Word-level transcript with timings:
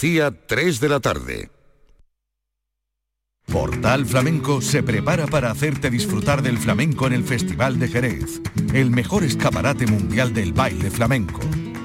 Día 0.00 0.30
3 0.30 0.80
de 0.80 0.88
la 0.88 1.00
tarde. 1.00 1.50
Portal 3.44 4.06
Flamenco 4.06 4.62
se 4.62 4.82
prepara 4.82 5.26
para 5.26 5.50
hacerte 5.50 5.90
disfrutar 5.90 6.40
del 6.40 6.56
flamenco 6.56 7.06
en 7.06 7.12
el 7.12 7.22
Festival 7.22 7.78
de 7.78 7.88
Jerez, 7.88 8.40
el 8.72 8.90
mejor 8.90 9.24
escaparate 9.24 9.86
mundial 9.86 10.32
del 10.32 10.54
baile 10.54 10.90
flamenco. 10.90 11.40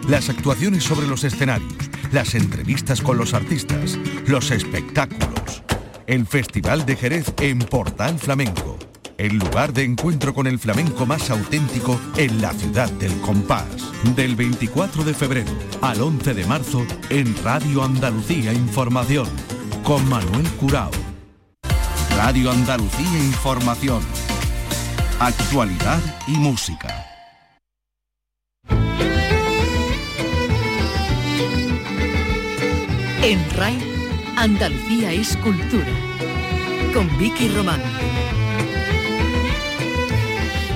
Las 0.07 0.29
actuaciones 0.29 0.85
sobre 0.85 1.07
los 1.07 1.25
escenarios, 1.25 1.73
las 2.13 2.35
entrevistas 2.35 3.01
con 3.01 3.17
los 3.17 3.33
artistas, 3.33 3.99
los 4.27 4.49
espectáculos. 4.49 5.63
El 6.07 6.25
Festival 6.25 6.85
de 6.85 6.95
Jerez 6.95 7.33
en 7.41 7.59
Portal 7.59 8.17
Flamenco, 8.17 8.79
el 9.17 9.37
lugar 9.37 9.73
de 9.73 9.83
encuentro 9.83 10.33
con 10.33 10.47
el 10.47 10.59
flamenco 10.59 11.05
más 11.05 11.29
auténtico 11.29 11.99
en 12.17 12.41
la 12.41 12.53
ciudad 12.53 12.89
del 12.91 13.13
compás. 13.21 13.65
Del 14.15 14.35
24 14.35 15.03
de 15.03 15.13
febrero 15.13 15.51
al 15.81 16.01
11 16.01 16.33
de 16.33 16.45
marzo 16.45 16.85
en 17.09 17.35
Radio 17.43 17.83
Andalucía 17.83 18.53
Información, 18.53 19.27
con 19.83 20.07
Manuel 20.09 20.47
Curao. 20.59 20.91
Radio 22.17 22.51
Andalucía 22.51 23.19
Información. 23.19 24.01
Actualidad 25.19 26.01
y 26.27 26.33
música. 26.33 27.05
En 33.21 33.49
RAI, 33.55 33.77
Andalucía 34.37 35.11
es 35.11 35.35
cultura. 35.37 35.87
Con 36.93 37.09
Vicky 37.17 37.47
Román. 37.49 37.81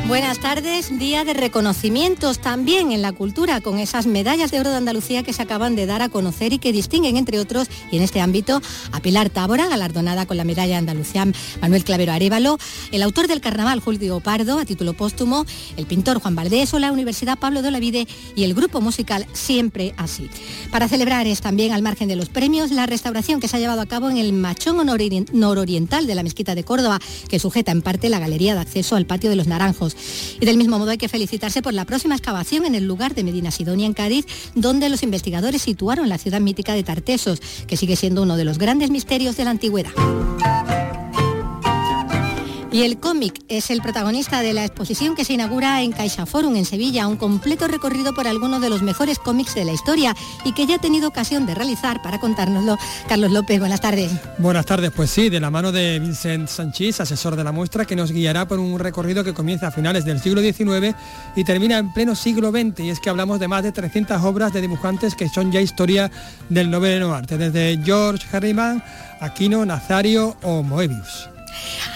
Buenas 0.10 0.40
tardes, 0.40 0.98
día 0.98 1.24
de 1.24 1.36
reconocimientos 1.36 2.40
también 2.40 2.92
en 2.92 3.04
la 3.04 3.12
cultura, 3.12 3.62
con 3.62 3.78
esas 3.78 4.08
medallas 4.08 4.50
de 4.50 4.60
oro 4.60 4.72
de 4.72 4.78
Andalucía 4.78 5.22
que 5.22 5.34
se 5.34 5.44
acaban 5.44 5.76
de 5.76 5.86
dar 5.86 6.02
a 6.02 6.10
conocer 6.10 6.52
y 6.52 6.58
que 6.58 6.72
distinguen, 6.72 7.16
entre 7.16 7.40
otros, 7.40 7.68
y 7.92 7.98
en 7.98 8.02
este 8.02 8.20
ámbito, 8.20 8.60
a 8.92 9.02
Pilar 9.02 9.30
Tábora, 9.30 9.68
galardonada 9.68 10.26
con 10.26 10.38
la 10.38 10.46
medalla 10.46 10.74
de 10.74 10.80
Andalucía 10.80 11.28
Manuel 11.62 11.84
Clavero 11.84 12.12
Arevalo, 12.12 12.58
el 12.92 13.04
autor 13.04 13.28
del 13.28 13.40
carnaval 13.40 13.82
Julio 13.82 14.20
Pardo, 14.20 14.58
a 14.58 14.66
título 14.66 14.94
póstumo, 14.94 15.46
el 15.78 15.86
pintor 15.86 16.20
Juan 16.20 16.36
Valdés 16.36 16.74
o 16.74 16.80
la 16.80 16.92
Universidad 16.92 17.38
Pablo 17.38 17.62
de 17.62 17.68
Olavide 17.68 18.08
y 18.36 18.46
el 18.46 18.56
grupo 18.56 18.82
musical 18.82 19.28
Siempre 19.34 19.94
Así. 19.96 20.28
Para 20.72 20.88
celebrar 20.88 21.28
es 21.28 21.42
también, 21.42 21.72
al 21.72 21.84
margen 21.84 22.08
de 22.08 22.16
los 22.16 22.30
premios, 22.30 22.72
la 22.72 22.88
restauración 22.88 23.40
que 23.40 23.48
se 23.48 23.58
ha 23.58 23.60
llevado 23.60 23.82
a 23.82 23.86
cabo 23.86 24.10
en 24.10 24.18
el 24.18 24.34
machón 24.34 24.84
nororiental 25.34 26.08
de 26.08 26.16
la 26.16 26.24
Mezquita 26.24 26.56
de 26.56 26.64
Córdoba, 26.64 27.00
que 27.28 27.38
sujeta 27.38 27.72
en 27.72 27.84
parte 27.84 28.10
la 28.10 28.18
galería 28.18 28.56
de 28.56 28.62
acceso 28.62 28.96
al 28.96 29.06
patio 29.06 29.30
de 29.30 29.36
los 29.36 29.46
Naranjos. 29.46 29.98
Y 30.40 30.46
del 30.46 30.58
mismo 30.58 30.80
modo 30.80 30.92
hay 30.92 30.98
que 30.98 31.10
felicitarse 31.10 31.62
por 31.62 31.74
la 31.74 31.86
próxima 31.86 32.16
excavación 32.16 32.66
en 32.66 32.76
el 32.76 32.86
lugar 32.86 33.16
de 33.16 33.24
Medina 33.24 33.52
Sidonia 33.52 33.86
en 33.86 33.94
Cádiz, 33.94 34.26
donde 34.56 34.90
los 34.90 35.04
investigadores 35.04 35.62
situaron 35.62 36.10
la 36.10 36.18
ciudad 36.18 36.42
mítica 36.42 36.74
de 36.74 36.84
Tartesos, 36.84 37.42
que 37.68 37.78
sigue 37.78 37.96
siendo 37.96 38.22
uno 38.22 38.38
de 38.38 38.46
los 38.46 38.58
grandes 38.58 38.90
misterios 38.90 39.38
de 39.38 39.46
la 39.46 39.52
antigüedad. 39.52 39.92
Y 42.72 42.84
el 42.84 43.00
cómic 43.00 43.42
es 43.48 43.72
el 43.72 43.82
protagonista 43.82 44.42
de 44.42 44.54
la 44.54 44.64
exposición 44.64 45.16
que 45.16 45.26
se 45.26 45.34
inaugura 45.34 45.82
en 45.82 45.92
Caixa 45.92 46.28
Forum 46.28 46.56
en 46.56 46.66
Sevilla, 46.66 47.08
un 47.08 47.18
completo 47.18 47.68
recorrido 47.68 48.14
por 48.14 48.28
algunos 48.28 48.62
de 48.62 48.70
los 48.70 48.84
mejores 48.84 49.18
cómics 49.18 49.56
de 49.56 49.66
la 49.66 49.72
historia 49.72 50.16
y 50.46 50.54
que 50.54 50.68
ya 50.68 50.76
ha 50.76 50.80
tenido 50.80 51.08
ocasión 51.08 51.48
de 51.48 51.56
realizar 51.56 52.04
para 52.04 52.20
contárnoslo 52.20 52.78
Carlos 53.08 53.32
López. 53.32 53.60
Buenas 53.60 53.82
tardes. 53.82 54.12
Buenas 54.38 54.68
tardes, 54.68 54.92
pues 54.96 55.10
sí, 55.10 55.30
de 55.30 55.40
la 55.40 55.50
mano 55.50 55.72
de 55.72 55.98
Vincent 55.98 56.48
Sanchís, 56.48 57.02
asesor 57.02 57.36
de 57.36 57.44
la 57.44 57.52
muestra, 57.52 57.86
que 57.86 57.96
nos 57.96 58.12
guiará 58.12 58.48
por 58.48 58.60
un 58.60 58.78
recorrido 58.78 59.24
que 59.24 59.34
comienza 59.34 59.68
a 59.68 59.72
finales 59.72 60.06
del 60.06 60.20
siglo 60.20 60.42
XIX 60.42 60.96
y 61.36 61.44
termina 61.44 61.80
en 61.80 61.92
pleno 61.92 62.14
siglo 62.14 62.52
XX. 62.52 62.82
Y 62.82 62.90
es 62.92 63.00
que 63.00 63.10
hablamos 63.10 63.40
de 63.40 63.48
más 63.48 63.64
de 63.64 63.72
300 63.72 64.22
obras 64.24 64.54
de 64.54 64.62
dibujantes 64.62 65.16
que 65.16 65.28
son 65.28 65.52
ya 65.52 65.60
historia 65.60 66.12
del 66.50 66.70
noveno 66.70 67.16
arte, 67.16 67.40
desde 67.40 67.84
George 67.84 68.28
Herriman, 68.32 68.84
Aquino, 69.22 69.66
Nazario 69.66 70.38
o 70.44 70.62
Moebius. 70.62 71.30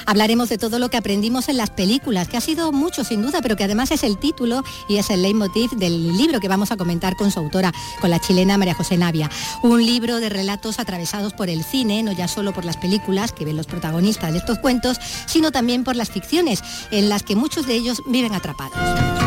Hablaremos 0.06 0.50
de 0.50 0.58
todo 0.58 0.80
lo 0.80 0.90
que 0.90 0.98
aprendimos 0.98 1.50
en 1.50 1.58
las 1.58 1.70
películas, 1.70 2.28
que 2.28 2.38
ha 2.38 2.42
sido 2.42 2.72
mucho 2.72 3.04
sin 3.04 3.22
duda, 3.22 3.42
pero 3.42 3.56
que 3.56 3.64
además 3.64 3.92
es 3.92 4.04
el 4.04 4.18
título 4.18 4.64
y 4.88 4.98
es 4.98 5.10
el 5.10 5.22
leitmotiv 5.22 5.72
del 5.72 6.18
libro 6.18 6.40
que 6.40 6.48
vamos 6.48 6.72
a 6.72 6.78
comentar 6.78 7.16
con 7.16 7.32
su 7.32 7.40
autora, 7.40 7.72
con 8.02 8.10
la 8.10 8.20
chilena 8.20 8.58
María 8.58 8.74
José 8.74 8.98
Navia. 8.98 9.30
Un 9.62 9.86
libro 9.86 10.20
de 10.20 10.30
relatos 10.30 10.80
atravesados 10.80 11.34
por 11.34 11.50
el 11.50 11.64
cine, 11.64 12.04
no 12.04 12.12
ya 12.12 12.28
solo 12.28 12.54
por 12.54 12.66
las 12.66 12.78
películas 12.78 13.32
que 13.32 13.46
ven 13.46 13.58
los 13.58 13.68
protagonistas 13.68 14.32
de 14.32 14.40
estos 14.40 14.60
cuentos, 14.60 15.00
sino 15.26 15.52
también 15.52 15.84
por 15.84 15.96
las 15.96 16.10
ficciones, 16.10 16.64
en 16.92 17.10
las 17.10 17.24
que 17.24 17.36
muchos 17.36 17.66
de 17.66 17.76
ellos 17.76 18.02
viven 18.08 18.34
atrapados. 18.34 19.23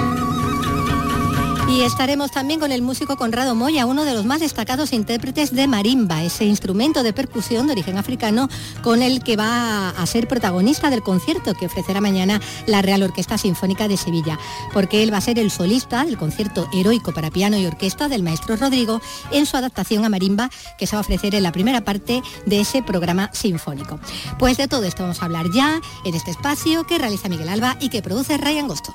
Y 1.68 1.82
estaremos 1.82 2.30
también 2.30 2.60
con 2.60 2.70
el 2.70 2.80
músico 2.80 3.16
Conrado 3.16 3.56
Moya, 3.56 3.86
uno 3.86 4.04
de 4.04 4.14
los 4.14 4.24
más 4.24 4.38
destacados 4.38 4.92
intérpretes 4.92 5.52
de 5.52 5.66
marimba, 5.66 6.22
ese 6.22 6.44
instrumento 6.44 7.02
de 7.02 7.12
percusión 7.12 7.66
de 7.66 7.72
origen 7.72 7.98
africano 7.98 8.48
con 8.82 9.02
el 9.02 9.22
que 9.22 9.36
va 9.36 9.90
a 9.90 10.06
ser 10.06 10.28
protagonista 10.28 10.90
del 10.90 11.02
concierto 11.02 11.54
que 11.54 11.66
ofrecerá 11.66 12.00
mañana 12.00 12.40
la 12.66 12.82
Real 12.82 13.02
Orquesta 13.02 13.36
Sinfónica 13.36 13.88
de 13.88 13.96
Sevilla, 13.96 14.38
porque 14.72 15.02
él 15.02 15.12
va 15.12 15.18
a 15.18 15.20
ser 15.20 15.40
el 15.40 15.50
solista 15.50 16.04
del 16.04 16.16
concierto 16.16 16.68
heroico 16.72 17.12
para 17.12 17.32
piano 17.32 17.58
y 17.58 17.66
orquesta 17.66 18.08
del 18.08 18.22
maestro 18.22 18.54
Rodrigo 18.54 19.00
en 19.32 19.44
su 19.44 19.56
adaptación 19.56 20.04
a 20.04 20.08
marimba 20.08 20.50
que 20.78 20.86
se 20.86 20.94
va 20.94 21.00
a 21.00 21.02
ofrecer 21.02 21.34
en 21.34 21.42
la 21.42 21.52
primera 21.52 21.80
parte 21.80 22.22
de 22.46 22.60
ese 22.60 22.82
programa 22.84 23.28
sinfónico. 23.32 23.98
Pues 24.38 24.56
de 24.56 24.68
todo 24.68 24.84
esto 24.84 25.02
vamos 25.02 25.20
a 25.20 25.24
hablar 25.24 25.50
ya 25.50 25.80
en 26.04 26.14
este 26.14 26.30
espacio 26.30 26.84
que 26.84 26.98
realiza 26.98 27.28
Miguel 27.28 27.48
Alba 27.48 27.76
y 27.80 27.88
que 27.88 28.02
produce 28.02 28.38
Ryan 28.38 28.66
Angosto. 28.66 28.94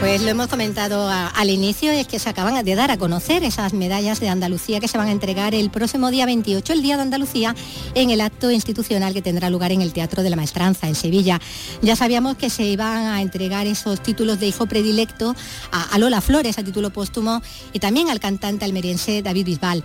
Pues 0.00 0.22
lo 0.22 0.28
hemos 0.28 0.48
comentado 0.48 1.08
al 1.08 1.50
inicio, 1.50 1.90
es 1.90 2.06
que 2.06 2.18
se 2.18 2.28
acaban 2.28 2.62
de 2.62 2.74
dar 2.74 2.90
a 2.90 2.98
conocer 2.98 3.42
esas 3.42 3.72
medallas 3.72 4.20
de 4.20 4.28
Andalucía 4.28 4.78
que 4.78 4.88
se 4.88 4.98
van 4.98 5.08
a 5.08 5.10
entregar 5.10 5.54
el 5.54 5.70
próximo 5.70 6.10
día 6.10 6.26
28, 6.26 6.74
el 6.74 6.82
Día 6.82 6.96
de 6.96 7.02
Andalucía, 7.02 7.54
en 7.94 8.10
el 8.10 8.20
acto 8.20 8.50
institucional 8.50 9.14
que 9.14 9.22
tendrá 9.22 9.48
lugar 9.48 9.72
en 9.72 9.80
el 9.80 9.94
Teatro 9.94 10.22
de 10.22 10.30
la 10.30 10.36
Maestranza, 10.36 10.86
en 10.86 10.94
Sevilla. 10.94 11.40
Ya 11.80 11.96
sabíamos 11.96 12.36
que 12.36 12.50
se 12.50 12.64
iban 12.64 13.06
a 13.06 13.22
entregar 13.22 13.66
esos 13.66 14.02
títulos 14.02 14.38
de 14.38 14.46
hijo 14.46 14.66
predilecto 14.66 15.34
a, 15.72 15.98
Lola 15.98 16.20
Flores 16.20 16.58
a 16.58 16.62
título 16.62 16.90
póstumo 16.90 17.40
y 17.72 17.78
también 17.78 18.10
al 18.10 18.20
cantante 18.20 18.66
almeriense 18.66 19.22
David 19.22 19.46
Bisbal. 19.46 19.82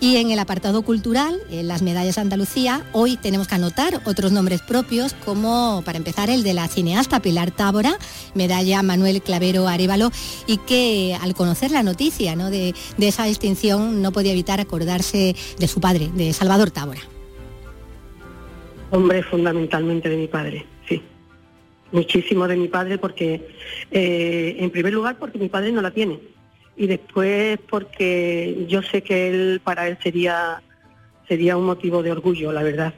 Y 0.00 0.16
en 0.16 0.30
el 0.30 0.38
apartado 0.38 0.82
cultural, 0.82 1.36
en 1.50 1.66
las 1.66 1.82
medallas 1.82 2.14
de 2.14 2.20
Andalucía, 2.20 2.84
hoy 2.92 3.16
tenemos 3.16 3.48
que 3.48 3.56
anotar 3.56 4.00
otros 4.04 4.30
nombres 4.30 4.62
propios, 4.62 5.14
como 5.24 5.82
para 5.84 5.98
empezar 5.98 6.30
el 6.30 6.44
de 6.44 6.54
la 6.54 6.68
cineasta 6.68 7.20
Pilar 7.20 7.50
Tábora, 7.50 7.98
medalla 8.34 8.82
Manuel 8.82 9.20
Clave 9.52 9.74
Arevalo 9.74 10.10
y 10.46 10.58
que 10.58 11.16
al 11.20 11.34
conocer 11.34 11.70
la 11.70 11.82
noticia 11.82 12.36
de, 12.36 12.74
esa 12.98 13.24
distinción 13.24 14.02
no 14.02 14.12
podía 14.12 14.32
evitar 14.32 14.60
acordarse 14.60 15.34
de 15.58 15.68
su 15.68 15.80
padre, 15.80 16.08
de 16.14 16.32
Salvador 16.32 16.70
Tábora. 16.70 17.00
Hombre, 18.90 19.22
fundamentalmente 19.22 20.08
de 20.08 20.16
mi 20.16 20.28
padre, 20.28 20.66
sí. 20.88 21.02
Muchísimo 21.92 22.46
de 22.46 22.56
mi 22.56 22.68
padre 22.68 22.98
porque, 22.98 23.48
eh, 23.90 24.56
en 24.58 24.70
primer 24.70 24.92
lugar, 24.92 25.18
porque 25.18 25.38
mi 25.38 25.48
padre 25.48 25.72
no 25.72 25.82
la 25.82 25.90
tiene. 25.90 26.18
Y 26.76 26.86
después 26.86 27.58
porque 27.68 28.66
yo 28.68 28.82
sé 28.82 29.02
que 29.02 29.28
él, 29.28 29.60
para 29.62 29.88
él 29.88 29.98
sería, 30.02 30.62
sería 31.26 31.56
un 31.56 31.66
motivo 31.66 32.02
de 32.02 32.12
orgullo, 32.12 32.52
la 32.52 32.62
verdad 32.62 32.94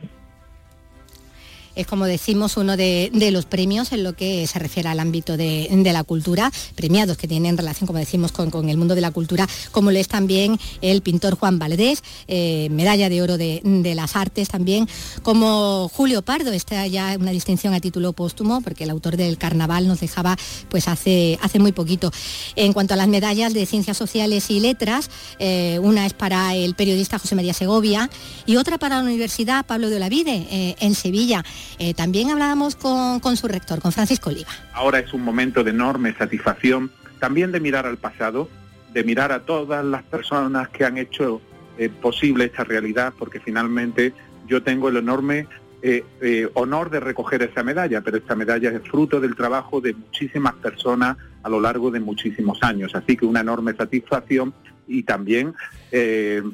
es 1.74 1.86
como 1.86 2.06
decimos 2.06 2.56
uno 2.56 2.76
de, 2.76 3.10
los 3.32 3.46
premios 3.46 3.92
en 3.92 4.02
lo 4.02 4.14
que 4.14 4.46
se 4.46 4.58
refiere 4.58 4.88
al 4.88 5.00
ámbito 5.00 5.36
de, 5.36 5.68
la 5.92 6.04
cultura, 6.04 6.52
premiados 6.74 7.16
que 7.16 7.28
tienen 7.28 7.56
relación, 7.56 7.86
como 7.86 7.98
decimos, 7.98 8.32
con, 8.32 8.68
el 8.68 8.76
mundo 8.76 8.94
de 8.94 9.00
la 9.00 9.10
cultura, 9.10 9.48
como 9.72 9.90
lo 9.90 9.98
es 9.98 10.08
también 10.08 10.58
el 10.80 11.02
pintor 11.02 11.36
Juan 11.36 11.58
Valdés, 11.58 12.02
eh, 12.28 12.68
medalla 12.70 13.08
de 13.08 13.22
oro 13.22 13.38
de, 13.38 13.60
las 13.94 14.16
artes 14.16 14.48
también, 14.48 14.88
como 15.22 15.88
Julio 15.88 16.22
Pardo, 16.22 16.52
esta 16.52 16.86
ya 16.86 17.16
una 17.18 17.32
distinción 17.32 17.74
a 17.74 17.80
título 17.80 18.12
póstumo, 18.12 18.60
porque 18.60 18.84
el 18.84 18.90
autor 18.90 19.16
del 19.16 19.36
carnaval 19.36 19.88
nos 19.88 20.00
dejaba 20.00 20.36
pues 20.68 20.88
hace, 20.88 21.38
hace 21.42 21.58
muy 21.58 21.72
poquito. 21.72 22.12
En 22.56 22.72
cuanto 22.72 22.94
a 22.94 22.96
las 22.96 23.08
medallas 23.08 23.52
de 23.52 23.66
ciencias 23.66 23.96
sociales 23.96 24.50
y 24.50 24.60
letras, 24.60 25.10
eh, 25.38 25.78
una 25.82 26.06
es 26.06 26.12
para 26.12 26.54
el 26.54 26.74
periodista 26.74 27.18
José 27.18 27.34
María 27.34 27.54
Segovia 27.54 28.10
y 28.46 28.56
otra 28.56 28.78
para 28.78 28.96
la 28.96 29.02
Universidad 29.02 29.66
Pablo 29.66 29.90
de 29.90 29.96
Olavide, 29.96 30.46
eh, 30.50 30.76
en 30.80 30.94
Sevilla. 30.94 31.44
Eh, 31.78 31.94
también 31.94 32.30
hablábamos 32.30 32.76
con, 32.76 33.36
su 33.36 33.48
rector, 33.48 33.80
con 33.80 33.92
Francisco 33.92 34.30
Oliva. 34.30 34.50
Ahora 34.72 34.98
es 34.98 35.12
un 35.12 35.22
momento 35.22 35.64
de 35.64 35.70
enorme 35.70 36.14
satisfacción, 36.14 36.90
también 37.18 37.52
de 37.52 37.60
mirar 37.60 37.86
al 37.86 37.96
pasado, 37.96 38.48
de 38.92 39.04
mirar 39.04 39.32
a 39.32 39.40
todas 39.40 39.84
las 39.84 40.02
personas 40.02 40.68
que 40.68 40.84
han 40.84 40.98
hecho 40.98 41.40
eh, 41.78 41.88
posible 41.88 42.46
esta 42.46 42.64
realidad, 42.64 43.12
porque 43.18 43.40
finalmente 43.40 44.12
yo 44.46 44.62
tengo 44.62 44.88
el 44.88 44.96
enorme 44.96 45.46
eh, 45.82 46.50
honor 46.54 46.90
de 46.90 47.00
recoger 47.00 47.42
esa 47.42 47.62
medalla, 47.62 48.02
pero 48.02 48.18
esta 48.18 48.34
medalla 48.34 48.70
es 48.70 48.82
fruto 48.82 49.20
del 49.20 49.34
trabajo 49.34 49.80
de 49.80 49.94
muchísimas 49.94 50.54
personas 50.54 51.16
a 51.42 51.48
lo 51.48 51.60
largo 51.60 51.90
de 51.90 52.00
muchísimos 52.00 52.62
años. 52.62 52.94
Así 52.94 53.16
que 53.16 53.24
una 53.24 53.40
enorme 53.40 53.72
satisfacción 53.74 54.52
y 54.86 55.04
también 55.04 55.54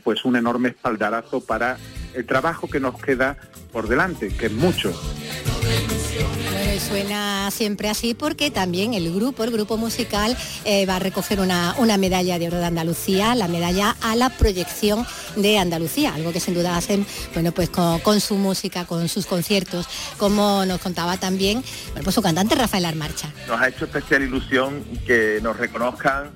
pues 0.04 0.24
un 0.24 0.36
enorme 0.36 0.68
espaldarazo 0.68 1.40
para 1.40 1.78
el 2.16 2.26
trabajo 2.26 2.68
que 2.68 2.80
nos 2.80 3.00
queda 3.00 3.36
por 3.72 3.88
delante, 3.88 4.28
que 4.28 4.46
es 4.46 4.52
mucho. 4.52 4.92
Bueno, 5.62 6.80
suena 6.80 7.50
siempre 7.50 7.88
así 7.88 8.14
porque 8.14 8.50
también 8.50 8.94
el 8.94 9.12
grupo, 9.14 9.44
el 9.44 9.50
grupo 9.50 9.76
musical, 9.76 10.36
eh, 10.64 10.86
va 10.86 10.96
a 10.96 10.98
recoger 10.98 11.40
una, 11.40 11.74
una, 11.78 11.96
medalla 11.96 12.38
de 12.38 12.48
oro 12.48 12.58
de 12.58 12.64
Andalucía, 12.64 13.34
la 13.34 13.48
medalla 13.48 13.96
a 14.02 14.14
la 14.14 14.30
proyección 14.30 15.06
de 15.36 15.58
Andalucía, 15.58 16.14
algo 16.14 16.32
que 16.32 16.40
sin 16.40 16.54
duda 16.54 16.76
hacen, 16.76 17.06
bueno, 17.34 17.52
pues 17.52 17.70
con, 17.70 18.20
su 18.20 18.36
música, 18.36 18.84
con 18.84 19.08
sus 19.08 19.26
conciertos, 19.26 19.88
como 20.16 20.64
nos 20.64 20.80
contaba 20.80 21.16
también, 21.16 21.62
bueno, 21.88 22.04
pues 22.04 22.14
su 22.14 22.22
cantante 22.22 22.54
Rafael 22.54 22.84
Armarcha. 22.84 23.30
Nos 23.48 23.60
ha 23.60 23.68
hecho 23.68 23.86
especial 23.86 24.22
ilusión 24.22 24.84
que 25.06 25.40
nos 25.42 25.56
reconozcan 25.56 26.30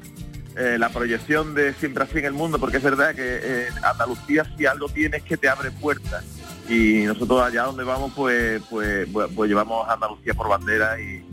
eh, 0.56 0.76
la 0.78 0.88
proyección 0.88 1.54
de 1.54 1.72
siempre 1.74 2.04
así 2.04 2.18
en 2.18 2.24
el 2.24 2.32
mundo, 2.32 2.58
porque 2.58 2.78
es 2.78 2.82
verdad 2.82 3.14
que 3.14 3.68
Andalucía 3.82 4.44
si 4.56 4.66
algo 4.66 4.88
tiene 4.88 5.18
es 5.18 5.22
que 5.22 5.36
te 5.36 5.48
abre 5.48 5.70
puertas 5.70 6.24
y 6.68 7.02
nosotros 7.04 7.42
allá 7.42 7.64
donde 7.64 7.82
vamos 7.84 8.12
pues 8.14 8.62
pues, 8.70 9.08
pues, 9.12 9.28
pues 9.34 9.48
llevamos 9.48 9.88
a 9.88 9.94
Andalucía 9.94 10.34
por 10.34 10.48
bandera 10.48 11.00
y, 11.00 11.24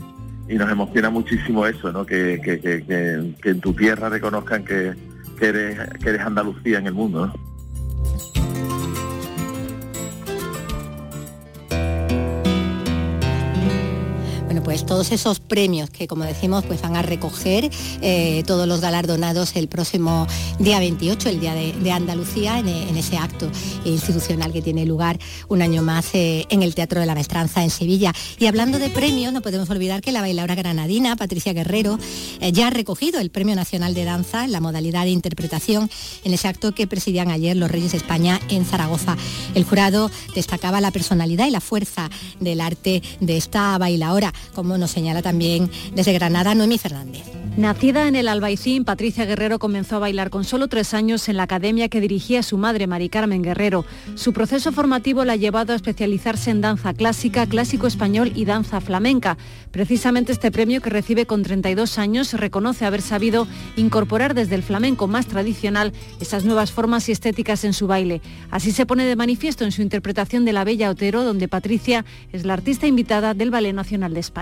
nos 0.48 0.70
emociona 0.70 1.10
muchísimo 1.10 1.66
eso, 1.66 1.92
¿no? 1.92 2.06
Que, 2.06 2.40
en 3.44 3.60
tu 3.60 3.74
tierra 3.74 4.08
reconozcan 4.08 4.64
que, 4.64 4.94
eres, 5.40 5.78
que 6.02 6.08
eres 6.08 6.22
Andalucía 6.22 6.78
en 6.78 6.86
el 6.86 6.94
mundo. 6.94 7.30
Pues 14.62 14.86
todos 14.86 15.12
esos 15.12 15.40
premios 15.40 15.90
que 15.90 16.06
como 16.06 16.24
decimos 16.24 16.64
pues 16.64 16.80
van 16.82 16.96
a 16.96 17.02
recoger 17.02 17.70
eh, 18.00 18.42
todos 18.46 18.66
los 18.66 18.80
galardonados 18.80 19.56
el 19.56 19.68
próximo 19.68 20.26
día 20.58 20.78
28, 20.78 21.28
el 21.28 21.40
día 21.40 21.54
de, 21.54 21.92
Andalucía, 21.92 22.58
en, 22.58 22.68
ese 22.96 23.16
acto 23.16 23.50
institucional 23.84 24.52
que 24.52 24.62
tiene 24.62 24.84
lugar 24.84 25.18
un 25.48 25.62
año 25.62 25.82
más 25.82 26.14
eh, 26.14 26.46
en 26.50 26.62
el 26.62 26.74
Teatro 26.74 27.00
de 27.00 27.06
la 27.06 27.14
Maestranza 27.14 27.62
en 27.62 27.70
Sevilla. 27.70 28.12
Y 28.38 28.46
hablando 28.46 28.78
de 28.78 28.90
premios, 28.90 29.32
no 29.32 29.40
podemos 29.40 29.70
olvidar 29.70 30.02
que 30.02 30.12
la 30.12 30.20
bailadora 30.20 30.54
granadina, 30.54 31.16
Patricia 31.16 31.52
Guerrero, 31.52 31.98
eh, 32.40 32.52
ya 32.52 32.68
ha 32.68 32.70
recogido 32.70 33.20
el 33.20 33.30
Premio 33.30 33.56
Nacional 33.56 33.94
de 33.94 34.04
Danza 34.04 34.44
en 34.44 34.52
la 34.52 34.60
modalidad 34.60 35.04
de 35.04 35.10
interpretación 35.10 35.90
en 36.24 36.34
ese 36.34 36.48
acto 36.48 36.74
que 36.74 36.86
presidían 36.86 37.30
ayer 37.30 37.56
los 37.56 37.70
Reyes 37.70 37.92
de 37.92 37.98
España 37.98 38.40
en 38.48 38.64
Zaragoza. 38.64 39.16
El 39.54 39.64
jurado 39.64 40.10
destacaba 40.34 40.80
la 40.80 40.90
personalidad 40.90 41.46
y 41.46 41.50
la 41.50 41.60
fuerza 41.60 42.10
del 42.40 42.60
arte 42.60 43.02
de 43.20 43.36
esta 43.36 43.76
bailadora 43.78 44.32
como 44.58 44.76
nos 44.76 44.90
señala 44.90 45.22
también 45.22 45.70
desde 45.94 46.12
Granada 46.12 46.52
Noemí 46.52 46.78
Fernández. 46.78 47.22
Nacida 47.56 48.06
en 48.06 48.16
el 48.16 48.28
Albaicín, 48.28 48.84
Patricia 48.84 49.24
Guerrero 49.24 49.58
comenzó 49.58 49.96
a 49.96 49.98
bailar 50.00 50.30
con 50.30 50.44
solo 50.44 50.68
tres 50.68 50.94
años 50.94 51.28
en 51.28 51.36
la 51.36 51.44
academia 51.44 51.88
que 51.88 52.00
dirigía 52.00 52.42
su 52.42 52.56
madre, 52.56 52.86
Mari 52.86 53.08
Carmen 53.08 53.42
Guerrero. 53.42 53.84
Su 54.14 54.32
proceso 54.32 54.70
formativo 54.70 55.24
la 55.24 55.32
ha 55.32 55.36
llevado 55.36 55.72
a 55.72 55.76
especializarse 55.76 56.50
en 56.50 56.60
danza 56.60 56.92
clásica, 56.92 57.46
clásico 57.46 57.86
español 57.86 58.32
y 58.34 58.44
danza 58.44 58.80
flamenca. 58.80 59.38
Precisamente 59.72 60.32
este 60.32 60.52
premio 60.52 60.80
que 60.80 60.90
recibe 60.90 61.26
con 61.26 61.42
32 61.42 61.98
años 61.98 62.32
reconoce 62.32 62.84
haber 62.84 63.02
sabido 63.02 63.48
incorporar 63.76 64.34
desde 64.34 64.54
el 64.54 64.62
flamenco 64.62 65.08
más 65.08 65.26
tradicional 65.26 65.92
esas 66.20 66.44
nuevas 66.44 66.70
formas 66.70 67.08
y 67.08 67.12
estéticas 67.12 67.64
en 67.64 67.74
su 67.74 67.88
baile. 67.88 68.22
Así 68.52 68.70
se 68.70 68.86
pone 68.86 69.04
de 69.04 69.16
manifiesto 69.16 69.64
en 69.64 69.72
su 69.72 69.82
interpretación 69.82 70.44
de 70.44 70.52
La 70.52 70.64
Bella 70.64 70.90
Otero, 70.90 71.24
donde 71.24 71.48
Patricia 71.48 72.04
es 72.32 72.44
la 72.44 72.54
artista 72.54 72.86
invitada 72.86 73.34
del 73.34 73.50
Ballet 73.50 73.74
Nacional 73.74 74.14
de 74.14 74.20
España 74.20 74.37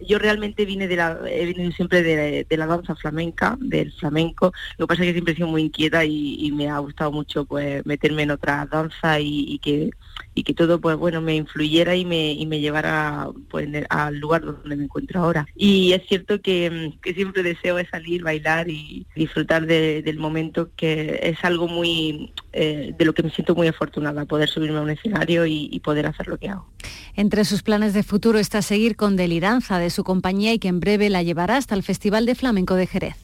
yo 0.00 0.18
realmente 0.18 0.64
vine 0.64 0.86
de 0.88 0.96
la, 0.96 1.18
he 1.26 1.46
venido 1.46 1.72
siempre 1.72 2.02
de, 2.02 2.56
la 2.56 2.66
danza 2.66 2.94
flamenca, 2.94 3.56
del 3.60 3.92
flamenco. 3.92 4.52
Lo 4.76 4.86
que 4.86 4.88
pasa 4.88 5.02
es 5.02 5.08
que 5.08 5.12
siempre 5.12 5.32
he 5.32 5.36
sido 5.36 5.48
muy 5.48 5.62
inquieta 5.62 6.04
y, 6.04 6.50
me 6.52 6.68
ha 6.68 6.78
gustado 6.78 7.12
mucho 7.12 7.44
pues 7.44 7.84
meterme 7.86 8.22
en 8.22 8.30
otra 8.30 8.66
danza 8.70 9.20
y, 9.20 9.58
que 9.58 9.90
y 10.38 10.44
que 10.44 10.54
todo 10.54 10.80
pues 10.80 10.96
bueno 10.96 11.20
me 11.20 11.34
influyera 11.34 11.96
y 11.96 12.04
me, 12.04 12.30
y 12.30 12.46
me 12.46 12.60
llevara 12.60 13.26
pues 13.50 13.68
al 13.88 14.18
lugar 14.20 14.42
donde 14.44 14.76
me 14.76 14.84
encuentro 14.84 15.20
ahora. 15.20 15.48
Y 15.56 15.92
es 15.94 16.02
cierto 16.06 16.40
que, 16.40 16.94
siempre 17.12 17.42
deseo 17.42 17.76
es 17.80 17.88
salir, 17.88 18.22
bailar 18.22 18.70
y 18.70 19.04
disfrutar 19.16 19.66
del 19.66 20.18
momento 20.18 20.70
que 20.76 21.18
es 21.24 21.38
algo 21.42 21.66
muy 21.66 22.32
eh, 22.52 22.94
de 22.96 23.04
lo 23.04 23.14
que 23.14 23.24
me 23.24 23.30
siento 23.30 23.56
muy 23.56 23.66
afortunada, 23.66 24.26
poder 24.26 24.48
subirme 24.48 24.78
a 24.78 24.82
un 24.82 24.90
escenario 24.90 25.44
y, 25.44 25.68
y 25.72 25.80
poder 25.80 26.06
hacer 26.06 26.28
lo 26.28 26.38
que 26.38 26.50
hago. 26.50 26.70
Entre 27.16 27.44
sus 27.44 27.64
planes 27.64 27.92
de 27.92 28.04
futuro 28.04 28.38
está 28.38 28.62
seguir 28.62 28.94
con 28.94 29.16
Deliranza 29.16 29.80
de 29.80 29.90
su 29.90 30.04
compañía 30.04 30.52
y 30.52 30.60
que 30.60 30.68
en 30.68 30.78
breve 30.78 31.10
la 31.10 31.24
llevará 31.24 31.56
hasta 31.56 31.74
el 31.74 31.82
Festival 31.82 32.26
de 32.26 32.36
Flamenco 32.36 32.76
de 32.76 32.86
Jerez. 32.86 33.16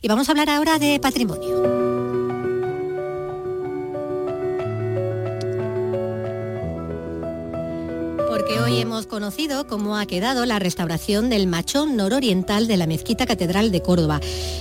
Y 0.00 0.08
vamos 0.08 0.30
a 0.30 0.32
hablar 0.32 0.48
ahora 0.48 0.78
de 0.78 0.98
patrimonio. 1.00 2.39
Hoy 8.58 8.80
hemos 8.80 9.06
conocido 9.06 9.66
cómo 9.66 9.96
ha 9.96 10.06
quedado 10.06 10.44
la 10.46 10.58
restauración 10.58 11.30
del 11.30 11.46
machón 11.46 11.96
nororiental 11.96 12.66
de 12.66 12.76
la 12.76 12.86
Mezquita 12.86 13.26
Catedral 13.26 13.70
de 13.70 13.82
Córdoba. 13.82 14.20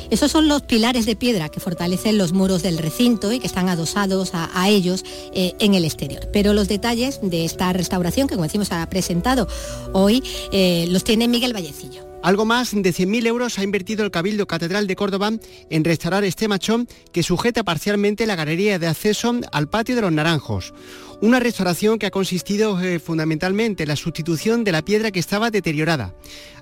Esos 0.10 0.32
son 0.32 0.48
los 0.48 0.62
pilares 0.62 1.06
de 1.06 1.16
piedra 1.16 1.50
que 1.50 1.60
fortalecen 1.60 2.18
los 2.18 2.34
muros 2.34 2.62
del 2.62 2.78
recinto 2.78 3.32
y 3.32 3.40
que 3.40 3.48
están 3.48 3.70
adosados 3.70 4.32
a, 4.34 4.70
ellos 4.70 5.04
eh, 5.34 5.54
en 5.60 5.74
el 5.74 5.86
exterior. 5.86 6.30
Pero 6.32 6.54
los 6.54 6.68
detalles 6.68 7.20
de 7.24 7.46
esta 7.46 7.74
restauración, 7.74 8.28
que 8.28 8.36
como 8.36 8.46
decimos 8.46 8.72
ha 8.72 8.88
presentado 8.90 9.48
hoy, 9.94 10.24
eh, 10.52 10.86
los 10.90 11.04
tiene 11.04 11.28
Miguel 11.28 11.54
Vallecillo. 11.54 12.10
Algo 12.22 12.44
más 12.44 12.72
de 12.74 12.94
100.000 12.94 13.28
euros 13.28 13.60
ha 13.60 13.64
invertido 13.64 14.04
el 14.04 14.12
Cabildo 14.12 14.46
Catedral 14.46 14.88
de 14.88 14.96
Córdoba 14.98 15.32
en 15.70 15.84
restaurar 15.86 16.26
este 16.26 16.50
machón 16.50 16.88
que 17.14 17.24
sujeta 17.24 17.64
parcialmente 17.64 18.28
la 18.28 18.36
galería 18.36 18.78
de 18.78 18.88
acceso 18.88 19.40
al 19.54 19.70
patio 19.70 19.96
de 19.96 20.02
los 20.02 20.12
Naranjos. 20.12 20.74
Una 21.22 21.42
restauración 21.42 22.00
que 22.00 22.06
ha 22.06 22.12
consistido 22.12 22.80
eh, 22.80 22.98
fundamentalmente 22.98 23.84
en 23.84 23.90
la 23.90 23.98
sustitución 23.98 24.64
de 24.64 24.72
la 24.72 24.84
piedra 24.84 25.12
que 25.12 25.20
estaba 25.20 25.52
deteriorada. 25.52 26.14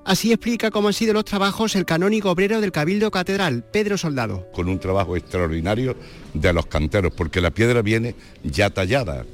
Así 0.04 0.32
explica 0.32 0.72
cómo 0.72 0.88
han 0.88 0.96
sido 0.96 1.14
los 1.14 1.26
trabajos 1.26 1.76
el 1.76 1.86
canónigo 1.86 2.32
obrero 2.32 2.60
del 2.60 2.72
Cabildo 2.72 3.12
Catedral, 3.12 3.64
Pedro 3.64 4.00
Soldado. 4.00 4.48
Con 4.54 4.68
un 4.68 4.80
trabajo 4.80 5.16
extraordinario 5.16 5.96
de 6.34 6.54
los 6.54 6.66
canteros, 6.66 7.14
porque 7.14 7.40
la 7.40 7.52
piedra 7.52 7.84
viene 7.84 8.16
ya 8.44 8.72
tallada, 8.72 9.26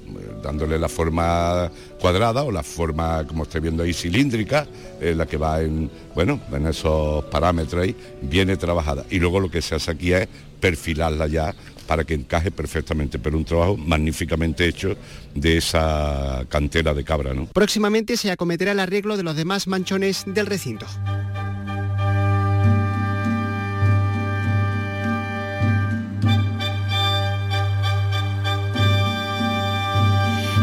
dándole 0.41 0.77
la 0.77 0.89
forma 0.89 1.71
cuadrada 2.01 2.43
o 2.43 2.51
la 2.51 2.63
forma, 2.63 3.25
como 3.25 3.43
estoy 3.43 3.61
viendo 3.61 3.83
ahí, 3.83 3.93
cilíndrica, 3.93 4.67
eh, 4.99 5.13
la 5.15 5.25
que 5.25 5.37
va 5.37 5.61
en, 5.61 5.89
bueno, 6.13 6.41
en 6.51 6.67
esos 6.67 7.23
parámetros 7.25 7.81
ahí, 7.81 7.95
viene 8.23 8.57
trabajada. 8.57 9.05
Y 9.09 9.19
luego 9.19 9.39
lo 9.39 9.49
que 9.49 9.61
se 9.61 9.75
hace 9.75 9.91
aquí 9.91 10.11
es 10.11 10.27
perfilarla 10.59 11.27
ya 11.27 11.53
para 11.93 12.05
que 12.05 12.15
encaje 12.15 12.49
perfectamente, 12.49 13.19
pero 13.19 13.37
un 13.37 13.45
trabajo 13.45 13.77
magníficamente 13.77 14.67
hecho 14.67 14.97
de 15.35 15.57
esa 15.57 16.43
cantera 16.49 16.91
de 16.91 17.03
cabra. 17.03 17.35
¿no? 17.35 17.45
Próximamente 17.45 18.17
se 18.17 18.31
acometerá 18.31 18.71
el 18.71 18.79
arreglo 18.79 19.15
de 19.15 19.21
los 19.21 19.35
demás 19.35 19.67
manchones 19.67 20.23
del 20.25 20.47
recinto. 20.47 20.87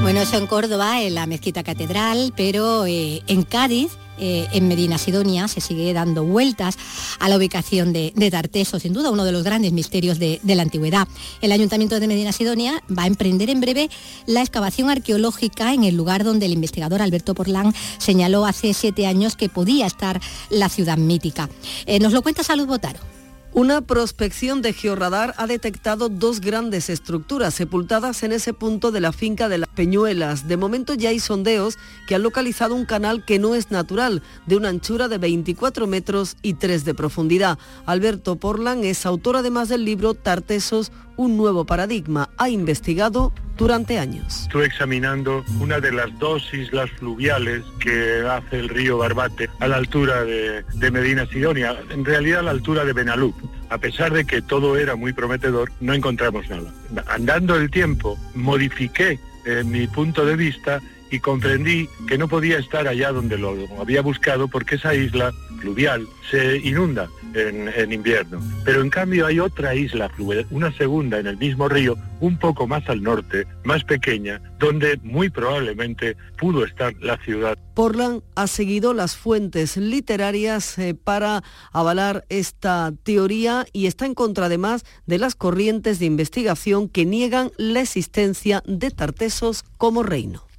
Bueno, 0.02 0.22
eso 0.22 0.37
en 0.37 0.49
Córdoba, 0.49 1.00
en 1.00 1.14
la 1.14 1.26
Mezquita 1.26 1.62
Catedral, 1.62 2.32
pero 2.37 2.87
eh, 2.87 3.22
en 3.28 3.44
Cádiz 3.44 3.92
eh, 4.20 4.46
en 4.52 4.68
Medina 4.68 4.98
Sidonia 4.98 5.48
se 5.48 5.60
sigue 5.60 5.92
dando 5.92 6.24
vueltas 6.24 6.76
a 7.18 7.28
la 7.28 7.36
ubicación 7.36 7.92
de, 7.92 8.12
Tarteso, 8.30 8.78
sin 8.78 8.92
duda 8.92 9.10
uno 9.10 9.24
de 9.24 9.32
los 9.32 9.42
grandes 9.42 9.72
misterios 9.72 10.18
de, 10.18 10.40
la 10.44 10.62
antigüedad. 10.62 11.08
El 11.40 11.52
Ayuntamiento 11.52 11.98
de 11.98 12.06
Medina 12.06 12.32
Sidonia 12.32 12.82
va 12.96 13.04
a 13.04 13.06
emprender 13.06 13.50
en 13.50 13.60
breve 13.60 13.90
la 14.26 14.40
excavación 14.40 14.90
arqueológica 14.90 15.74
en 15.74 15.84
el 15.84 15.96
lugar 15.96 16.22
donde 16.24 16.46
el 16.46 16.52
investigador 16.52 17.02
Alberto 17.02 17.34
Porlán 17.34 17.74
señaló 17.98 18.46
hace 18.46 18.74
siete 18.74 19.06
años 19.06 19.36
que 19.36 19.48
podía 19.48 19.86
estar 19.86 20.20
la 20.50 20.68
ciudad 20.68 20.98
mítica. 20.98 21.48
Eh, 21.86 21.98
nos 21.98 22.12
lo 22.12 22.22
cuenta 22.22 22.42
Salud 22.42 22.66
Botaro. 22.66 23.19
Una 23.52 23.80
prospección 23.80 24.62
de 24.62 24.73
georradar 24.73 25.35
ha 25.37 25.49
detectado 25.49 26.09
dos 26.09 26.40
grandes 26.40 26.88
estructuras 26.88 27.52
sepultadas 27.52 28.23
en 28.23 28.30
ese 28.30 28.54
punto 28.54 28.92
de 28.92 29.00
la 29.00 29.11
finca 29.11 29.49
de 29.49 29.59
las 29.59 29.69
Peñuelas. 29.71 30.47
De 30.47 30.57
momento 30.57 30.95
ya 30.95 31.09
hay 31.09 31.19
sondeos 31.19 31.76
que 32.07 32.14
han 32.14 32.23
localizado 32.23 32.76
un 32.76 32.85
canal 32.85 33.25
que 33.25 33.40
no 33.40 33.57
es 33.57 33.73
natural, 33.73 34.23
de 34.47 34.57
una 34.57 34.69
anchura 34.69 35.09
de 35.09 35.19
24 35.19 35.88
metros 35.88 36.37
y 36.42 36.54
3 36.54 36.85
de 36.85 36.95
profundidad. 36.95 37.59
Alberto 37.87 38.37
Porlan 38.37 38.85
es 38.85 39.04
autor 39.04 39.37
además 39.37 39.69
del 39.69 39.85
libro 39.85 40.14
Tartesos, 40.14 40.92
un 41.16 41.37
nuevo 41.37 41.66
paradigma. 41.66 42.30
Ha 42.37 42.50
investigado 42.50 43.33
durante 43.60 43.98
años. 43.98 44.42
Estuve 44.44 44.64
examinando 44.64 45.44
una 45.60 45.80
de 45.80 45.92
las 45.92 46.18
dos 46.18 46.52
islas 46.54 46.90
fluviales 46.92 47.62
que 47.78 48.24
hace 48.26 48.58
el 48.58 48.70
río 48.70 48.96
Barbate 48.96 49.50
a 49.60 49.68
la 49.68 49.76
altura 49.76 50.24
de, 50.24 50.90
Medina 50.90 51.26
Sidonia, 51.26 51.76
en 51.90 52.04
realidad 52.04 52.40
a 52.40 52.44
la 52.44 52.50
altura 52.52 52.86
de 52.86 52.94
Benalup. 52.94 53.36
A 53.68 53.76
pesar 53.76 54.12
de 54.12 54.24
que 54.24 54.40
todo 54.40 54.76
era 54.78 54.96
muy 54.96 55.12
prometedor, 55.12 55.70
no 55.80 55.92
encontramos 55.92 56.48
nada. 56.48 56.72
Andando 57.06 57.54
el 57.54 57.70
tiempo, 57.70 58.18
modifiqué 58.34 59.20
eh, 59.44 59.62
mi 59.62 59.86
punto 59.86 60.24
de 60.24 60.36
vista 60.36 60.80
y 61.10 61.20
comprendí 61.20 61.88
que 62.06 62.18
no 62.18 62.28
podía 62.28 62.58
estar 62.58 62.86
allá 62.86 63.12
donde 63.12 63.38
lo 63.38 63.56
había 63.80 64.02
buscado 64.02 64.48
porque 64.48 64.76
esa 64.76 64.94
isla 64.94 65.32
fluvial 65.60 66.06
se 66.30 66.56
inunda 66.58 67.08
en, 67.34 67.92
invierno. 67.92 68.40
Pero 68.64 68.80
en 68.80 68.90
cambio 68.90 69.26
hay 69.26 69.38
otra 69.38 69.74
isla 69.74 70.08
fluvial, 70.08 70.46
una 70.50 70.72
segunda 70.76 71.18
en 71.18 71.26
el 71.26 71.36
mismo 71.36 71.68
río, 71.68 71.96
un 72.20 72.38
poco 72.38 72.66
más 72.66 72.88
al 72.88 73.02
norte, 73.02 73.46
más 73.64 73.84
pequeña, 73.84 74.40
donde 74.58 74.98
muy 75.02 75.30
probablemente 75.30 76.16
pudo 76.38 76.64
estar 76.64 76.94
la 77.00 77.16
ciudad. 77.18 77.56
Portland 77.74 78.22
ha 78.34 78.46
seguido 78.46 78.94
las 78.94 79.16
fuentes 79.16 79.76
literarias 79.76 80.78
eh, 80.78 80.94
para 80.94 81.42
avalar 81.72 82.24
esta 82.28 82.92
teoría 83.02 83.66
y 83.72 83.86
está 83.86 84.06
en 84.06 84.14
contra 84.14 84.46
además 84.46 84.84
de 85.06 85.18
las 85.18 85.34
corrientes 85.34 85.98
de 85.98 86.06
investigación 86.06 86.88
que 86.88 87.04
niegan 87.04 87.52
la 87.56 87.80
existencia 87.80 88.62
de 88.66 88.90
Tartesos 88.90 89.64
como 89.78 90.02
reino. 90.02 90.50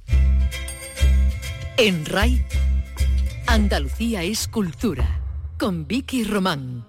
En 1.76 2.04
RAI, 2.06 2.44
Andalucía 3.46 4.22
es 4.22 4.46
cultura, 4.46 5.20
con 5.58 5.86
Vicky 5.86 6.24
Román. 6.24 6.84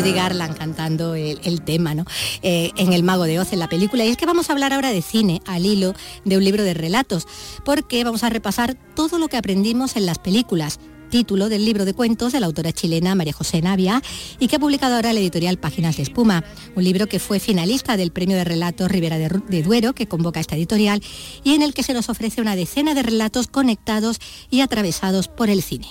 Judy 0.00 0.12
Garland 0.12 0.56
cantando 0.56 1.14
el, 1.14 1.62
tema 1.62 1.94
¿no? 1.94 2.04
Eh, 2.42 2.70
en 2.76 2.92
El 2.92 3.02
Mago 3.02 3.24
de 3.24 3.40
Oz, 3.40 3.52
en 3.52 3.58
la 3.58 3.68
película. 3.68 4.04
Y 4.04 4.08
es 4.08 4.16
que 4.16 4.26
vamos 4.26 4.48
a 4.48 4.52
hablar 4.52 4.72
ahora 4.72 4.90
de 4.90 5.02
cine 5.02 5.42
al 5.46 5.66
hilo 5.66 5.94
de 6.24 6.36
un 6.36 6.44
libro 6.44 6.62
de 6.62 6.74
relatos, 6.74 7.26
porque 7.64 8.04
vamos 8.04 8.22
a 8.22 8.30
repasar 8.30 8.76
todo 8.94 9.18
lo 9.18 9.28
que 9.28 9.36
aprendimos 9.36 9.96
en 9.96 10.06
las 10.06 10.18
películas 10.18 10.78
título 11.10 11.48
del 11.48 11.64
libro 11.64 11.84
de 11.84 11.92
cuentos 11.92 12.32
de 12.32 12.38
la 12.38 12.46
autora 12.46 12.72
chilena 12.72 13.16
María 13.16 13.32
José 13.32 13.60
Navia 13.60 14.00
y 14.38 14.46
que 14.46 14.56
ha 14.56 14.58
publicado 14.60 14.94
ahora 14.94 15.12
la 15.12 15.18
editorial 15.18 15.58
Páginas 15.58 15.96
de 15.96 16.04
Espuma, 16.04 16.44
un 16.76 16.84
libro 16.84 17.08
que 17.08 17.18
fue 17.18 17.40
finalista 17.40 17.96
del 17.96 18.12
Premio 18.12 18.36
de 18.36 18.44
Relatos 18.44 18.88
Rivera 18.88 19.18
de, 19.18 19.62
Duero 19.62 19.92
que 19.92 20.06
convoca 20.06 20.38
esta 20.38 20.54
editorial 20.54 21.02
y 21.42 21.54
en 21.54 21.62
el 21.62 21.74
que 21.74 21.82
se 21.82 21.94
nos 21.94 22.08
ofrece 22.08 22.40
una 22.40 22.54
decena 22.54 22.94
de 22.94 23.02
relatos 23.02 23.48
conectados 23.48 24.18
y 24.50 24.60
atravesados 24.60 25.26
por 25.26 25.50
el 25.50 25.62
cine. 25.62 25.88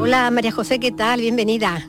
Hola 0.00 0.30
María 0.30 0.52
José, 0.52 0.78
¿qué 0.78 0.92
tal? 0.92 1.20
Bienvenida. 1.20 1.88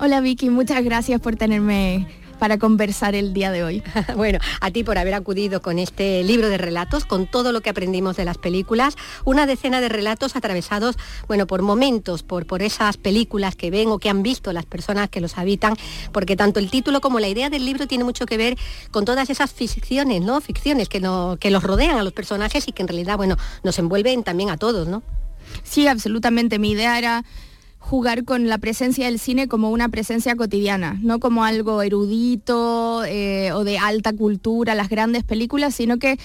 Hola 0.00 0.20
Vicky, 0.20 0.50
muchas 0.50 0.82
gracias 0.84 1.20
por 1.20 1.36
tenerme 1.36 2.06
para 2.38 2.58
conversar 2.58 3.14
el 3.14 3.32
día 3.32 3.50
de 3.50 3.64
hoy. 3.64 3.82
bueno, 4.16 4.38
a 4.60 4.70
ti 4.70 4.84
por 4.84 4.98
haber 4.98 5.14
acudido 5.14 5.60
con 5.62 5.78
este 5.78 6.22
libro 6.24 6.48
de 6.48 6.58
relatos, 6.58 7.04
con 7.04 7.26
todo 7.26 7.52
lo 7.52 7.60
que 7.60 7.70
aprendimos 7.70 8.16
de 8.16 8.24
las 8.24 8.38
películas, 8.38 8.96
una 9.24 9.46
decena 9.46 9.80
de 9.80 9.88
relatos 9.88 10.36
atravesados, 10.36 10.96
bueno, 11.26 11.46
por 11.46 11.62
momentos, 11.62 12.22
por, 12.22 12.46
por 12.46 12.62
esas 12.62 12.96
películas 12.96 13.56
que 13.56 13.70
ven 13.70 13.88
o 13.88 13.98
que 13.98 14.08
han 14.08 14.22
visto 14.22 14.52
las 14.52 14.66
personas 14.66 15.10
que 15.10 15.20
los 15.20 15.38
habitan, 15.38 15.74
porque 16.12 16.36
tanto 16.36 16.60
el 16.60 16.70
título 16.70 17.00
como 17.00 17.20
la 17.20 17.28
idea 17.28 17.50
del 17.50 17.64
libro 17.64 17.86
tiene 17.86 18.04
mucho 18.04 18.26
que 18.26 18.36
ver 18.36 18.56
con 18.90 19.04
todas 19.04 19.30
esas 19.30 19.52
ficciones, 19.52 20.22
¿no? 20.22 20.40
Ficciones 20.40 20.88
que, 20.88 21.00
no, 21.00 21.36
que 21.40 21.50
los 21.50 21.62
rodean 21.62 21.98
a 21.98 22.02
los 22.02 22.12
personajes 22.12 22.68
y 22.68 22.72
que 22.72 22.82
en 22.82 22.88
realidad, 22.88 23.16
bueno, 23.16 23.36
nos 23.62 23.78
envuelven 23.78 24.22
también 24.22 24.50
a 24.50 24.56
todos, 24.56 24.88
¿no? 24.88 25.02
Sí, 25.62 25.86
absolutamente. 25.86 26.58
Mi 26.58 26.72
idea 26.72 26.98
era 26.98 27.24
jugar 27.78 28.24
con 28.24 28.48
la 28.48 28.58
presencia 28.58 29.06
del 29.06 29.18
cine 29.18 29.48
como 29.48 29.70
una 29.70 29.88
presencia 29.88 30.36
cotidiana, 30.36 30.98
no 31.00 31.20
como 31.20 31.44
algo 31.44 31.82
erudito 31.82 33.04
eh, 33.04 33.52
o 33.52 33.64
de 33.64 33.78
alta 33.78 34.12
cultura, 34.12 34.74
las 34.74 34.88
grandes 34.88 35.24
películas, 35.24 35.74
sino 35.74 35.98
que 35.98 36.18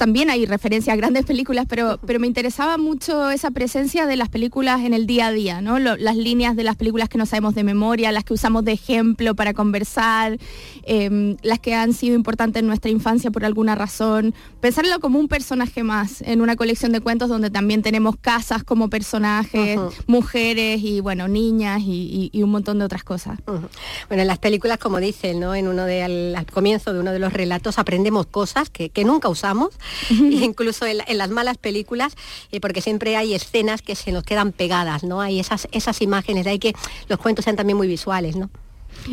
también 0.00 0.30
hay 0.30 0.46
referencia 0.46 0.94
a 0.94 0.96
grandes 0.96 1.26
películas, 1.26 1.66
pero, 1.68 2.00
pero 2.06 2.18
me 2.18 2.26
interesaba 2.26 2.78
mucho 2.78 3.30
esa 3.30 3.50
presencia 3.50 4.06
de 4.06 4.16
las 4.16 4.30
películas 4.30 4.80
en 4.80 4.94
el 4.94 5.06
día 5.06 5.26
a 5.26 5.30
día, 5.30 5.60
¿no? 5.60 5.78
las 5.78 6.16
líneas 6.16 6.56
de 6.56 6.64
las 6.64 6.76
películas 6.76 7.10
que 7.10 7.18
no 7.18 7.26
sabemos 7.26 7.54
de 7.54 7.64
memoria, 7.64 8.10
las 8.10 8.24
que 8.24 8.32
usamos 8.32 8.64
de 8.64 8.72
ejemplo 8.72 9.34
para 9.34 9.52
conversar, 9.52 10.38
em, 10.84 11.36
las 11.42 11.58
que 11.58 11.74
han 11.74 11.92
sido 11.92 12.14
importantes 12.14 12.60
en 12.62 12.66
nuestra 12.66 12.90
infancia 12.90 13.30
por 13.30 13.44
alguna 13.44 13.74
razón. 13.74 14.34
Pensarlo 14.62 15.00
como 15.00 15.18
un 15.18 15.28
personaje 15.28 15.82
más 15.82 16.22
en 16.22 16.40
una 16.40 16.56
colección 16.56 16.92
de 16.92 17.02
cuentos 17.02 17.28
donde 17.28 17.50
también 17.50 17.82
tenemos 17.82 18.16
casas 18.16 18.64
como 18.64 18.88
personajes, 18.88 19.78
mujeres 20.06 20.80
y 20.82 21.00
bueno, 21.00 21.28
niñas 21.28 21.82
y, 21.84 22.30
un 22.42 22.50
montón 22.50 22.78
de 22.78 22.86
otras 22.86 23.04
cosas. 23.04 23.38
Bueno, 23.44 24.22
en 24.22 24.26
las 24.26 24.38
películas, 24.38 24.78
como 24.78 24.98
dicen, 24.98 25.40
¿no? 25.40 25.54
En 25.54 25.68
uno 25.68 25.84
de 25.84 26.02
al, 26.02 26.46
comienzo 26.50 26.94
de 26.94 27.00
uno 27.00 27.12
de 27.12 27.18
los 27.18 27.34
relatos 27.34 27.78
aprendemos 27.78 28.24
cosas 28.24 28.70
que, 28.70 28.88
que 28.88 29.04
nunca 29.04 29.28
usamos 29.28 29.68
incluso 30.10 30.86
en, 30.86 31.18
las 31.18 31.30
malas 31.30 31.58
películas, 31.58 32.14
eh, 32.52 32.60
porque 32.60 32.80
siempre 32.80 33.16
hay 33.16 33.34
escenas 33.34 33.82
que 33.82 33.94
se 33.94 34.12
nos 34.12 34.24
quedan 34.24 34.52
pegadas, 34.52 35.04
¿no? 35.04 35.20
Hay 35.20 35.40
esas, 35.40 35.68
esas 35.72 36.00
imágenes, 36.02 36.44
de 36.44 36.50
ahí 36.50 36.58
que 36.58 36.74
los 37.08 37.18
cuentos 37.18 37.44
sean 37.44 37.56
también 37.56 37.76
muy 37.76 37.88
visuales, 37.88 38.36
¿no? 38.36 38.50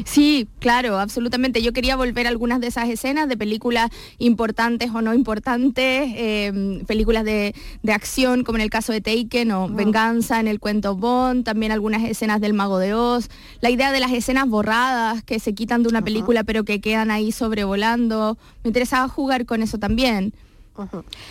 Sí, 0.06 0.48
claro, 0.60 1.00
absolutamente. 1.00 1.62
Yo 1.62 1.74
quería 1.74 1.96
volver 1.96 2.28
a 2.28 2.30
algunas 2.30 2.60
de 2.60 2.68
esas 2.68 2.90
escenas 2.90 3.28
de 3.30 3.38
películas 3.38 3.90
importantes 4.18 4.92
o 4.94 5.02
no 5.02 5.14
importantes, 5.14 6.12
em, 6.16 6.86
películas 6.86 7.24
de, 7.24 7.54
acción, 7.88 8.44
como 8.44 8.58
en 8.58 8.64
el 8.64 8.70
caso 8.70 8.92
de 8.92 9.02
Taken 9.02 9.52
o 9.52 9.70
Venganza 9.70 10.40
en 10.40 10.48
el 10.48 10.60
cuento 10.60 10.96
Bond, 10.96 11.46
también 11.46 11.72
algunas 11.72 12.04
escenas 12.04 12.42
del 12.42 12.54
Mago 12.54 12.80
de 12.80 12.94
Oz, 12.94 13.30
la 13.62 13.70
idea 13.70 13.92
de 13.92 14.00
las 14.00 14.12
escenas 14.12 14.48
borradas 14.48 15.24
que 15.24 15.40
se 15.40 15.54
quitan 15.54 15.84
de 15.84 15.90
una 15.90 16.02
película 16.04 16.44
pero 16.44 16.64
que 16.64 16.82
quedan 16.82 17.10
ahí 17.12 17.32
sobrevolando. 17.32 18.38
Me 18.64 18.70
interesaba 18.70 19.08
jugar 19.08 19.46
con 19.46 19.64
eso 19.64 19.78
también. 19.78 20.34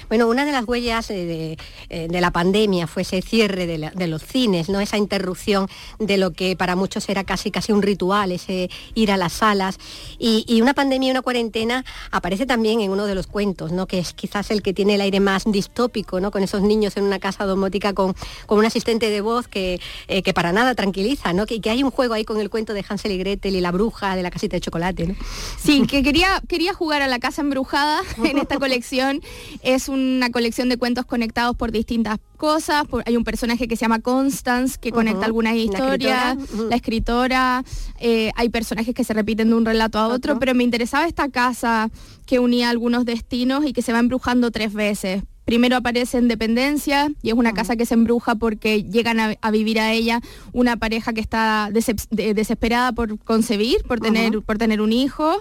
Bueno, 0.09 0.29
una 0.29 0.45
de 0.45 0.53
las 0.53 0.67
huellas 0.67 1.11
eh, 1.11 1.57
de, 1.88 2.21
la 2.21 2.31
pandemia 2.31 2.87
fue 2.87 3.03
ese 3.03 3.23
cierre 3.23 3.67
de, 3.67 4.07
los 4.07 4.23
cines, 4.23 4.69
¿no? 4.69 4.81
esa 4.81 4.97
interrupción 4.97 5.69
de 5.99 6.17
lo 6.17 6.33
que 6.33 6.57
para 6.57 6.76
muchos 6.76 7.09
era 7.09 7.25
casi 7.25 7.50
casi 7.50 7.73
un 7.73 7.83
ritual, 7.83 8.33
ese 8.33 8.71
ir 8.95 9.12
a 9.12 9.17
las 9.17 9.35
salas. 9.35 9.79
Y, 10.19 10.61
una 10.61 10.75
pandemia, 10.75 11.12
una 11.12 11.23
cuarentena 11.23 11.85
aparece 12.11 12.47
también 12.47 12.81
en 12.81 12.91
uno 12.91 13.07
de 13.07 13.15
los 13.15 13.26
cuentos, 13.26 13.71
¿no? 13.73 13.87
que 13.87 13.99
es 13.99 14.15
quizás 14.15 14.50
el 14.50 14.62
que 14.62 14.73
tiene 14.73 14.97
el 14.97 15.00
aire 15.00 15.21
más 15.21 15.45
distópico, 15.47 16.19
¿no? 16.19 16.31
con 16.31 16.43
esos 16.43 16.62
niños 16.62 16.97
en 16.97 17.05
una 17.05 17.21
casa 17.21 17.45
domótica 17.45 17.93
con, 17.93 18.15
con 18.47 18.59
un 18.59 18.65
asistente 18.65 19.11
de 19.11 19.21
voz 19.21 19.47
que, 19.47 19.81
eh, 20.09 20.23
que 20.23 20.35
para 20.35 20.53
nada 20.53 20.75
tranquiliza, 20.75 21.33
¿no? 21.33 21.47
que, 21.47 21.61
que, 21.61 21.71
hay 21.71 21.85
un 21.85 21.91
juego 21.91 22.15
ahí 22.15 22.25
con 22.25 22.41
el 22.41 22.50
cuento 22.50 22.75
de 22.75 22.85
Hansel 22.88 23.12
y 23.12 23.19
Gretel 23.19 23.55
y 23.55 23.61
la 23.61 23.71
bruja 23.71 24.17
de 24.17 24.23
la 24.23 24.31
casita 24.31 24.57
de 24.57 24.61
chocolate. 24.61 25.07
¿no? 25.07 25.15
Sí, 25.62 25.87
que 25.87 26.03
quería, 26.03 26.43
quería 26.49 26.75
jugar 26.75 27.03
a 27.03 27.07
la 27.07 27.19
casa 27.19 27.43
embrujada 27.43 28.03
en 28.25 28.38
esta 28.38 28.59
colección 28.59 29.21
es 29.62 29.88
una 29.88 30.31
colección 30.31 30.69
de 30.69 30.76
cuentos 30.76 31.05
conectados 31.05 31.57
por 31.57 31.73
distintas 31.73 32.19
cosas. 32.37 32.85
hay 33.05 33.16
un 33.16 33.25
personaje 33.25 33.69
que 33.69 33.76
se 33.76 33.83
llama 33.83 34.00
Constance 34.00 34.78
que 34.81 34.93
conecta 34.93 35.26
algunas 35.26 35.55
historias, 35.55 36.37
la 36.69 36.76
escritora. 36.76 37.64
Eh, 37.99 38.31
hay 38.37 38.49
personajes 38.49 38.95
que 38.95 39.05
se 39.05 39.14
repiten 39.14 39.49
de 39.49 39.55
un 39.55 39.64
relato 39.64 39.99
a 39.99 40.09
otro, 40.09 40.38
pero 40.38 40.55
me 40.55 40.64
interesaba 40.64 41.07
esta 41.07 41.28
casa 41.28 41.90
que 42.26 42.38
unía 42.38 42.71
algunos 42.71 43.05
destinos 43.05 43.64
y 43.64 43.73
que 43.73 43.83
se 43.83 43.93
va 43.93 43.99
embrujando 43.99 44.50
tres 44.50 44.73
veces 44.73 45.23
Primero 45.47 45.76
aparece 45.76 46.19
en 46.19 46.26
Dependencia 46.26 47.09
y 47.23 47.29
es 47.29 47.35
una 47.35 47.55
casa 47.55 47.76
que 47.76 47.87
se 47.87 47.95
embruja 47.95 48.35
porque 48.35 48.83
llegan 48.83 49.21
a, 49.21 49.50
vivir 49.53 49.79
a 49.79 49.93
ella 49.93 50.21
una 50.53 50.76
pareja 50.76 51.12
que 51.12 51.21
está 51.21 51.71
desesperada 51.71 52.91
por 52.91 53.17
concebir, 53.21 53.76
por 53.87 54.00
tener, 54.00 54.43
por 54.43 54.59
tener 54.59 54.81
un 54.81 54.93
hijo. 54.93 55.41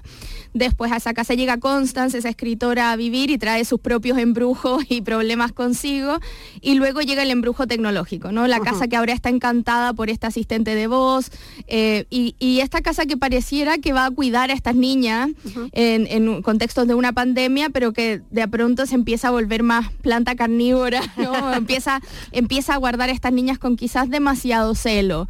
Después 0.54 0.92
a 0.92 0.98
esa 0.98 1.16
casa 1.16 1.34
llega 1.34 1.58
Constance, 1.58 2.20
esa 2.20 2.30
escritora, 2.30 2.92
a 2.92 2.96
vivir 2.96 3.32
y 3.32 3.40
trae 3.40 3.66
sus 3.66 3.80
propios 3.80 4.20
embrujos 4.20 4.84
y 4.90 5.02
problemas 5.02 5.54
consigo. 5.54 6.20
Y 6.62 6.76
luego 6.76 7.02
llega 7.02 7.24
el 7.24 7.32
embrujo 7.32 7.66
tecnológico, 7.66 8.32
¿no? 8.32 8.46
La 8.46 8.60
casa 8.60 8.88
que 8.88 8.98
ahora 8.98 9.14
está 9.14 9.30
encantada 9.30 9.94
por 9.94 10.12
este 10.12 10.28
asistente 10.28 10.76
de 10.76 10.86
voz 10.86 11.32
eh, 11.66 12.06
y, 12.12 12.36
esta 12.60 12.82
casa 12.82 13.08
que 13.08 13.18
pareciera 13.18 13.80
que 13.80 13.92
va 13.92 14.06
a 14.06 14.12
cuidar 14.12 14.52
a 14.52 14.54
estas 14.54 14.76
niñas 14.76 15.30
en, 15.72 16.08
en 16.08 16.42
contextos 16.44 16.88
de 16.88 16.94
una 16.94 17.12
pandemia, 17.12 17.70
pero 17.72 17.92
que 17.92 18.22
de 18.30 18.48
pronto 18.48 18.86
se 18.86 18.96
empieza 18.96 19.30
a 19.30 19.32
volver 19.32 19.64
más 19.64 19.95
planta 20.02 20.36
carnívora, 20.36 21.02
empieza, 21.56 22.02
empieza 22.32 22.74
a 22.74 22.78
guardar 22.78 23.10
estas 23.10 23.34
niñas 23.34 23.58
con 23.58 23.76
quizás 23.76 24.10
demasiado 24.10 24.76
celo. 24.76 25.28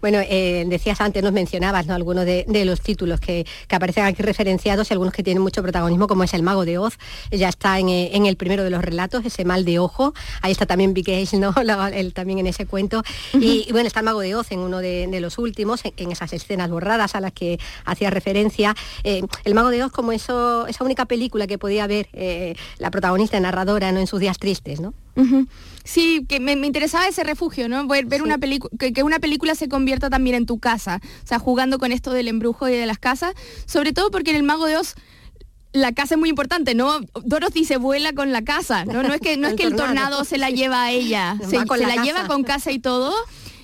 Bueno, 0.00 0.18
eh, 0.20 0.64
decías 0.66 1.00
antes, 1.00 1.22
nos 1.22 1.32
mencionabas 1.32 1.86
¿no? 1.86 1.94
algunos 1.94 2.24
de, 2.24 2.64
los 2.64 2.80
títulos 2.80 3.20
que, 3.20 3.46
aparecen 3.70 4.04
aquí 4.04 4.22
referenciados 4.22 4.90
y 4.90 4.94
algunos 4.94 5.14
que 5.14 5.22
tienen 5.22 5.42
mucho 5.42 5.62
protagonismo, 5.62 6.06
como 6.06 6.24
es 6.24 6.34
El 6.34 6.42
Mago 6.42 6.64
de 6.64 6.78
Oz, 6.78 6.98
ya 7.30 7.48
está 7.48 7.78
en, 7.78 7.88
eh, 7.88 8.10
el 8.12 8.36
primero 8.36 8.62
de 8.64 8.70
los 8.70 8.82
relatos, 8.82 9.24
ese 9.24 9.44
mal 9.44 9.64
de 9.64 9.78
ojo, 9.78 10.14
ahí 10.42 10.52
está 10.52 10.66
también 10.66 10.94
Big 10.94 11.08
¿no? 11.34 11.54
él 11.94 12.12
también 12.12 12.38
en 12.38 12.46
ese 12.46 12.66
cuento, 12.66 13.02
y, 13.32 13.68
bueno, 13.72 13.86
está 13.86 14.00
El 14.00 14.06
Mago 14.06 14.20
de 14.20 14.34
Oz 14.34 14.52
en 14.52 14.60
uno 14.60 14.78
de, 14.78 15.20
los 15.20 15.38
últimos, 15.38 15.82
en, 15.84 16.12
esas 16.12 16.32
escenas 16.32 16.70
borradas 16.70 17.14
a 17.14 17.20
las 17.20 17.32
que 17.32 17.58
hacía 17.84 18.10
referencia. 18.10 18.74
Eh, 19.04 19.22
el 19.44 19.54
Mago 19.54 19.70
de 19.70 19.82
Oz 19.84 19.92
como 19.92 20.12
eso, 20.12 20.66
esa 20.66 20.84
única 20.84 21.06
película 21.06 21.46
que 21.46 21.58
podía 21.58 21.86
ver 21.86 22.08
la 22.78 22.90
protagonista 22.90 23.38
narradora 23.40 23.92
¿no? 23.92 24.00
en 24.00 24.06
sus 24.06 24.20
días 24.20 24.38
tristes, 24.38 24.80
¿no? 24.80 24.94
Sí, 25.84 26.24
que 26.28 26.40
me, 26.40 26.52
interesaba 26.52 27.08
ese 27.08 27.24
refugio, 27.24 27.68
¿no? 27.68 27.86
Ver, 27.86 28.06
ver 28.06 28.22
una 28.22 28.38
película, 28.38 28.70
que, 28.78 29.02
una 29.02 29.18
película 29.18 29.54
se 29.54 29.68
convierta 29.68 30.10
también 30.10 30.36
en 30.36 30.46
tu 30.46 30.58
casa, 30.58 31.00
o 31.24 31.26
sea, 31.26 31.38
jugando 31.38 31.78
con 31.78 31.92
esto 31.92 32.12
del 32.12 32.28
embrujo 32.28 32.68
y 32.68 32.72
de 32.72 32.86
las 32.86 32.98
casas, 32.98 33.34
sobre 33.66 33.92
todo 33.92 34.10
porque 34.10 34.30
en 34.30 34.36
el 34.36 34.42
Mago 34.42 34.66
de 34.66 34.76
Oz 34.76 34.94
la 35.72 35.92
casa 35.92 36.14
es 36.14 36.20
muy 36.20 36.28
importante, 36.28 36.74
¿no? 36.74 37.00
Dorothy 37.24 37.64
se 37.64 37.78
vuela 37.78 38.12
con 38.12 38.30
la 38.30 38.42
casa, 38.42 38.84
¿no? 38.84 39.02
No 39.02 39.14
es 39.14 39.20
que, 39.20 39.36
no 39.36 39.48
es 39.48 39.54
que 39.54 39.64
el 39.64 39.74
tornado 39.74 40.24
se 40.24 40.38
la 40.38 40.50
lleva 40.50 40.84
a 40.84 40.90
ella, 40.90 41.36
se, 41.48 41.56
la, 41.56 42.02
lleva 42.02 42.26
con 42.26 42.44
casa 42.44 42.70
y 42.70 42.78
todo, 42.78 43.12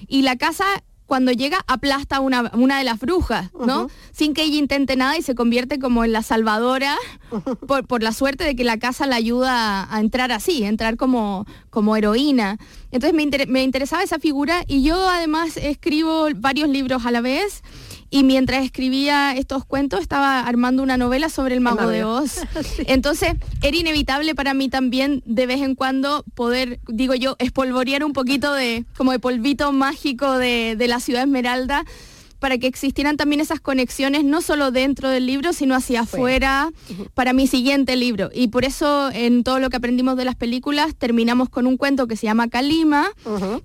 y 0.07 0.23
la 0.23 0.37
casa 0.37 0.65
cuando 1.09 1.33
llega 1.33 1.65
aplasta 1.67 2.21
una, 2.21 2.51
una 2.53 2.77
de 2.77 2.85
las 2.85 3.01
brujas, 3.01 3.51
¿no? 3.55 3.89
Sin 4.13 4.35
que 4.35 4.43
ella 4.43 4.59
intente 4.59 4.95
nada 4.95 5.17
y 5.17 5.23
se 5.23 5.35
convierte 5.35 5.79
como 5.79 6.05
en 6.05 6.13
la 6.13 6.23
salvadora 6.23 6.97
por, 7.89 8.03
la 8.03 8.13
suerte 8.13 8.45
de 8.45 8.55
que 8.55 8.63
la 8.63 8.79
casa 8.79 9.07
la 9.07 9.17
ayuda 9.17 9.93
a, 9.93 10.01
entrar 10.01 10.33
así, 10.33 10.65
a 10.65 10.69
entrar 10.69 10.99
como, 10.99 11.47
como 11.71 11.97
heroína. 11.97 12.59
Entonces 12.91 13.15
me, 13.15 13.47
me 13.47 13.63
interesaba 13.65 14.03
esa 14.03 14.19
figura 14.19 14.65
y 14.67 14.83
yo 14.83 15.09
además 15.09 15.57
escribo 15.57 16.29
varios 16.37 16.69
libros 16.69 17.07
a 17.07 17.11
la 17.11 17.23
vez 17.23 17.63
y 18.11 18.25
mientras 18.25 18.65
escribía 18.65 19.33
estos 19.37 19.65
cuentos 19.65 20.01
estaba 20.01 20.41
armando 20.41 20.83
una 20.83 20.97
novela 20.97 21.29
sobre 21.29 21.55
el 21.55 21.61
mago, 21.61 21.89
de 21.89 22.05
Oz. 22.05 22.41
Entonces 22.87 23.35
era 23.63 23.77
inevitable 23.77 24.35
para 24.35 24.55
mí 24.55 24.69
también 24.69 25.23
de 25.27 25.47
vez 25.47 25.61
en 25.61 25.75
cuando 25.75 26.25
poder, 26.35 26.81
digo 26.89 27.15
yo, 27.15 27.37
espolvorear 27.39 28.05
un 28.05 28.13
poquito 28.13 28.53
de 28.53 28.85
como 28.97 29.13
de 29.13 29.19
polvito 29.19 29.73
mágico 29.73 30.39
de, 30.39 30.75
de 30.77 30.89
la 30.89 31.01
ciudad 31.01 31.23
Esmeralda 31.23 31.85
para 32.39 32.59
que 32.59 32.67
existieran 32.67 33.17
también 33.17 33.41
esas 33.41 33.61
conexiones, 33.61 34.25
no 34.25 34.41
solo 34.41 34.71
dentro 34.71 35.11
del 35.11 35.27
libro, 35.27 35.53
sino 35.53 35.75
hacia 35.75 36.01
afuera, 36.01 36.71
para 37.15 37.33
mi 37.33 37.47
siguiente 37.47 37.97
libro. 37.97 38.31
Y 38.33 38.49
por 38.49 38.65
eso 38.65 39.11
en 39.13 39.45
todo 39.45 39.59
lo 39.59 39.71
que 39.71 39.77
aprendimos 39.77 40.17
de 40.17 40.25
las 40.25 40.35
películas 40.35 40.95
terminamos 40.97 41.49
con 41.49 41.67
un 41.67 41.77
cuento 41.77 42.07
que 42.07 42.17
se 42.17 42.27
llama 42.27 42.49
Kalima, 42.49 43.11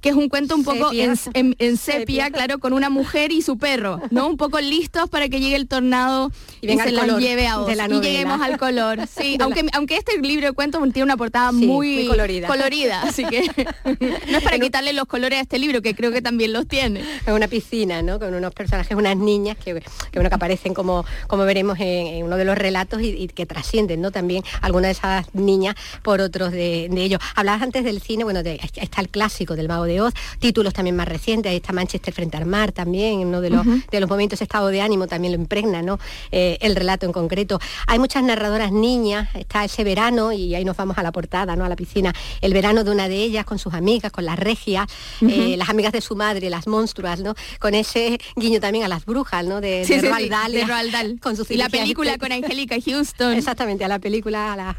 que 0.01 0.09
es 0.09 0.15
un 0.15 0.29
cuento 0.29 0.55
un 0.55 0.63
poco 0.63 0.91
en, 0.93 1.77
sepia, 1.77 2.29
claro, 2.31 2.59
con 2.59 2.73
una 2.73 2.89
mujer 2.89 3.31
y 3.31 3.41
su 3.41 3.57
perro, 3.57 3.99
¿no? 4.11 4.27
Un 4.27 4.37
poco 4.37 4.59
listos 4.59 5.09
para 5.09 5.29
que 5.29 5.39
llegue 5.39 5.55
el 5.55 5.67
tornado 5.67 6.31
y, 6.61 6.67
se 6.77 6.91
la 6.91 7.05
lleve 7.17 7.47
a 7.47 7.57
vos. 7.57 7.71
Y 7.71 8.01
lleguemos 8.01 8.41
al 8.41 8.57
color. 8.57 8.99
Sí, 9.13 9.37
aunque, 9.39 9.63
aunque 9.73 9.97
este 9.97 10.17
libro 10.19 10.47
de 10.47 10.53
cuentos 10.53 10.81
tiene 10.91 11.03
una 11.03 11.17
portada 11.17 11.51
muy, 11.51 12.07
colorida. 12.07 12.47
colorida. 12.47 13.03
así 13.03 13.23
que 13.25 13.41
no 14.31 14.37
es 14.37 14.43
para 14.43 14.59
quitarle 14.59 14.93
los 14.93 15.05
colores 15.05 15.39
a 15.39 15.41
este 15.41 15.59
libro, 15.59 15.81
que 15.81 15.95
creo 15.95 16.11
que 16.11 16.21
también 16.21 16.53
los 16.53 16.67
tiene. 16.67 17.01
Es 17.01 17.33
una 17.33 17.47
piscina, 17.47 18.01
¿no? 18.01 18.19
Con 18.19 18.33
unos 18.33 18.53
personajes, 18.63 18.95
unas 18.95 19.17
niñas 19.17 19.57
que, 19.57 19.73
que, 19.73 20.19
bueno, 20.19 20.29
que 20.29 20.35
aparecen 20.35 20.73
como, 20.73 21.05
como 21.27 21.43
veremos 21.43 21.77
en, 21.79 22.23
uno 22.23 22.37
de 22.37 22.45
los 22.45 22.57
relatos 22.57 23.01
y, 23.01 23.27
que 23.27 23.45
trascienden 23.45 23.99
¿no? 24.01 24.11
también 24.11 24.43
algunas 24.61 24.87
de 24.87 24.91
esas 24.91 25.35
niñas 25.35 25.75
por 26.01 26.21
otros 26.21 26.51
de, 26.51 26.85
ellos. 26.85 27.19
Hablabas 27.35 27.61
antes 27.61 27.83
del 27.83 28.01
cine, 28.01 28.23
bueno, 28.23 28.39
está 28.39 29.01
el 29.01 29.09
clásico 29.09 29.55
del 29.55 29.67
Mago 29.67 29.83
de 29.83 29.99
Oz, 29.99 30.13
títulos 30.39 30.73
también 30.73 30.95
más 30.95 31.07
recientes, 31.07 31.49
ahí 31.49 31.57
está 31.57 31.73
Manchester 31.73 32.13
frente 32.13 32.37
al 32.37 32.45
mar 32.45 32.71
también, 32.71 33.19
uno 33.19 33.41
de 33.41 33.49
los, 33.49 33.65
de 33.65 33.99
los 33.99 34.09
momentos, 34.09 34.41
estado 34.41 34.67
de 34.67 34.81
ánimo 34.81 35.07
también 35.07 35.33
lo 35.33 35.39
impregna, 35.39 35.81
¿no? 35.81 35.99
Eh, 36.31 36.57
el 36.61 36.75
relato 36.75 37.05
en 37.05 37.11
concreto. 37.11 37.59
Hay 37.87 37.99
muchas 37.99 38.23
narradoras 38.23 38.71
niñas, 38.71 39.29
está 39.35 39.65
ese 39.65 39.83
verano, 39.83 40.31
y 40.31 40.55
ahí 40.55 40.63
nos 40.63 40.77
vamos 40.77 40.97
a 40.97 41.03
la 41.03 41.11
portada, 41.11 41.55
¿no? 41.55 41.65
A 41.65 41.69
la 41.69 41.75
piscina, 41.75 42.13
el 42.39 42.53
verano 42.53 42.83
de 42.83 42.91
una 42.91 43.09
de 43.09 43.17
ellas 43.17 43.45
con 43.45 43.59
sus 43.59 43.73
amigas, 43.73 44.11
con 44.11 44.25
las 44.25 44.39
regias, 44.39 44.87
eh, 45.21 45.55
las 45.57 45.69
amigas 45.69 45.91
de 45.91 46.01
su 46.01 46.15
madre, 46.15 46.49
las 46.49 46.67
monstruas, 46.67 47.19
¿no? 47.19 47.35
Con 47.59 47.73
ese 47.73 48.19
guiño 48.35 48.52
también 48.59 48.85
a 48.85 48.87
las 48.87 49.05
brujas, 49.05 49.45
¿no? 49.45 49.61
De, 49.61 49.85
de, 49.85 50.65
Roald 50.65 51.19
Con 51.21 51.35
y 51.49 51.57
la 51.57 51.69
película 51.69 52.17
con 52.17 52.31
Angélica 52.31 52.75
Houston. 52.83 53.33
Exactamente, 53.33 53.83
a 53.85 53.87
la 53.87 53.99
película, 53.99 54.53
a 54.53 54.55
la... 54.55 54.77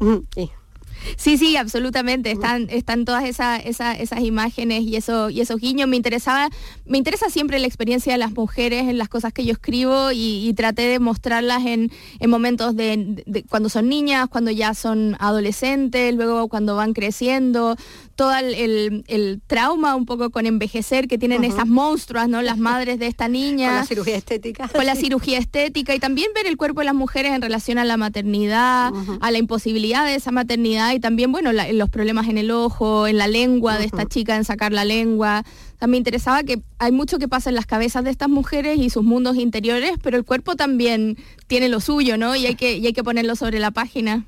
Sí, 0.34 0.50
sí, 1.16 1.56
absolutamente. 1.56 2.30
Están, 2.30 2.66
están 2.70 3.04
todas 3.04 3.24
esas, 3.24 3.64
esas, 3.64 4.20
imágenes 4.20 4.82
y, 4.82 4.96
eso, 4.96 5.30
y 5.30 5.40
esos 5.40 5.60
guiños. 5.60 5.88
Me 5.88 5.96
interesaba, 5.96 6.48
me 6.86 6.98
interesa 6.98 7.30
siempre 7.30 7.58
la 7.58 7.66
experiencia 7.66 8.12
de 8.12 8.18
las 8.18 8.32
mujeres 8.32 8.88
en 8.88 8.98
las 8.98 9.08
cosas 9.08 9.32
que 9.32 9.44
yo 9.44 9.52
escribo 9.52 10.10
y, 10.12 10.52
traté 10.54 10.82
de 10.82 11.00
mostrarlas 11.00 11.66
en, 11.66 11.90
momentos 12.28 12.76
de, 12.76 13.44
cuando 13.48 13.68
son 13.68 13.88
niñas, 13.88 14.28
cuando 14.28 14.50
ya 14.50 14.72
son 14.74 15.16
adolescentes, 15.18 16.14
luego 16.14 16.48
cuando 16.48 16.76
van 16.76 16.92
creciendo, 16.92 17.76
todo 18.14 18.34
el, 18.36 19.42
trauma 19.46 19.96
un 19.96 20.06
poco 20.06 20.30
con 20.30 20.46
envejecer 20.46 21.08
que 21.08 21.18
tienen 21.18 21.44
esas 21.44 21.66
monstruas, 21.66 22.28
¿no? 22.28 22.42
Las 22.42 22.58
madres 22.58 22.98
de 22.98 23.06
esta 23.06 23.28
niña. 23.28 23.68
Con 23.68 23.76
la 23.76 23.86
cirugía 23.86 24.16
estética. 24.16 24.68
Con 24.68 24.86
la 24.86 24.94
cirugía 24.94 25.38
estética 25.38 25.94
y 25.94 25.98
también 25.98 26.28
ver 26.34 26.46
el 26.46 26.56
cuerpo 26.56 26.80
de 26.80 26.86
las 26.86 26.94
mujeres 26.94 27.32
en 27.32 27.42
relación 27.42 27.78
a 27.78 27.84
la 27.84 27.96
maternidad, 27.96 28.92
a 29.20 29.30
la 29.30 29.38
imposibilidad 29.38 30.06
de 30.06 30.14
esa 30.14 30.30
maternidad 30.30 30.93
y 30.94 31.00
también, 31.00 31.32
bueno, 31.32 31.52
los 31.52 31.90
problemas 31.90 32.28
en 32.28 32.38
el 32.38 32.50
ojo, 32.50 33.06
en 33.06 33.18
la 33.18 33.28
lengua 33.28 33.78
de 33.78 33.84
esta 33.84 34.06
chica, 34.06 34.36
en 34.36 34.44
sacar 34.44 34.72
la 34.72 34.84
lengua. 34.84 35.44
Me 35.86 35.96
interesaba 35.96 36.42
que 36.42 36.62
hay 36.78 36.92
mucho 36.92 37.18
que 37.18 37.28
pasa 37.28 37.50
en 37.50 37.56
las 37.56 37.66
cabezas 37.66 38.04
de 38.04 38.10
estas 38.10 38.28
mujeres 38.28 38.78
y 38.78 38.90
sus 38.90 39.04
mundos 39.04 39.36
interiores, 39.36 39.92
pero 40.02 40.16
el 40.16 40.24
cuerpo 40.24 40.56
también 40.56 41.16
tiene 41.46 41.68
lo 41.68 41.80
suyo, 41.80 42.16
¿no? 42.16 42.34
Y 42.36 42.46
hay 42.46 42.54
que, 42.54 42.76
y 42.76 42.86
hay 42.86 42.92
que 42.92 43.04
ponerlo 43.04 43.36
sobre 43.36 43.58
la 43.58 43.70
página. 43.70 44.24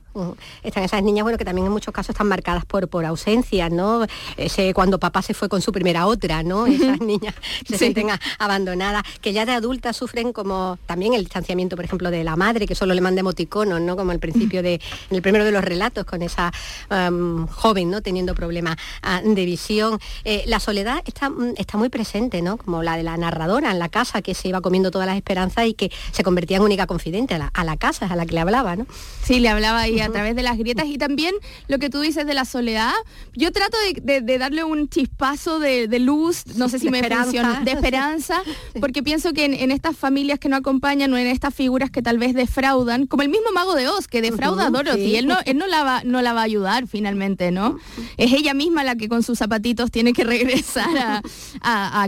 Están 0.62 0.82
esas 0.84 1.02
niñas, 1.02 1.24
bueno, 1.24 1.36
que 1.36 1.44
también 1.44 1.66
en 1.66 1.72
muchos 1.72 1.92
casos 1.92 2.10
están 2.10 2.28
marcadas 2.28 2.64
por, 2.64 2.88
por 2.88 3.04
ausencia, 3.04 3.68
¿no? 3.68 4.06
Ese, 4.36 4.72
cuando 4.72 4.98
papá 4.98 5.20
se 5.20 5.34
fue 5.34 5.48
con 5.48 5.60
su 5.60 5.72
primera 5.72 6.06
otra, 6.06 6.42
¿no? 6.42 6.66
Esas 6.66 7.00
niñas 7.00 7.34
se 7.66 7.76
sienten 7.76 8.08
abandonadas, 8.38 9.02
que 9.20 9.32
ya 9.32 9.44
de 9.44 9.52
adultas 9.52 9.96
sufren 9.96 10.32
como 10.32 10.78
también 10.86 11.12
el 11.12 11.22
distanciamiento, 11.22 11.76
por 11.76 11.84
ejemplo, 11.84 12.10
de 12.10 12.24
la 12.24 12.36
madre, 12.36 12.66
que 12.66 12.74
solo 12.74 12.94
le 12.94 13.00
manda 13.00 13.20
emoticonos, 13.20 13.80
¿no? 13.80 13.96
Como 13.96 14.10
al 14.10 14.18
principio 14.18 14.62
de, 14.62 14.74
en 15.10 15.16
el 15.16 15.22
primero 15.22 15.44
de 15.44 15.52
los 15.52 15.64
relatos, 15.64 16.04
con 16.06 16.22
esa 16.22 16.52
um, 16.90 17.46
joven, 17.46 17.90
¿no? 17.90 18.00
Teniendo 18.00 18.34
problemas 18.34 18.76
ah, 19.02 19.20
de 19.22 19.44
visión. 19.44 19.98
Eh, 20.24 20.44
la 20.46 20.60
soledad 20.60 21.02
está, 21.04 21.28
está 21.56 21.78
muy 21.78 21.88
presente, 21.88 22.42
¿no? 22.42 22.56
Como 22.56 22.82
la 22.82 22.96
de 22.96 23.02
la 23.02 23.16
narradora 23.16 23.70
en 23.70 23.78
la 23.78 23.88
casa, 23.88 24.22
que 24.22 24.34
se 24.34 24.48
iba 24.48 24.60
comiendo 24.60 24.90
todas 24.90 25.06
las 25.06 25.16
esperanzas 25.16 25.66
y 25.66 25.74
que 25.74 25.90
se 26.12 26.22
convertía 26.22 26.58
en 26.58 26.62
única 26.62 26.86
confidente 26.86 27.34
a 27.34 27.38
la, 27.38 27.46
a 27.54 27.64
la 27.64 27.76
casa, 27.76 28.06
a 28.06 28.16
la 28.16 28.26
que 28.26 28.34
le 28.34 28.40
hablaba, 28.40 28.76
¿no? 28.76 28.86
Sí, 29.22 29.40
le 29.40 29.48
hablaba 29.48 29.88
y 29.88 30.00
a 30.00 30.10
través 30.10 30.36
de 30.36 30.42
las 30.42 30.58
grietas 30.58 30.86
y 30.86 30.98
también 30.98 31.34
lo 31.68 31.78
que 31.78 31.90
tú 31.90 32.00
dices 32.00 32.26
de 32.26 32.34
la 32.34 32.44
soledad. 32.44 32.92
Yo 33.34 33.52
trato 33.52 33.76
de, 34.02 34.38
darle 34.38 34.64
un 34.64 34.88
chispazo 34.88 35.58
de, 35.58 35.98
luz, 35.98 36.44
no 36.56 36.68
sé 36.68 36.78
si 36.78 36.90
me 36.90 37.02
funciona, 37.02 37.60
de 37.60 37.70
esperanza, 37.72 38.42
porque 38.80 39.02
pienso 39.02 39.32
que 39.32 39.44
en, 39.44 39.70
estas 39.70 39.96
familias 39.96 40.38
que 40.38 40.48
no 40.48 40.56
acompañan 40.56 41.12
o 41.12 41.16
en 41.16 41.26
estas 41.26 41.54
figuras 41.54 41.90
que 41.90 42.02
tal 42.02 42.18
vez 42.18 42.34
defraudan, 42.34 43.06
como 43.06 43.22
el 43.22 43.28
mismo 43.28 43.50
mago 43.52 43.74
de 43.74 43.88
Oz, 43.88 44.06
que 44.08 44.22
defrauda 44.22 44.66
a 44.66 44.70
Dorothy, 44.70 45.16
él, 45.16 45.26
no, 45.26 45.36
él 45.44 45.58
no, 45.58 45.66
la 45.66 45.82
va, 45.82 46.02
no 46.04 46.22
la 46.22 46.32
va 46.32 46.40
a 46.40 46.44
ayudar 46.44 46.86
finalmente, 46.86 47.50
¿no? 47.50 47.78
Es 48.16 48.32
ella 48.32 48.54
misma 48.54 48.84
la 48.84 48.96
que 48.96 49.08
con 49.08 49.22
sus 49.22 49.38
zapatitos 49.38 49.90
tiene 49.90 50.12
que 50.12 50.24
regresar 50.24 50.96
a, 50.96 51.22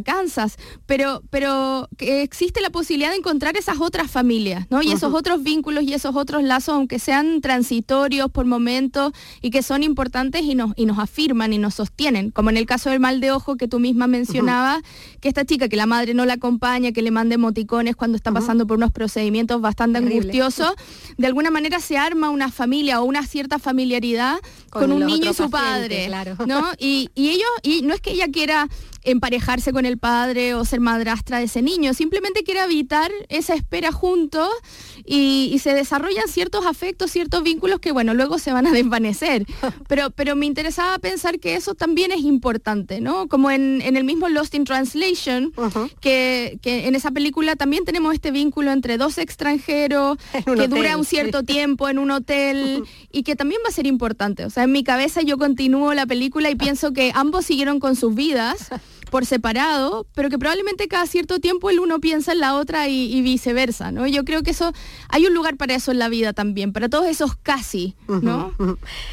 Kansas, 0.05 0.57
pero, 0.87 1.23
pero 1.31 1.89
que 1.97 2.23
existe 2.23 2.61
la 2.61 2.71
posibilidad 2.71 3.11
de 3.11 3.17
encontrar 3.17 3.57
esas 3.57 3.81
otras 3.81 4.11
familias, 4.11 4.67
¿no? 4.71 4.83
Y 4.83 4.93
esos 4.93 5.13
otros 5.15 5.43
vínculos 5.43 5.85
y 5.85 5.95
esos 5.95 6.17
otros 6.17 6.43
lazos, 6.43 6.75
aunque 6.75 6.99
sean 6.99 7.41
transitorios, 7.41 8.31
por 8.33 8.47
momentos 8.47 9.13
y 9.43 9.51
que 9.51 9.63
son 9.63 9.83
importantes 9.83 10.43
y 10.43 10.55
nos, 10.55 10.73
y 10.77 10.87
nos 10.87 10.99
afirman 10.99 11.53
y 11.53 11.59
nos 11.59 11.75
sostienen, 11.75 12.31
como 12.31 12.51
en 12.51 12.57
el 12.57 12.67
caso 12.67 12.91
del 12.91 13.01
mal 13.01 13.21
de 13.21 13.33
ojo 13.33 13.57
que 13.57 13.69
tú 13.69 13.79
misma 13.79 14.07
mencionabas, 14.07 14.83
que 15.21 15.29
esta 15.29 15.45
chica 15.45 15.69
que 15.69 15.77
la 15.77 15.87
madre 15.87 16.15
no 16.15 16.25
la 16.25 16.35
acompaña, 16.35 16.93
que 16.93 17.03
le 17.03 17.11
mande 17.11 17.35
emoticones 17.35 17.97
cuando 17.97 18.17
está 18.17 18.33
pasando 18.33 18.67
por 18.67 18.77
unos 18.77 18.93
procedimientos 18.93 19.61
bastante 19.61 19.99
angustiosos, 19.99 20.73
de 21.17 21.27
alguna 21.27 21.51
manera 21.51 21.81
se 21.81 21.97
arma 21.97 22.31
una 22.31 22.51
familia 22.51 23.01
o 23.01 23.05
una 23.05 23.27
cierta 23.27 23.59
familiaridad 23.59 24.39
con, 24.71 24.93
un 24.93 25.07
niño 25.07 25.31
y 25.31 25.35
su 25.35 25.51
padre, 25.51 26.11
¿no? 26.47 26.65
Y, 26.79 27.11
y 27.15 27.31
ellos, 27.31 27.49
y 27.63 27.83
no 27.83 27.95
es 27.95 28.01
que 28.01 28.13
ella 28.13 28.29
quiera 28.33 28.69
emparejarse 29.03 29.73
con 29.73 29.87
el 29.87 29.99
padre 29.99 30.55
o 30.55 30.65
ser 30.65 30.81
madrastra 30.81 31.39
de 31.39 31.45
ese 31.45 31.63
niño, 31.63 31.95
simplemente 31.95 32.45
quiere 32.45 32.63
evitar 32.63 33.11
esa 33.29 33.55
espera 33.55 33.93
juntos 33.93 34.49
y, 35.05 35.57
se 35.59 35.75
desarrollan 35.75 36.29
ciertos 36.29 36.67
afectos, 36.67 37.11
ciertos 37.11 37.43
vínculos 37.43 37.81
que 37.81 37.91
bueno, 37.91 38.15
luego 38.15 38.39
se 38.39 38.53
van 38.53 38.67
a 38.67 38.71
desvanecer. 38.71 39.45
Pero, 39.89 40.11
pero 40.11 40.37
me 40.37 40.47
interesaba 40.47 40.99
pensar 40.99 41.41
que 41.41 41.55
eso 41.55 41.75
también 41.75 42.13
es 42.13 42.21
importante, 42.21 43.01
¿no? 43.01 43.27
Como 43.27 43.51
en, 43.51 43.81
el 43.83 44.05
mismo 44.05 44.29
Lost 44.29 44.55
in 44.55 44.65
Translation, 44.65 45.53
que, 46.01 46.59
en 46.63 46.95
esa 46.95 47.11
película 47.11 47.57
también 47.57 47.85
tenemos 47.85 48.15
este 48.15 48.31
vínculo 48.31 48.71
entre 48.71 48.99
dos 48.99 49.19
extranjeros 49.19 50.19
que 50.57 50.69
dura 50.69 50.97
un 50.97 51.05
cierto 51.05 51.43
tiempo 51.45 51.89
en 51.89 51.99
un 51.99 52.11
hotel 52.11 52.85
y 53.11 53.23
que 53.23 53.35
también 53.35 53.61
va 53.65 53.71
a 53.71 53.73
ser 53.73 53.87
importante. 53.87 54.45
O 54.45 54.51
sea, 54.51 54.65
en 54.65 54.73
mi 54.73 54.85
cabeza 54.85 55.23
yo 55.23 55.39
continúo 55.39 55.95
la 55.95 56.07
película 56.07 56.51
y 56.51 56.55
pienso 56.55 56.93
que 56.93 57.13
ambos 57.15 57.47
siguieron 57.47 57.81
con 57.81 57.97
sus 57.97 58.15
vidas 58.15 58.71
por 59.09 59.27
separado, 59.27 60.07
pero 60.15 60.31
que 60.31 60.39
probablemente 60.39 60.89
cada 60.89 61.07
cierto 61.07 61.39
tiempo 61.39 61.71
el 61.71 61.81
uno 61.81 62.01
piensa 62.01 62.33
en 62.33 62.41
la 62.41 62.57
otra 62.57 62.89
y, 62.89 63.21
viceversa, 63.23 63.91
¿no? 63.91 64.07
Yo 64.07 64.25
creo 64.25 64.43
que 64.43 64.51
eso, 64.51 64.73
hay 65.09 65.27
un 65.27 65.35
lugar 65.35 65.57
para 65.57 65.75
eso 65.75 65.91
en 65.91 65.99
la 65.99 66.09
vida 66.09 66.33
también, 66.33 66.73
para 66.73 66.89
todos 66.89 67.07
esos 67.07 67.37
casi, 67.37 67.95
¿no? 68.07 68.53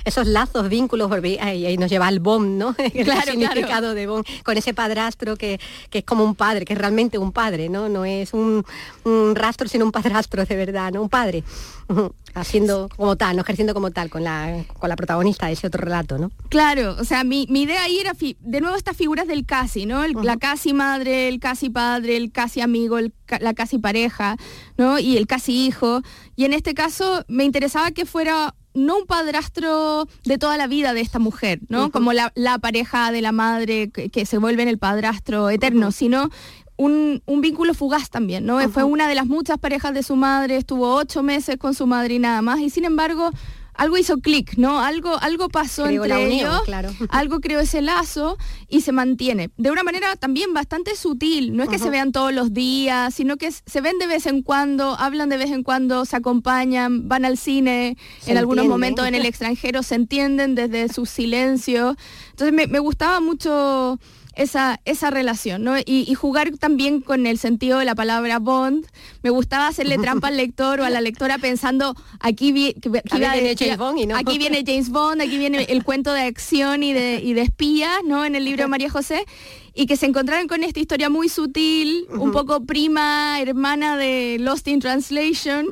Esos 0.04 0.28
lazos, 0.28 0.70
vínculos, 0.70 1.12
ahí, 1.12 1.38
ahí, 1.40 1.78
nos 1.78 1.90
lleva 1.90 2.08
al 2.08 2.20
BOM, 2.20 2.58
¿no? 2.58 2.76
El 2.94 3.06
claro, 3.06 3.32
significado 3.32 3.94
de 3.94 4.08
BOM, 4.08 4.24
con 4.44 4.58
ese 4.58 4.74
padrastro 4.74 5.36
que, 5.36 5.60
que, 5.90 6.00
es 6.00 6.06
como 6.06 6.24
un 6.24 6.36
padre, 6.36 6.66
que 6.66 6.74
es 6.74 6.80
realmente 6.80 7.18
un 7.18 7.32
padre, 7.32 7.70
¿no? 7.70 7.90
No 7.90 8.06
es 8.06 8.34
un, 8.34 8.66
un 9.04 9.36
rastro, 9.36 9.68
sino 9.68 9.86
un 9.86 9.92
padrastro 9.92 10.46
de 10.46 10.56
verdad, 10.56 10.92
¿no? 10.92 11.02
Un 11.02 11.10
padre 11.10 11.44
haciendo 12.34 12.90
como 12.96 13.16
tal, 13.16 13.36
no 13.36 13.44
ejerciendo 13.44 13.74
como 13.74 13.92
tal 13.92 14.10
con 14.10 14.24
la, 14.24 14.64
con 14.80 14.90
la 14.90 14.96
protagonista 14.96 15.48
de 15.48 15.54
ese 15.54 15.68
otro 15.68 15.82
relato, 15.84 16.18
¿no? 16.18 16.32
Claro, 16.50 16.96
o 17.00 17.04
sea, 17.04 17.24
mi, 17.24 17.44
idea 17.44 17.84
ahí 17.84 18.00
era, 18.00 18.14
de 18.14 18.62
nuevo 18.62 18.76
estas 18.76 18.98
figuras 18.98 19.28
del 19.28 19.46
casi, 19.46 19.85
¿no? 19.86 20.06
La 20.08 20.38
casi 20.38 20.74
madre, 20.74 21.28
el 21.28 21.40
casi 21.40 21.70
padre, 21.70 22.18
el 22.18 22.32
casi 22.32 22.62
amigo, 22.62 22.98
la 23.40 23.54
casi 23.54 23.78
pareja, 23.78 24.38
¿no? 24.78 25.00
Y 25.00 25.18
el 25.18 25.28
casi 25.28 25.66
hijo. 25.66 26.02
Y 26.36 26.46
en 26.46 26.54
este 26.54 26.74
caso 26.74 27.24
me 27.28 27.44
interesaba 27.44 27.92
que 27.92 28.06
fuera 28.06 28.56
no 28.76 28.98
un 28.98 29.06
padrastro 29.06 30.08
de 30.26 30.38
toda 30.38 30.58
la 30.58 30.68
vida 30.68 30.94
de 30.94 31.02
esta 31.02 31.18
mujer, 31.18 31.60
¿no? 31.70 31.92
Como 31.92 32.12
la, 32.14 32.32
pareja 32.62 33.12
de 33.12 33.22
la 33.22 33.32
madre 33.32 33.90
que, 33.90 34.26
se 34.26 34.38
vuelve 34.38 34.64
en 34.64 34.70
el 34.70 34.78
padrastro 34.78 35.50
eterno, 35.50 35.92
sino 35.92 36.30
un, 36.76 37.22
vínculo 37.26 37.74
fugaz 37.74 38.10
también, 38.10 38.46
¿no? 38.46 38.60
Fue 38.70 38.84
una 38.84 39.08
de 39.08 39.16
las 39.16 39.26
muchas 39.26 39.58
parejas 39.58 39.94
de 39.94 40.04
su 40.04 40.16
madre, 40.16 40.58
estuvo 40.58 40.94
ocho 40.94 41.24
meses 41.24 41.58
con 41.58 41.74
su 41.74 41.88
madre 41.88 42.16
y 42.16 42.20
nada 42.20 42.42
más, 42.42 42.60
y 42.60 42.70
sin 42.70 42.86
embargo 42.86 43.32
algo 43.78 43.98
hizo 43.98 44.18
clic, 44.18 44.58
¿no? 44.58 44.80
Algo, 44.80 45.18
algo 45.22 45.50
pasó 45.50 45.88
entre 45.88 46.34
ellos, 46.34 46.62
algo 47.10 47.40
creó 47.42 47.60
ese 47.60 47.82
lazo 47.82 48.38
y 48.68 48.82
se 48.82 48.92
mantiene. 48.92 49.50
De 49.58 49.72
una 49.72 49.84
manera 49.84 50.16
también 50.16 50.54
bastante 50.54 50.96
sutil, 50.96 51.56
no 51.56 51.64
es 51.64 51.70
que 51.70 51.80
se 51.80 51.90
vean 51.90 52.12
todos 52.12 52.34
los 52.34 52.54
días, 52.54 53.14
sino 53.14 53.38
que 53.38 53.52
se 53.52 53.82
ven 53.82 53.98
de 54.00 54.08
vez 54.08 54.26
en 54.26 54.42
cuando, 54.42 54.96
hablan 54.98 55.30
de 55.30 55.38
vez 55.38 55.52
en 55.52 55.64
cuando, 55.64 56.06
se 56.06 56.16
acompañan, 56.16 57.08
van 57.08 57.26
al 57.26 57.38
cine, 57.38 57.98
en 58.26 58.38
algunos 58.38 58.66
momentos 58.66 59.08
en 59.08 59.16
el 59.16 59.26
extranjero, 59.26 59.84
se 59.84 59.96
entienden 59.96 60.56
desde 60.56 60.90
su 60.90 61.06
silencio. 61.06 61.96
Entonces 62.32 62.54
me, 62.54 62.68
me 62.68 62.80
gustaba 62.80 63.20
mucho 63.20 64.00
esa, 64.36 64.80
esa 64.86 65.10
relación, 65.10 65.64
¿no? 65.64 65.76
Y, 65.86 66.14
jugar 66.16 66.52
también 66.58 67.02
con 67.02 67.28
el 67.28 67.38
sentido 67.38 67.80
de 67.80 67.86
la 67.86 67.96
palabra 67.96 68.40
Bond. 68.40 68.86
Me 69.22 69.30
gustaba 69.30 69.68
hacerle 69.68 69.98
trampa 69.98 70.30
al 70.30 70.38
lector 70.38 70.80
o 70.80 70.86
a 70.86 70.90
la 70.90 71.02
lectora 71.02 71.38
pensando, 71.38 71.96
aquí, 72.20 72.52
viene 72.52 72.76
James 73.58 73.78
Bond, 73.78 74.12
aquí 74.14 74.38
viene 74.38 74.64
James 74.66 74.90
Bond, 74.90 75.22
aquí 75.22 75.38
viene 75.38 75.64
el 75.70 75.84
cuento 75.84 76.14
de 76.14 76.22
acción 76.22 76.84
y 76.84 76.94
de, 76.94 77.22
y 77.24 77.34
de 77.34 77.42
espías, 77.42 78.00
¿no? 78.06 78.26
En 78.26 78.36
el 78.36 78.46
libro 78.46 78.64
de 78.64 78.68
María 78.68 78.90
José 78.90 79.26
y 79.78 79.88
que 79.88 79.98
se 79.98 80.06
encontraron 80.06 80.48
con 80.48 80.64
esta 80.64 80.80
historia 80.80 81.10
muy 81.10 81.28
sutil, 81.28 82.08
un 82.18 82.32
poco 82.32 82.64
prima, 82.64 83.42
hermana 83.42 83.98
de 83.98 84.38
Lost 84.40 84.70
in 84.70 84.80
Translation, 84.80 85.68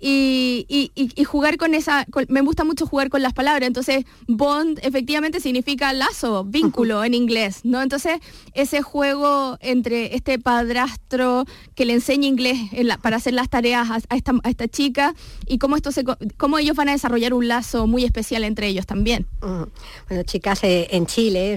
y, 0.00 0.90
jugar 1.24 1.56
con 1.56 1.74
esa, 1.74 2.04
me 2.28 2.40
gusta 2.40 2.64
mucho 2.64 2.86
jugar 2.86 3.08
con 3.10 3.22
las 3.22 3.32
palabras, 3.32 3.66
entonces 3.68 4.04
Bond 4.26 4.80
efectivamente 4.82 5.40
significa 5.40 5.92
lazo, 5.92 6.44
vínculo 6.44 7.04
en 7.04 7.14
inglés, 7.14 7.60
¿no? 7.62 7.80
Entonces 7.80 8.18
ese 8.54 8.82
juego 8.82 9.56
entre 9.60 10.16
este 10.16 10.38
padrastro 10.38 11.44
que 11.76 11.84
le 11.84 11.94
enseña 11.94 12.26
inglés 12.26 12.58
para 13.02 13.16
hacer 13.16 13.34
las 13.34 13.48
tareas 13.48 13.88
a, 13.90 14.16
esta, 14.16 14.68
chica 14.68 15.14
y 15.46 15.58
cómo, 15.58 15.76
esto 15.76 15.92
se, 15.92 16.04
cómo 16.36 16.58
ellos 16.58 16.76
van 16.76 16.88
a 16.88 16.92
desarrollar 16.92 17.34
un 17.34 17.46
lazo 17.46 17.86
muy 17.86 18.04
especial 18.04 18.42
entre 18.42 18.66
ellos 18.66 18.86
también. 18.86 19.26
Bueno, 19.40 20.22
chicas, 20.24 20.64
eh, 20.64 20.88
en 20.90 21.06
Chile 21.06 21.56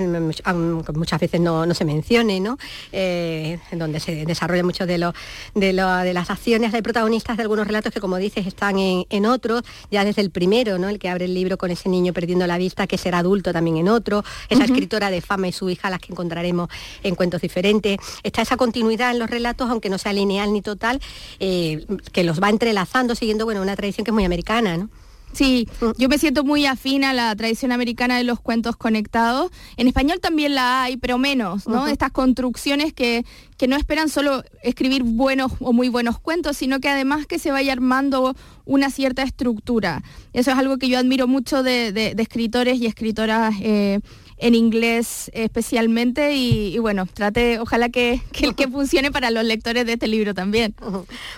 muchas 0.93 1.19
veces 1.19 1.41
no, 1.41 1.65
no 1.65 1.73
se 1.73 1.86
mencione, 1.87 2.39
¿no? 2.39 2.59
Eh, 2.91 3.57
en 3.71 3.79
donde 3.79 3.99
se 3.99 4.25
desarrolla 4.25 4.63
mucho 4.63 4.85
de, 4.85 4.99
lo, 4.99 5.13
de, 5.55 5.73
las 5.73 6.29
acciones 6.29 6.71
de 6.71 6.83
protagonistas 6.83 7.37
de 7.37 7.43
algunos 7.43 7.65
relatos 7.65 7.91
que, 7.91 7.99
como 7.99 8.17
dices, 8.17 8.45
están 8.45 8.77
en, 8.77 9.25
otros, 9.25 9.63
ya 9.89 10.05
desde 10.05 10.21
el 10.21 10.29
primero, 10.29 10.77
¿no? 10.77 10.89
El 10.89 10.99
que 10.99 11.09
abre 11.09 11.25
el 11.25 11.33
libro 11.33 11.57
con 11.57 11.71
ese 11.71 11.89
niño 11.89 12.13
perdiendo 12.13 12.45
la 12.45 12.57
vista, 12.57 12.85
que 12.85 12.97
será 12.97 13.19
adulto 13.19 13.51
también 13.51 13.77
en 13.77 13.89
otro, 13.89 14.23
esa 14.49 14.65
escritora 14.65 15.09
de 15.09 15.21
fama 15.21 15.47
y 15.47 15.51
su 15.51 15.69
hija, 15.69 15.89
las 15.89 15.99
que 15.99 16.11
encontraremos 16.11 16.69
en 17.03 17.15
cuentos 17.15 17.41
diferentes. 17.41 17.97
Está 18.23 18.43
esa 18.43 18.57
continuidad 18.57 19.11
en 19.11 19.19
los 19.19 19.29
relatos, 19.29 19.69
aunque 19.69 19.89
no 19.89 19.97
sea 19.97 20.13
lineal 20.13 20.53
ni 20.53 20.61
total, 20.61 21.01
eh, 21.39 21.85
que 22.11 22.23
los 22.23 22.41
va 22.41 22.49
entrelazando, 22.49 23.15
siguiendo 23.15 23.45
bueno, 23.45 23.61
una 23.61 23.75
tradición 23.75 24.05
que 24.05 24.11
es 24.11 24.15
muy 24.15 24.25
americana, 24.25 24.77
¿no? 24.77 24.89
Sí, 25.37 25.67
yo 25.99 26.09
me 26.09 26.17
siento 26.17 26.43
muy 26.43 26.65
afín 26.65 27.03
a 27.03 27.13
la 27.13 27.35
tradición 27.35 27.71
americana 27.71 28.17
de 28.17 28.23
los 28.23 28.39
cuentos 28.39 28.75
conectados. 28.75 29.51
En 29.75 29.87
español 29.87 30.19
también 30.19 30.55
la 30.55 30.81
hay, 30.81 30.97
pero 30.97 31.19
menos, 31.19 31.67
¿no? 31.67 31.87
Estas 31.87 32.11
construcciones 32.11 32.91
que, 32.91 33.23
que 33.55 33.67
no 33.67 33.75
esperan 33.75 34.09
solo 34.09 34.43
escribir 34.63 35.03
buenos 35.03 35.51
o 35.59 35.73
muy 35.73 35.89
buenos 35.89 36.19
cuentos, 36.19 36.57
sino 36.57 36.79
que 36.79 36.89
además 36.89 37.27
que 37.27 37.37
se 37.37 37.51
vaya 37.51 37.71
armando 37.71 38.35
una 38.65 38.89
cierta 38.89 39.21
estructura. 39.21 40.01
Eso 40.33 40.49
es 40.49 40.57
algo 40.57 40.77
que 40.77 40.89
yo 40.89 40.97
admiro 40.97 41.27
mucho 41.27 41.61
de, 41.61 42.15
escritores 42.17 42.79
y 42.79 42.87
escritoras 42.87 43.53
eh, 43.61 43.99
en 44.37 44.55
inglés 44.55 45.31
especialmente 45.33 46.35
y, 46.35 46.77
bueno, 46.77 47.07
trate, 47.11 47.59
ojalá 47.59 47.89
que, 47.89 48.21
que, 48.31 48.53
que, 48.53 48.67
funcione 48.71 49.11
para 49.11 49.31
los 49.31 49.43
lectores 49.43 49.85
de 49.85 49.93
este 49.93 50.07
libro 50.07 50.33
también. 50.33 50.75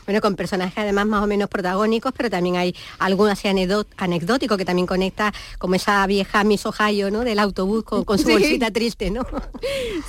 Bueno, 0.05 0.21
con 0.21 0.35
personajes 0.35 0.77
además 0.77 1.05
más 1.07 1.23
o 1.23 1.27
menos 1.27 1.49
protagónicos, 1.49 2.13
pero 2.15 2.29
también 2.29 2.57
hay 2.57 2.75
algún 2.97 3.29
así 3.29 3.47
anecdótico 3.47 4.57
que 4.57 4.65
también 4.65 4.85
conecta 4.85 5.33
como 5.57 5.75
esa 5.75 6.05
vieja 6.07 6.43
Miss 6.43 6.65
Ohio, 6.65 7.09
¿no? 7.11 7.21
Del 7.21 7.39
autobús 7.39 7.83
con, 7.83 8.19
su 8.19 8.29
bolsita 8.29 8.71
triste, 8.71 9.11
¿no? 9.11 9.25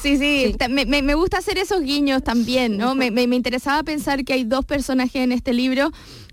Sí, 0.01 0.17
sí, 0.17 0.57
Me, 0.69 1.15
gusta 1.15 1.39
hacer 1.39 1.59
esos 1.59 1.83
guiños 1.83 2.23
también, 2.23 2.77
¿no? 2.77 2.95
me, 2.95 3.11
me 3.11 3.37
interesaba 3.37 3.83
pensar 3.83 4.25
que 4.25 4.33
hay 4.33 4.45
dos 4.45 4.65
personajes 4.65 5.23
en 5.23 5.33
este 5.33 5.53
libro 5.53 5.91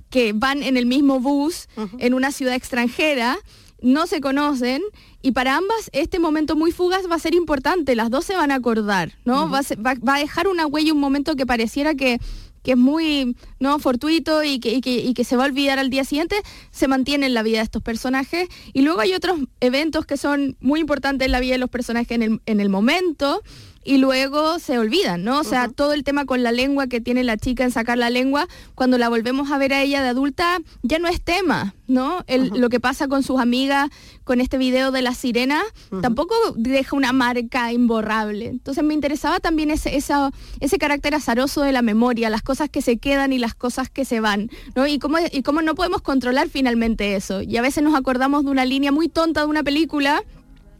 que 0.09 0.33
van 0.33 0.63
en 0.63 0.77
el 0.77 0.85
mismo 0.85 1.19
bus 1.19 1.67
en 1.99 2.13
una 2.13 2.31
ciudad 2.31 2.55
extranjera 2.55 3.37
no 3.81 4.07
se 4.07 4.21
conocen 4.21 4.81
y 5.21 5.31
para 5.31 5.57
ambas 5.57 5.89
este 5.93 6.19
momento 6.19 6.55
muy 6.55 6.71
fugaz 6.71 7.09
va 7.09 7.15
a 7.15 7.19
ser 7.19 7.33
importante, 7.33 7.95
las 7.95 8.09
dos 8.09 8.25
se 8.25 8.35
van 8.35 8.51
a 8.51 8.55
acordar, 8.55 9.13
¿no? 9.25 9.49
va, 9.49 9.61
a 9.61 10.19
dejar 10.19 10.47
una 10.47 10.65
huella, 10.65 10.93
un 10.93 10.99
momento 10.99 11.35
que 11.35 11.45
pareciera 11.45 11.95
que, 11.95 12.19
es 12.63 12.75
muy 12.75 13.37
no 13.61 13.79
fortuito 13.79 14.43
y 14.43 14.59
que, 14.59 14.81
que, 14.81 15.23
se 15.23 15.37
va 15.37 15.43
a 15.43 15.47
olvidar 15.47 15.79
al 15.79 15.89
día 15.89 16.03
siguiente, 16.03 16.35
se 16.69 16.89
mantiene 16.89 17.25
en 17.27 17.33
la 17.33 17.41
vida 17.41 17.59
de 17.59 17.63
estos 17.63 17.81
personajes. 17.81 18.49
Y 18.73 18.81
luego 18.81 18.99
hay 18.99 19.13
otros 19.13 19.39
eventos 19.61 20.05
que 20.05 20.17
son 20.17 20.57
muy 20.59 20.81
importantes 20.81 21.27
en 21.27 21.31
la 21.31 21.39
vida 21.39 21.53
de 21.53 21.59
los 21.59 21.69
personajes 21.69 22.11
en 22.11 22.23
el, 22.23 22.41
en 22.45 22.59
el 22.59 22.67
momento 22.67 23.41
y 23.87 23.99
luego 23.99 24.59
se 24.59 24.77
olvidan, 24.77 25.23
¿no? 25.23 25.39
O 25.39 25.43
sea, 25.45 25.69
todo 25.69 25.93
el 25.93 26.03
tema 26.03 26.25
con 26.25 26.43
la 26.43 26.51
lengua 26.51 26.87
que 26.87 26.99
tiene 26.99 27.23
la 27.23 27.37
chica 27.37 27.63
en 27.63 27.71
sacar 27.71 27.97
la 27.97 28.09
lengua, 28.09 28.45
cuando 28.75 28.97
la 28.97 29.07
volvemos 29.07 29.49
a 29.49 29.57
ver 29.57 29.73
a 29.73 29.81
ella 29.81 30.03
de 30.03 30.09
adulta, 30.09 30.59
ya 30.83 30.99
no 30.99 31.07
es 31.07 31.21
tema, 31.21 31.73
¿no? 31.87 32.25
Lo 32.27 32.67
que 32.67 32.81
pasa 32.81 33.07
con 33.07 33.23
sus 33.23 33.39
amigas 33.39 33.89
con 34.25 34.41
este 34.41 34.57
video 34.57 34.91
de 34.91 35.01
la 35.01 35.13
sirena, 35.13 35.63
tampoco 36.01 36.35
deja 36.57 36.97
una 36.97 37.13
marca 37.13 37.71
imborrable. 37.71 38.47
Entonces 38.47 38.83
me 38.83 38.93
interesaba 38.93 39.39
también 39.39 39.71
ese, 39.71 39.95
ese 39.95 40.77
carácter 40.77 41.15
azaroso 41.15 41.61
de 41.61 41.71
la 41.71 41.81
memoria, 41.81 42.29
las 42.29 42.41
cosas 42.41 42.69
que 42.69 42.81
se 42.81 42.97
quedan 42.97 43.31
y 43.31 43.39
las 43.39 43.55
cosas 43.55 43.89
que 43.89 44.03
se 44.03 44.19
van, 44.19 44.49
¿no? 44.75 44.85
Y 44.85 44.99
cómo, 44.99 45.17
y 45.31 45.43
cómo 45.43 45.61
no 45.61 45.75
podemos 45.75 46.01
controlar 46.01 46.49
finalmente 46.49 47.15
eso. 47.15 47.41
Y 47.41 47.55
a 47.55 47.61
veces 47.61 47.85
nos 47.85 47.95
acordamos 47.95 48.43
de 48.43 48.51
una 48.51 48.65
línea 48.65 48.91
muy 48.91 49.07
tonta 49.07 49.41
de 49.41 49.47
una 49.47 49.63
película 49.63 50.23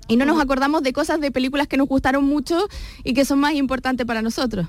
y 0.08 0.16
no 0.16 0.26
nos 0.26 0.42
acordamos 0.42 0.84
de 0.84 0.94
cosas 0.94 1.20
de 1.20 1.32
películas 1.32 1.68
que 1.68 1.78
nos 1.78 1.88
gustaron 1.88 2.24
mucho 2.24 2.68
y 3.04 3.14
que 3.14 3.26
son 3.26 3.40
más 3.40 3.54
importantes 3.54 4.06
para 4.06 4.22
nosotros. 4.22 4.68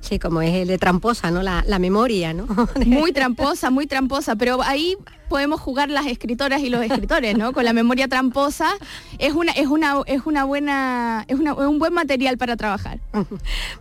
Sí, 0.00 0.18
como 0.18 0.42
es 0.42 0.54
el 0.54 0.68
de 0.68 0.78
tramposa, 0.78 1.30
¿no? 1.30 1.42
La, 1.42 1.64
la 1.66 1.78
memoria, 1.78 2.32
¿no? 2.32 2.46
muy 2.86 3.12
tramposa, 3.12 3.70
muy 3.70 3.86
tramposa, 3.86 4.36
pero 4.36 4.62
ahí 4.62 4.96
podemos 5.28 5.60
jugar 5.60 5.90
las 5.90 6.06
escritoras 6.06 6.62
y 6.62 6.70
los 6.70 6.82
escritores, 6.84 7.36
¿no? 7.36 7.52
Con 7.52 7.64
la 7.64 7.72
memoria 7.72 8.08
tramposa 8.08 8.76
es 9.18 9.32
una 9.32 9.52
es 9.52 9.66
una 9.66 10.02
es 10.06 10.22
una 10.24 10.44
buena 10.44 11.24
es, 11.28 11.38
un 11.38 11.78
buen 11.78 11.92
material 11.92 12.38
para 12.38 12.56
trabajar. 12.56 12.98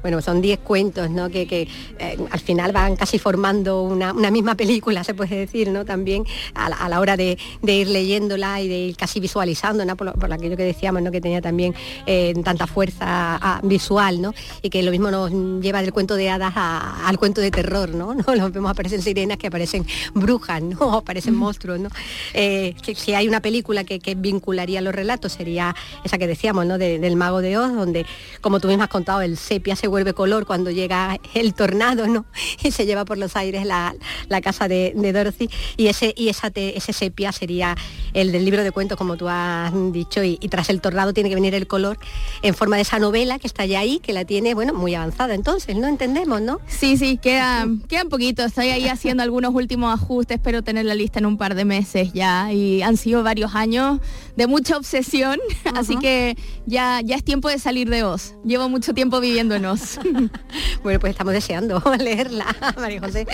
Bueno, 0.02 0.22
son 0.22 0.42
10 0.42 0.60
cuentos, 0.60 1.10
¿no? 1.10 1.30
Que, 1.30 1.68
eh, 2.00 2.18
al 2.30 2.40
final 2.40 2.72
van 2.72 2.96
casi 2.96 3.18
formando 3.18 3.82
una, 3.82 4.14
misma 4.14 4.56
película, 4.56 5.04
se 5.04 5.14
puede 5.14 5.36
decir, 5.36 5.70
¿no? 5.70 5.84
También 5.84 6.24
a 6.54 6.90
la, 6.90 7.00
hora 7.00 7.18
de, 7.18 7.38
ir 7.64 7.88
leyéndola 7.88 8.62
y 8.62 8.68
de 8.68 8.78
ir 8.78 8.98
casi 8.98 9.20
visualizando, 9.20 9.84
¿no? 9.84 9.96
Por, 9.96 10.32
aquello 10.32 10.58
que 10.58 10.64
decíamos, 10.64 11.02
¿no? 11.02 11.12
Que 11.12 11.22
tenía 11.22 11.42
también 11.42 11.74
eh, 12.06 12.34
tanta 12.44 12.68
fuerza 12.68 13.40
ah, 13.42 13.60
visual, 13.64 14.22
¿no? 14.22 14.34
Y 14.62 14.70
que 14.70 14.84
lo 14.84 14.92
mismo 14.92 15.10
no 15.10 15.25
nos 15.32 15.62
lleva 15.62 15.82
del 15.82 15.94
cuento 15.94 16.16
de 16.16 16.30
hadas 16.30 16.54
al 16.56 17.18
cuento 17.18 17.42
de 17.42 17.52
terror, 17.52 17.90
¿no? 17.90 18.14
¿no? 18.16 18.36
Los 18.36 18.52
vemos 18.52 18.72
aparecen 18.72 19.02
sirenas 19.02 19.38
que 19.38 19.48
aparecen 19.48 19.86
brujas, 20.14 20.62
¿no? 20.62 20.94
aparecen 20.98 21.36
monstruos, 21.36 21.80
¿no? 21.80 21.90
Eh, 22.34 22.76
que, 22.82 22.96
si 22.96 23.14
hay 23.14 23.28
una 23.28 23.42
película 23.42 23.84
que, 23.84 24.16
vincularía 24.16 24.82
los 24.82 24.94
relatos 24.94 25.34
sería 25.34 25.76
esa 26.04 26.18
que 26.18 26.28
decíamos, 26.28 26.66
¿no? 26.66 26.78
del 26.78 27.16
mago 27.16 27.42
de 27.42 27.58
Oz, 27.58 27.74
donde, 27.74 28.06
como 28.42 28.60
tú 28.60 28.68
mismo 28.68 28.84
has 28.84 28.90
contado, 28.90 29.22
el 29.22 29.38
sepia 29.38 29.76
se 29.76 29.88
vuelve 29.88 30.14
color 30.14 30.46
cuando 30.46 30.72
llega 30.72 31.20
el 31.34 31.54
tornado, 31.54 32.08
¿no? 32.08 32.26
Y 32.64 32.72
se 32.72 32.86
lleva 32.86 33.06
por 33.06 33.18
los 33.18 33.36
aires 33.36 33.66
la, 33.66 33.94
casa 34.42 34.68
de, 34.68 34.94
Dorothy. 34.96 35.50
Y 35.78 35.88
ese, 35.88 36.14
y 36.16 36.30
esa 36.30 36.52
ese 36.56 36.94
sepia 36.94 37.32
sería 37.32 37.76
el 38.14 38.32
del 38.32 38.46
libro 38.46 38.64
de 38.64 38.72
cuentos, 38.72 38.98
como 38.98 39.18
tú 39.18 39.28
has 39.28 39.72
dicho, 39.92 40.24
y, 40.24 40.38
tras 40.50 40.70
el 40.70 40.82
tornado 40.82 41.14
tiene 41.14 41.30
que 41.30 41.36
venir 41.36 41.54
el 41.56 41.68
color 41.68 41.98
en 42.42 42.54
forma 42.54 42.76
de 42.76 42.84
esa 42.84 43.00
novela 43.00 43.40
que 43.40 43.48
está 43.48 43.66
ya 43.66 43.80
ahí, 43.80 44.00
que 44.00 44.14
la 44.14 44.26
tiene, 44.26 44.54
bueno, 44.54 44.74
muy 44.74 44.96
avanzada. 44.96 45.15
Entonces, 45.18 45.76
¿no 45.76 45.88
entendemos, 45.88 46.42
no? 46.42 46.60
Sí, 46.68 46.98
sí, 46.98 47.18
queda, 47.18 47.66
queda 47.88 48.04
un 48.04 48.10
poquito. 48.10 48.44
Estoy 48.44 48.68
ahí 48.68 48.88
haciendo 48.88 49.24
algunos 49.24 49.54
últimos 49.54 49.94
ajustes, 49.94 50.36
espero 50.36 50.62
tener 50.62 50.86
la 50.86 50.94
lista 50.94 51.20
en 51.20 51.26
un 51.26 51.38
par 51.38 51.56
de 51.56 51.66
meses 51.66 52.12
ya. 52.14 52.52
Y 52.52 52.82
han 52.82 52.98
sido 52.98 53.24
varios 53.24 53.56
años 53.56 54.00
de 54.36 54.48
mucha 54.48 54.78
obsesión, 54.78 55.40
así 55.74 55.98
que 55.98 56.38
ya, 56.66 57.02
ya 57.02 57.16
es 57.16 57.24
tiempo 57.24 57.50
de 57.50 57.60
salir 57.60 57.90
de 57.90 58.04
Oz. 58.04 58.36
Llevo 58.44 58.70
mucho 58.70 58.94
tiempo 58.94 59.20
viviendo 59.20 59.56
en 59.56 59.66
Oz. 59.66 60.00
bueno, 60.84 61.00
pues 61.00 61.12
estamos 61.12 61.34
deseando 61.34 61.82
leerla, 62.00 62.56
María 62.78 63.00
José. 63.00 63.26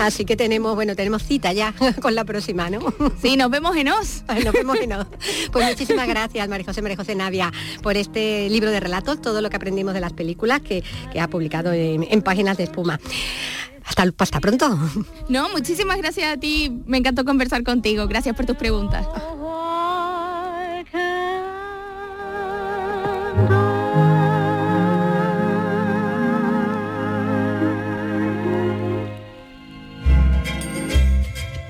Así 0.00 0.24
que 0.24 0.36
tenemos, 0.36 0.74
bueno, 0.74 0.94
tenemos 0.94 1.22
cita 1.22 1.52
ya 1.52 1.74
con 2.00 2.14
la 2.14 2.24
próxima, 2.24 2.70
¿no? 2.70 2.80
Sí, 3.20 3.36
nos 3.36 3.50
vemos 3.50 3.76
en 3.76 3.88
Oz. 3.88 4.24
Nos 4.44 4.52
vemos 4.52 4.78
en 4.78 4.92
Oz. 4.92 5.06
Pues 5.50 5.68
muchísimas 5.68 6.06
gracias, 6.06 6.46
María 6.48 6.66
José, 6.66 6.82
María 6.82 6.96
José 6.96 7.14
Navia, 7.14 7.52
por 7.82 7.96
este 7.96 8.48
libro 8.50 8.70
de 8.70 8.80
relatos, 8.80 9.20
todo 9.20 9.40
lo 9.40 9.50
que 9.50 9.56
aprendimos 9.56 9.94
de 9.94 10.00
las 10.00 10.12
películas 10.12 10.60
que, 10.60 10.84
ha 11.20 11.28
publicado 11.28 11.72
en, 11.72 12.22
páginas 12.22 12.56
de 12.56 12.64
espuma. 12.64 13.00
Hasta, 13.84 14.04
hasta 14.18 14.40
pronto. 14.40 14.78
No, 15.28 15.48
muchísimas 15.50 15.98
gracias 15.98 16.34
a 16.34 16.36
ti. 16.38 16.82
Me 16.86 16.98
encantó 16.98 17.24
conversar 17.24 17.62
contigo. 17.64 18.06
Gracias 18.06 18.34
por 18.36 18.46
tus 18.46 18.56
preguntas. 18.56 19.06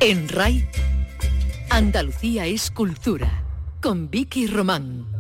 En 0.01 0.29
RAI, 0.29 0.65
Andalucía 1.71 2.47
es 2.47 2.71
cultura, 2.71 3.43
con 3.83 4.09
Vicky 4.09 4.47
Román. 4.47 5.18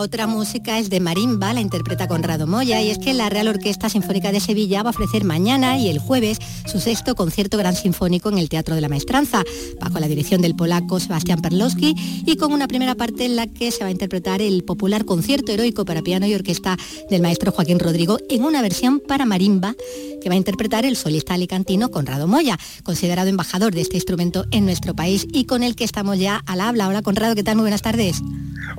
Otra 0.00 0.26
música 0.26 0.78
es 0.78 0.90
de 0.90 1.00
Marimba, 1.00 1.52
la 1.52 1.60
interpreta 1.60 2.08
Conrado 2.08 2.46
Moya, 2.46 2.82
y 2.82 2.90
es 2.90 2.98
que 2.98 3.14
la 3.14 3.28
Real 3.28 3.48
Orquesta 3.48 3.88
Sinfónica 3.88 4.32
de 4.32 4.40
Sevilla 4.40 4.82
va 4.82 4.90
a 4.90 4.92
ofrecer 4.92 5.24
mañana 5.24 5.78
y 5.78 5.88
el 5.88 5.98
jueves 5.98 6.38
su 6.66 6.80
sexto 6.80 7.14
concierto 7.14 7.58
gran 7.58 7.74
sinfónico 7.74 8.28
en 8.28 8.38
el 8.38 8.48
Teatro 8.48 8.74
de 8.74 8.80
la 8.80 8.88
Maestranza, 8.88 9.42
bajo 9.80 9.98
la 9.98 10.08
dirección 10.08 10.40
del 10.42 10.54
polaco 10.54 11.00
Sebastián 11.00 11.40
Perlowski 11.40 11.94
y 12.26 12.36
con 12.36 12.52
una 12.52 12.68
primera 12.68 12.94
parte 12.94 13.24
en 13.24 13.36
la 13.36 13.46
que 13.46 13.70
se 13.70 13.80
va 13.80 13.88
a 13.88 13.90
interpretar 13.90 14.42
el 14.42 14.64
popular 14.64 15.04
concierto 15.04 15.52
heroico 15.52 15.84
para 15.84 16.02
piano 16.02 16.26
y 16.26 16.34
orquesta 16.34 16.76
del 17.10 17.22
maestro 17.22 17.52
Joaquín 17.52 17.78
Rodrigo 17.78 18.18
en 18.28 18.44
una 18.44 18.62
versión 18.62 19.00
para 19.00 19.24
marimba 19.24 19.74
que 20.20 20.28
va 20.28 20.34
a 20.34 20.38
interpretar 20.38 20.84
el 20.84 20.96
solista 20.96 21.34
alicantino 21.34 21.90
Conrado 21.90 22.26
Moya, 22.26 22.58
considerado 22.82 23.28
embajador 23.28 23.74
de 23.74 23.80
este 23.80 23.96
instrumento 23.96 24.44
en 24.50 24.64
nuestro 24.64 24.94
país 24.94 25.26
y 25.32 25.44
con 25.44 25.62
el 25.62 25.76
que 25.76 25.84
estamos 25.84 26.18
ya 26.18 26.42
al 26.46 26.60
habla. 26.60 26.88
Hola 26.88 27.02
Conrado, 27.02 27.34
¿qué 27.34 27.42
tal? 27.42 27.56
Muy 27.56 27.62
buenas 27.62 27.82
tardes. 27.82 28.22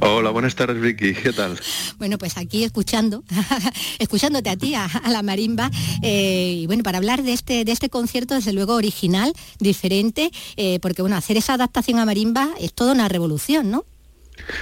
Hola, 0.01 0.29
buenas 0.29 0.55
tardes 0.55 0.81
Vicky, 0.81 1.08
¿qué 1.13 1.33
tal? 1.33 1.59
Bueno, 1.97 2.17
pues 2.17 2.37
aquí 2.37 2.63
escuchando, 2.63 3.23
escuchándote 3.99 4.49
a 4.49 4.57
ti, 4.57 4.75
a, 4.75 4.89
la 5.09 5.21
marimba, 5.23 5.69
eh, 6.01 6.59
y 6.61 6.67
bueno, 6.67 6.83
para 6.83 6.97
hablar 6.97 7.23
de 7.23 7.33
este, 7.33 7.65
de 7.65 7.71
este 7.71 7.89
concierto, 7.89 8.35
desde 8.35 8.53
luego 8.53 8.75
original, 8.75 9.33
diferente, 9.59 10.31
eh, 10.57 10.79
porque 10.81 11.01
bueno, 11.01 11.17
hacer 11.17 11.37
esa 11.37 11.53
adaptación 11.53 11.99
a 11.99 12.05
marimba 12.05 12.49
es 12.59 12.73
toda 12.73 12.93
una 12.93 13.07
revolución, 13.07 13.71
¿no? 13.71 13.85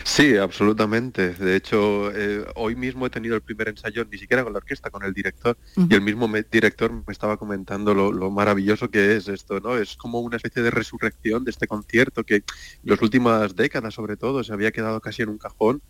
Sí, 0.04 0.38
absolutamente. 0.38 1.34
De 1.34 1.56
hecho, 1.56 2.12
eh, 2.14 2.46
hoy 2.56 2.76
mismo 2.76 3.06
he 3.06 3.10
tenido 3.10 3.36
el 3.36 3.42
primer 3.42 3.70
ensayo, 3.70 4.06
ni 4.06 4.18
siquiera 4.18 4.44
con 4.44 4.54
la 4.54 4.58
orquesta, 4.58 4.90
con 4.90 5.04
el 5.04 5.14
director, 5.14 5.58
y 5.76 5.94
el 5.94 6.02
mismo 6.02 6.30
director 6.52 6.92
me 6.92 7.12
estaba 7.12 7.38
comentando 7.38 7.94
lo, 7.94 8.32
maravilloso 8.32 8.90
que 8.90 9.16
es 9.16 9.28
esto, 9.28 9.60
¿no? 9.60 9.78
Es 9.78 9.96
como 9.96 10.20
una 10.20 10.38
especie 10.38 10.62
de 10.62 10.72
resurrección 10.72 11.44
de 11.44 11.52
este 11.52 11.68
concierto 11.68 12.24
que 12.24 12.36
en 12.36 12.44
las 12.84 13.02
últimas 13.02 13.56
décadas, 13.56 13.94
sobre 13.94 14.18
todo, 14.18 14.44
se 14.44 14.54
había 14.54 14.72
quedado 14.72 15.00
casi 15.02 15.22
en 15.24 15.30
un 15.30 15.38
cajón 15.38 15.82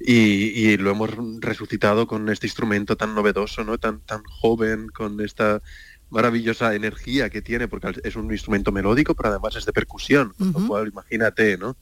y, 0.00 0.12
y, 0.12 0.76
lo 0.76 0.90
hemos 0.90 1.10
resucitado 1.40 2.06
con 2.06 2.28
este 2.28 2.46
instrumento 2.46 2.96
tan 2.96 3.14
novedoso, 3.14 3.64
¿no? 3.64 3.78
Tan, 3.78 4.00
tan 4.00 4.22
joven, 4.24 4.88
con 4.88 5.20
esta 5.20 5.62
maravillosa 6.12 6.74
energía 6.74 7.30
que 7.30 7.42
tiene, 7.42 7.68
porque 7.68 8.00
es 8.04 8.16
un 8.16 8.30
instrumento 8.30 8.70
melódico, 8.70 9.14
pero 9.14 9.30
además 9.30 9.56
es 9.56 9.64
de 9.64 9.72
percusión, 9.72 10.34
con 10.38 10.52
lo 10.52 10.68
cual 10.68 10.88
imagínate, 10.88 11.56
¿no? 11.56 11.76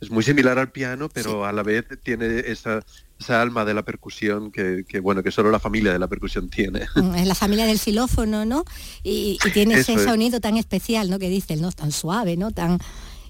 Es 0.00 0.10
muy 0.10 0.22
similar 0.24 0.58
al 0.58 0.70
piano, 0.70 1.08
pero 1.08 1.46
a 1.46 1.52
la 1.52 1.62
vez 1.62 1.86
tiene 2.02 2.40
esa, 2.40 2.80
esa 3.18 3.40
alma 3.40 3.64
de 3.64 3.74
la 3.74 3.84
percusión 3.84 4.50
que, 4.50 4.84
bueno, 5.00 5.22
que 5.22 5.30
solo 5.30 5.50
la 5.50 5.60
familia 5.60 5.92
de 5.92 5.98
la 6.00 6.08
percusión 6.08 6.50
tiene. 6.50 6.86
Mm, 6.96 7.14
es 7.14 7.26
la 7.26 7.36
familia 7.36 7.66
del 7.66 7.78
xilófono, 7.78 8.44
¿no? 8.44 8.64
Y, 9.02 9.38
tiene 9.54 9.74
ese 9.74 9.96
sonido 10.04 10.40
tan 10.40 10.56
especial, 10.56 11.08
¿no? 11.08 11.18
Que 11.18 11.28
dice, 11.28 11.56
¿no? 11.56 11.70
Tan 11.70 11.92
suave, 11.92 12.36
¿no? 12.36 12.50
Tan 12.50 12.78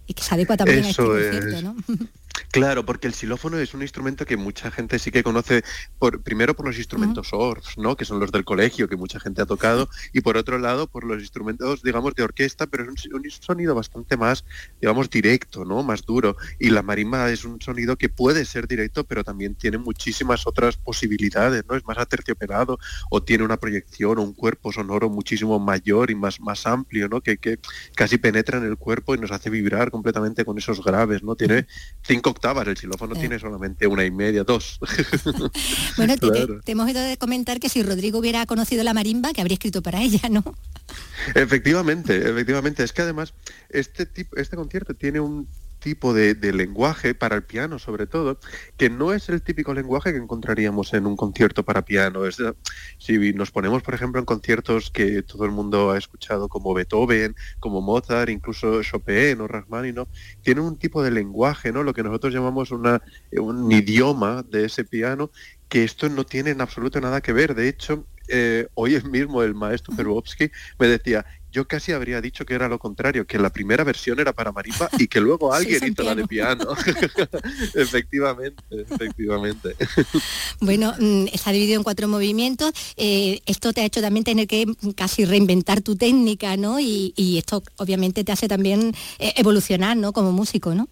y 0.06 0.14
que 0.14 0.22
se 0.22 0.34
adecua 0.34 0.56
también 0.56 0.84
a 0.84 0.88
este 0.88 1.04
concierto, 1.04 1.62
¿no? 1.62 1.76
Claro, 2.50 2.86
porque 2.86 3.06
el 3.06 3.14
xilófono 3.14 3.58
es 3.58 3.74
un 3.74 3.82
instrumento 3.82 4.24
que 4.24 4.36
mucha 4.36 4.70
gente 4.70 4.98
sí 4.98 5.10
que 5.10 5.22
conoce, 5.22 5.62
por, 5.98 6.22
primero 6.22 6.54
por 6.54 6.66
los 6.66 6.78
instrumentos 6.78 7.28
ORF, 7.32 7.76
¿no? 7.76 7.96
que 7.96 8.04
son 8.04 8.20
los 8.20 8.32
del 8.32 8.44
colegio, 8.44 8.88
que 8.88 8.96
mucha 8.96 9.20
gente 9.20 9.42
ha 9.42 9.46
tocado, 9.46 9.88
y 10.12 10.22
por 10.22 10.36
otro 10.36 10.58
lado 10.58 10.86
por 10.86 11.04
los 11.04 11.20
instrumentos, 11.20 11.82
digamos, 11.82 12.14
de 12.14 12.22
orquesta, 12.22 12.66
pero 12.66 12.84
es 12.84 13.06
un, 13.06 13.22
sonido 13.30 13.74
bastante 13.74 14.16
más, 14.16 14.44
digamos, 14.80 15.10
directo, 15.10 15.64
¿no? 15.64 15.82
más 15.82 16.04
duro. 16.06 16.36
Y 16.58 16.70
la 16.70 16.82
marimba 16.82 17.30
es 17.30 17.44
un 17.44 17.60
sonido 17.60 17.96
que 17.96 18.08
puede 18.08 18.44
ser 18.44 18.66
directo, 18.66 19.04
pero 19.04 19.24
también 19.24 19.54
tiene 19.54 19.78
muchísimas 19.78 20.46
otras 20.46 20.76
posibilidades, 20.76 21.64
¿no? 21.68 21.76
Es 21.76 21.84
más 21.84 21.98
aterciopelado 21.98 22.78
o 23.10 23.22
tiene 23.22 23.44
una 23.44 23.58
proyección 23.58 24.18
o 24.18 24.22
un 24.22 24.32
cuerpo 24.32 24.72
sonoro 24.72 25.10
muchísimo 25.10 25.58
mayor 25.58 26.10
y 26.10 26.14
más, 26.14 26.40
más 26.40 26.66
amplio, 26.66 27.08
¿no? 27.08 27.20
Que, 27.20 27.38
que 27.38 27.58
casi 27.94 28.18
penetra 28.18 28.58
en 28.58 28.64
el 28.64 28.76
cuerpo 28.76 29.14
y 29.14 29.18
nos 29.18 29.30
hace 29.30 29.50
vibrar 29.50 29.90
completamente 29.90 30.44
con 30.44 30.58
esos 30.58 30.82
graves, 30.82 31.22
¿no? 31.22 31.36
Tiene 31.36 31.66
cinco 32.02 32.17
octavas, 32.24 32.66
el 32.66 32.76
xilófono 32.76 33.14
eh. 33.14 33.20
tiene 33.20 33.38
solamente 33.38 33.86
una 33.86 34.04
y 34.04 34.10
media, 34.10 34.44
dos. 34.44 34.78
bueno, 35.96 36.16
te, 36.16 36.72
hemos 36.72 36.86
oído 36.86 37.00
comentar 37.18 37.60
que 37.60 37.68
si 37.68 37.82
Rodrigo 37.82 38.18
hubiera 38.18 38.46
conocido 38.46 38.84
la 38.84 38.94
marimba, 38.94 39.32
que 39.32 39.40
habría 39.40 39.54
escrito 39.54 39.82
para 39.82 40.02
ella, 40.02 40.28
¿no? 40.28 40.42
Efectivamente, 41.34 42.16
efectivamente. 42.30 42.82
Es 42.82 42.92
que 42.92 43.02
además 43.02 43.34
este 43.68 44.06
tipo, 44.06 44.36
este 44.36 44.56
concierto 44.56 44.94
tiene 44.94 45.20
un 45.20 45.48
tipo 45.78 46.14
de, 46.14 46.34
lenguaje 46.52 47.14
para 47.14 47.36
el 47.36 47.44
piano 47.44 47.78
sobre 47.78 48.06
todo, 48.06 48.38
que 48.76 48.90
no 48.90 49.12
es 49.12 49.28
el 49.28 49.42
típico 49.42 49.74
lenguaje 49.74 50.12
que 50.12 50.18
encontraríamos 50.18 50.94
en 50.94 51.06
un 51.06 51.16
concierto 51.16 51.64
para 51.64 51.84
piano. 51.84 52.26
Es, 52.26 52.38
si 52.98 53.32
nos 53.32 53.50
ponemos, 53.50 53.82
por 53.82 53.94
ejemplo, 53.94 54.18
en 54.18 54.24
conciertos 54.24 54.90
que 54.90 55.22
todo 55.22 55.44
el 55.44 55.50
mundo 55.50 55.90
ha 55.90 55.98
escuchado 55.98 56.48
como 56.48 56.74
Beethoven, 56.74 57.36
como 57.60 57.80
Mozart, 57.80 58.30
incluso 58.30 58.82
Chopin 58.82 59.40
o 59.40 59.48
Rachmaninoff, 59.48 60.08
tienen 60.42 60.64
un 60.64 60.76
tipo 60.76 61.02
de 61.02 61.10
lenguaje, 61.10 61.72
¿no? 61.72 61.82
Lo 61.82 61.94
que 61.94 62.02
nosotros 62.02 62.32
llamamos 62.32 62.70
una, 62.70 63.02
un 63.32 63.70
idioma 63.70 64.42
de 64.42 64.64
ese 64.64 64.84
piano, 64.84 65.30
que 65.68 65.84
esto 65.84 66.08
no 66.08 66.24
tiene 66.24 66.50
en 66.50 66.60
absoluto 66.60 67.00
nada 67.00 67.20
que 67.20 67.32
ver. 67.32 67.54
De 67.54 67.68
hecho, 67.68 68.06
eh, 68.28 68.68
hoy 68.74 69.00
mismo 69.04 69.42
el 69.42 69.54
maestro 69.54 69.96
Perwowski 69.96 70.50
me 70.78 70.86
decía, 70.86 71.24
yo 71.50 71.66
casi 71.66 71.92
habría 71.92 72.20
dicho 72.20 72.44
que 72.44 72.54
era 72.54 72.68
lo 72.68 72.78
contrario, 72.78 73.26
que 73.26 73.38
la 73.38 73.50
primera 73.50 73.84
versión 73.84 74.20
era 74.20 74.32
para 74.32 74.52
marimba 74.52 74.88
y 74.98 75.08
que 75.08 75.20
luego 75.20 75.52
alguien 75.54 75.84
hizo 75.84 76.02
la 76.02 76.14
de 76.14 76.26
piano. 76.26 76.66
efectivamente, 77.74 78.62
efectivamente. 78.70 79.76
bueno, 80.60 80.94
mm, 80.98 81.26
está 81.32 81.52
dividido 81.52 81.78
en 81.78 81.84
cuatro 81.84 82.08
movimientos. 82.08 82.72
Eh, 82.96 83.40
esto 83.46 83.72
te 83.72 83.80
ha 83.80 83.84
hecho 83.84 84.00
también 84.00 84.24
tener 84.24 84.46
que 84.46 84.66
casi 84.94 85.24
reinventar 85.24 85.80
tu 85.80 85.96
técnica, 85.96 86.56
¿no? 86.56 86.80
Y, 86.80 87.14
esto 87.38 87.62
obviamente 87.76 88.24
te 88.24 88.32
hace 88.32 88.48
también 88.48 88.94
eh, 89.18 89.32
evolucionar, 89.36 89.96
¿no? 89.96 90.12
Como 90.12 90.32
músico, 90.32 90.74
¿no? 90.74 90.88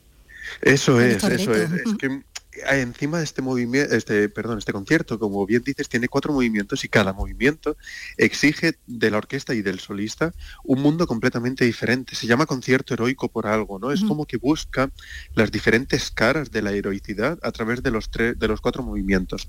Eso 0.62 1.00
es, 1.00 1.16
eso 1.22 1.52
es. 1.54 1.70
es 1.70 1.94
que 1.98 2.22
encima 2.70 3.18
de 3.18 3.24
este 3.24 3.42
movimiento, 3.42 3.94
este, 3.94 4.28
perdón, 4.28 4.58
este 4.58 4.72
concierto, 4.72 5.18
como 5.18 5.44
bien 5.46 5.62
dices, 5.62 5.88
tiene 5.88 6.08
cuatro 6.08 6.32
movimientos 6.32 6.84
y 6.84 6.88
cada 6.88 7.12
movimiento 7.12 7.76
exige 8.16 8.78
de 8.86 9.10
la 9.10 9.18
orquesta 9.18 9.54
y 9.54 9.62
del 9.62 9.80
solista 9.80 10.32
un 10.64 10.82
mundo 10.82 11.06
completamente 11.06 11.64
diferente. 11.64 12.14
Se 12.14 12.26
llama 12.26 12.46
concierto 12.46 12.94
heroico 12.94 13.28
por 13.28 13.46
algo, 13.46 13.78
¿no? 13.78 13.92
Es 13.92 14.02
como 14.04 14.26
que 14.26 14.36
busca 14.36 14.90
las 15.34 15.50
diferentes 15.50 16.10
caras 16.10 16.50
de 16.50 16.62
la 16.62 16.72
heroicidad 16.72 17.38
a 17.42 17.52
través 17.52 17.82
de 17.82 17.90
los 17.90 18.10
tres, 18.10 18.38
de 18.38 18.48
los 18.48 18.60
cuatro 18.60 18.82
movimientos. 18.82 19.48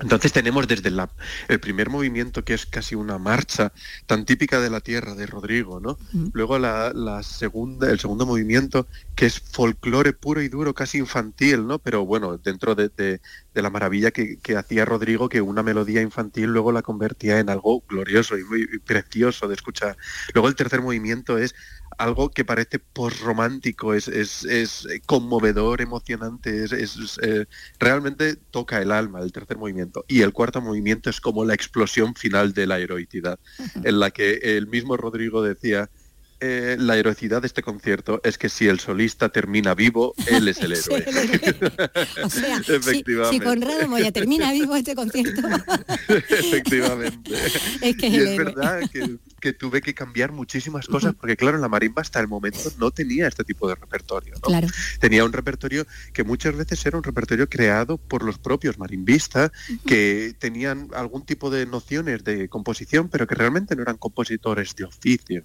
Entonces 0.00 0.32
tenemos 0.32 0.66
desde 0.66 0.90
la, 0.90 1.10
el 1.48 1.60
primer 1.60 1.88
movimiento, 1.88 2.44
que 2.44 2.54
es 2.54 2.66
casi 2.66 2.94
una 2.94 3.18
marcha 3.18 3.72
tan 4.06 4.24
típica 4.24 4.60
de 4.60 4.70
la 4.70 4.80
tierra 4.80 5.14
de 5.14 5.26
Rodrigo, 5.26 5.80
¿no? 5.80 5.98
Luego 6.32 6.58
la, 6.58 7.22
segunda, 7.22 7.90
el 7.90 8.00
segundo 8.00 8.26
movimiento, 8.26 8.86
que 9.14 9.26
es 9.26 9.40
folclore 9.40 10.12
puro 10.12 10.42
y 10.42 10.48
duro, 10.48 10.74
casi 10.74 10.98
infantil, 10.98 11.66
¿no? 11.66 11.78
Pero 11.78 12.04
bueno, 12.04 12.38
dentro 12.38 12.74
de, 12.74 13.20
la 13.54 13.70
maravilla 13.70 14.10
que, 14.10 14.56
hacía 14.56 14.84
Rodrigo, 14.84 15.28
que 15.28 15.40
una 15.40 15.62
melodía 15.62 16.02
infantil 16.02 16.46
luego 16.46 16.72
la 16.72 16.82
convertía 16.82 17.38
en 17.38 17.48
algo 17.48 17.82
glorioso 17.88 18.36
y 18.36 18.44
muy 18.44 18.66
precioso 18.84 19.48
de 19.48 19.54
escuchar. 19.54 19.96
Luego 20.34 20.48
el 20.48 20.56
tercer 20.56 20.82
movimiento 20.82 21.38
es 21.38 21.54
algo 21.98 22.30
que 22.30 22.44
parece 22.44 22.78
postromántico, 22.78 23.94
es, 23.94 24.08
es, 24.08 24.44
es 24.44 24.86
conmovedor, 25.06 25.80
emocionante, 25.80 26.64
es, 26.64 27.18
eh, 27.22 27.46
realmente 27.78 28.36
toca 28.50 28.80
el 28.80 28.92
alma 28.92 29.20
el 29.20 29.32
tercer 29.32 29.56
movimiento. 29.56 30.04
Y 30.08 30.22
el 30.22 30.32
cuarto 30.32 30.60
movimiento 30.60 31.10
es 31.10 31.20
como 31.20 31.44
la 31.44 31.54
explosión 31.54 32.14
final 32.14 32.52
de 32.52 32.66
la 32.66 32.78
heroicidad, 32.78 33.38
en 33.82 33.98
la 33.98 34.10
que 34.10 34.34
el 34.56 34.66
mismo 34.66 34.96
Rodrigo 34.96 35.42
decía, 35.42 35.90
eh, 36.40 36.76
la 36.78 36.98
heroicidad 36.98 37.40
de 37.40 37.46
este 37.46 37.62
concierto 37.62 38.20
es 38.22 38.36
que 38.36 38.50
si 38.50 38.66
el 38.66 38.78
solista 38.78 39.30
termina 39.30 39.74
vivo, 39.74 40.14
él 40.26 40.48
es 40.48 40.58
el 40.58 40.72
héroe. 40.74 41.04
o 42.22 42.28
sea, 42.28 42.60
Si, 43.30 43.40
Conrado 43.40 43.88
Moya 43.88 44.12
termina 44.12 44.52
vivo 44.52 44.76
este 44.76 44.94
concierto. 44.94 45.40
Efectivamente. 46.08 47.34
Es 47.80 47.96
que 47.96 48.08
es, 48.08 48.14
es 48.14 48.36
verdad 48.36 48.80
que 48.92 49.16
que 49.44 49.52
tuve 49.52 49.82
que 49.82 49.92
cambiar 49.92 50.32
muchísimas 50.32 50.86
cosas, 50.86 51.14
porque 51.14 51.36
claro, 51.36 51.58
la 51.58 51.68
marimba 51.68 52.00
hasta 52.00 52.18
el 52.18 52.28
momento 52.28 52.72
no 52.78 52.90
tenía 52.92 53.28
este 53.28 53.44
tipo 53.44 53.68
de 53.68 53.74
repertorio. 53.74 54.36
Tenía 54.98 55.22
un 55.22 55.34
repertorio 55.34 55.86
que 56.14 56.24
muchas 56.24 56.56
veces 56.56 56.86
era 56.86 56.96
un 56.96 57.02
repertorio 57.02 57.46
creado 57.46 57.98
por 57.98 58.22
los 58.22 58.38
propios 58.38 58.78
marimbistas, 58.78 59.50
que 59.84 60.34
tenían 60.38 60.88
algún 60.94 61.26
tipo 61.26 61.50
de 61.50 61.66
nociones 61.66 62.24
de 62.24 62.48
composición, 62.48 63.10
pero 63.10 63.26
que 63.26 63.34
realmente 63.34 63.76
no 63.76 63.82
eran 63.82 63.98
compositores 63.98 64.74
de 64.76 64.84
oficio. 64.84 65.44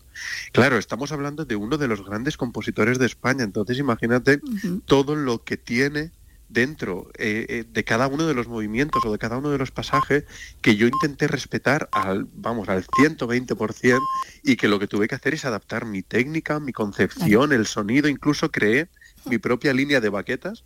Claro, 0.53 0.77
estamos 0.77 1.11
hablando 1.11 1.43
de 1.43 1.57
uno 1.57 1.77
de 1.77 1.89
los 1.89 2.05
grandes 2.05 2.37
compositores 2.37 2.99
de 2.99 3.05
España, 3.05 3.43
entonces 3.43 3.79
imagínate 3.79 4.39
todo 4.85 5.17
lo 5.17 5.43
que 5.43 5.57
tiene 5.57 6.13
dentro 6.49 7.09
eh, 7.17 7.45
eh, 7.47 7.65
de 7.71 7.83
cada 7.83 8.07
uno 8.07 8.27
de 8.27 8.33
los 8.33 8.47
movimientos 8.47 9.03
o 9.05 9.11
de 9.11 9.17
cada 9.17 9.37
uno 9.37 9.51
de 9.51 9.57
los 9.57 9.71
pasajes 9.71 10.25
que 10.61 10.75
yo 10.75 10.87
intenté 10.87 11.27
respetar 11.27 11.87
al, 11.91 12.27
vamos, 12.33 12.67
al 12.69 12.85
120% 12.85 13.99
y 14.43 14.55
que 14.55 14.67
lo 14.67 14.79
que 14.79 14.87
tuve 14.87 15.07
que 15.07 15.15
hacer 15.15 15.35
es 15.35 15.45
adaptar 15.45 15.85
mi 15.85 16.01
técnica, 16.01 16.59
mi 16.59 16.73
concepción, 16.73 17.53
el 17.53 17.67
sonido, 17.67 18.09
incluso 18.09 18.51
creé 18.51 18.89
mi 19.25 19.37
propia 19.37 19.73
línea 19.73 20.01
de 20.01 20.09
baquetas 20.09 20.63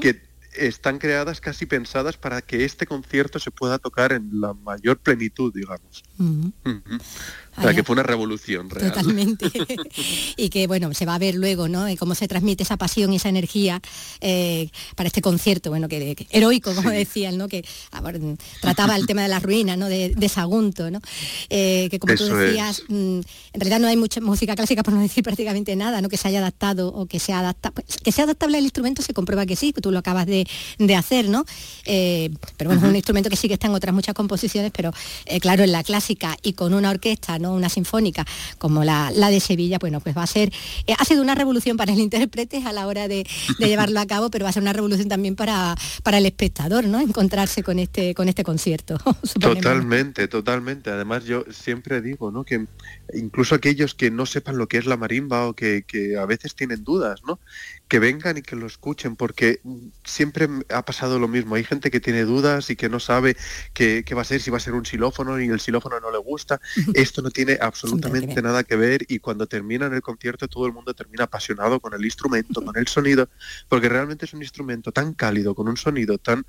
que 0.00 0.20
están 0.56 0.98
creadas 0.98 1.40
casi 1.40 1.66
pensadas 1.66 2.16
para 2.16 2.42
que 2.42 2.64
este 2.64 2.86
concierto 2.86 3.38
se 3.38 3.50
pueda 3.50 3.78
tocar 3.78 4.12
en 4.12 4.40
la 4.40 4.54
mayor 4.54 4.98
plenitud, 4.98 5.52
digamos. 5.54 6.02
O 7.58 7.62
sea, 7.62 7.74
que 7.74 7.82
fue 7.82 7.94
una 7.94 8.02
revolución 8.02 8.68
real. 8.68 8.92
Totalmente. 8.92 9.50
y 10.36 10.48
que, 10.50 10.66
bueno, 10.66 10.92
se 10.94 11.06
va 11.06 11.14
a 11.14 11.18
ver 11.18 11.34
luego, 11.34 11.68
¿no? 11.68 11.86
Cómo 11.98 12.14
se 12.14 12.28
transmite 12.28 12.62
esa 12.62 12.76
pasión 12.76 13.12
y 13.12 13.16
esa 13.16 13.28
energía 13.28 13.80
eh, 14.20 14.68
para 14.94 15.06
este 15.06 15.22
concierto, 15.22 15.70
bueno, 15.70 15.88
que, 15.88 16.26
heroico, 16.30 16.74
como 16.74 16.90
decían, 16.90 17.38
¿no? 17.38 17.48
Que 17.48 17.64
ah, 17.92 18.02
trataba 18.60 18.96
el 18.96 19.06
tema 19.06 19.22
de 19.22 19.28
la 19.28 19.40
ruina, 19.40 19.76
¿no? 19.76 19.88
De, 19.88 20.26
Sagunto, 20.26 20.90
¿no? 20.90 21.00
Eh, 21.48 21.88
que 21.90 21.98
como 22.00 22.14
tú 22.14 22.24
decías, 22.26 22.82
mm, 22.88 23.20
en 23.52 23.60
realidad 23.60 23.78
no 23.78 23.86
hay 23.86 23.96
mucha 23.96 24.20
música 24.20 24.54
clásica, 24.56 24.82
por 24.82 24.92
no 24.92 25.00
decir 25.00 25.22
prácticamente 25.24 25.74
nada, 25.76 26.02
¿no? 26.02 26.08
Que 26.08 26.16
se 26.16 26.28
haya 26.28 26.40
adaptado 26.40 26.88
o 26.88 27.06
que 27.06 27.20
sea 27.20 27.38
adaptado. 27.38 27.74
Pues, 27.74 27.96
que 27.98 28.12
sea 28.12 28.24
adaptable 28.24 28.58
al 28.58 28.64
instrumento 28.64 29.02
se 29.02 29.14
comprueba 29.14 29.46
que 29.46 29.56
sí, 29.56 29.72
que 29.72 29.80
tú 29.80 29.92
lo 29.92 29.98
acabas 29.98 30.26
de, 30.26 30.46
hacer, 30.96 31.28
¿no? 31.28 31.44
Eh, 31.84 32.30
pero 32.56 32.70
bueno, 32.70 32.82
es 32.82 32.88
un 32.88 32.96
instrumento 32.96 33.30
que 33.30 33.36
sí 33.36 33.48
que 33.48 33.54
está 33.54 33.68
en 33.68 33.74
otras 33.74 33.94
muchas 33.94 34.14
composiciones, 34.14 34.72
pero 34.74 34.92
claro, 35.40 35.62
en 35.62 35.72
la 35.72 35.84
clásica 35.84 36.36
y 36.42 36.54
con 36.54 36.74
una 36.74 36.90
orquesta, 36.90 37.38
¿no? 37.38 37.45
Una 37.52 37.68
sinfónica 37.68 38.24
como 38.58 38.84
la, 38.84 39.10
de 39.10 39.40
Sevilla, 39.40 39.78
bueno, 39.78 40.00
pues 40.00 40.16
va 40.16 40.22
a 40.22 40.26
ser, 40.26 40.52
eh, 40.86 40.94
ha 40.98 41.04
sido 41.04 41.22
una 41.22 41.34
revolución 41.34 41.76
para 41.76 41.92
el 41.92 42.00
intérprete 42.00 42.62
a 42.64 42.72
la 42.72 42.86
hora 42.86 43.08
de, 43.08 43.26
llevarlo 43.58 44.00
a 44.00 44.06
cabo, 44.06 44.30
pero 44.30 44.44
va 44.44 44.50
a 44.50 44.52
ser 44.52 44.62
una 44.62 44.72
revolución 44.72 45.08
también 45.08 45.36
para, 45.36 45.74
para 46.02 46.18
el 46.18 46.26
espectador, 46.26 46.84
¿no? 46.84 47.00
Encontrarse 47.00 47.62
con 47.62 47.78
este, 47.78 48.14
con 48.14 48.28
este 48.28 48.44
concierto. 48.44 48.98
totalmente, 49.40 50.28
totalmente. 50.28 50.90
Además 50.90 51.24
yo 51.24 51.44
siempre 51.50 52.00
digo, 52.00 52.30
¿no? 52.30 52.44
Que 52.44 52.66
incluso 53.14 53.54
aquellos 53.54 53.94
que 53.94 54.10
no 54.10 54.26
sepan 54.26 54.58
lo 54.58 54.68
que 54.68 54.78
es 54.78 54.86
la 54.86 54.96
marimba 54.96 55.46
o 55.46 55.54
que 55.54 55.84
a 56.18 56.26
veces 56.26 56.54
tienen 56.54 56.84
dudas, 56.84 57.20
¿no? 57.26 57.38
Que 57.88 57.98
vengan 58.00 58.36
y 58.36 58.42
que 58.42 58.56
lo 58.56 58.66
escuchen, 58.66 59.14
porque 59.14 59.60
siempre 60.04 60.48
ha 60.70 60.84
pasado 60.84 61.18
lo 61.18 61.28
mismo. 61.28 61.54
Hay 61.54 61.64
gente 61.64 61.90
que 61.90 62.00
tiene 62.00 62.24
dudas 62.24 62.68
y 62.70 62.76
que 62.76 62.88
no 62.88 62.98
sabe 62.98 63.36
qué, 63.74 64.04
va 64.14 64.22
a 64.22 64.24
ser, 64.24 64.40
si 64.40 64.50
va 64.50 64.56
a 64.56 64.60
ser 64.60 64.74
un 64.74 64.84
xilófono 64.84 65.40
y 65.40 65.48
el 65.48 65.60
xilófono 65.60 66.00
no 66.00 66.10
le 66.10 66.18
gusta. 66.18 66.60
Esto 66.94 67.22
no 67.22 67.30
tiene 67.30 67.58
absolutamente 67.60 68.42
nada 68.42 68.64
que 68.64 68.76
ver 68.76 69.04
y 69.08 69.20
cuando 69.20 69.46
terminan 69.46 69.94
el 69.94 70.02
concierto 70.02 70.48
todo 70.48 70.66
el 70.66 70.72
mundo 70.72 70.94
termina 70.94 71.24
apasionado 71.24 71.78
con 71.78 71.94
el 71.94 72.04
instrumento, 72.04 72.64
con 72.64 72.76
el 72.76 72.88
sonido, 72.88 73.28
porque 73.68 73.88
realmente 73.88 74.24
es 74.24 74.34
un 74.34 74.42
instrumento 74.42 74.90
tan 74.90 75.14
cálido, 75.14 75.54
con 75.54 75.68
un 75.68 75.76
sonido 75.76 76.18
tan 76.18 76.44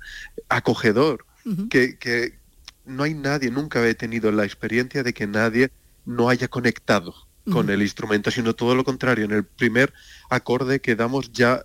acogedor, 0.48 1.24
que, 1.70 1.98
que 1.98 2.38
no 2.84 3.04
hay 3.04 3.14
nadie, 3.14 3.50
nunca 3.50 3.86
he 3.86 3.94
tenido 3.94 4.30
la 4.32 4.44
experiencia 4.44 5.02
de 5.02 5.14
que 5.14 5.26
nadie 5.26 5.70
no 6.04 6.28
haya 6.28 6.48
conectado 6.48 7.27
con 7.50 7.70
el 7.70 7.82
instrumento, 7.82 8.30
sino 8.30 8.54
todo 8.54 8.74
lo 8.74 8.84
contrario. 8.84 9.24
En 9.24 9.32
el 9.32 9.44
primer 9.44 9.92
acorde 10.30 10.80
que 10.80 10.96
damos 10.96 11.32
ya 11.32 11.62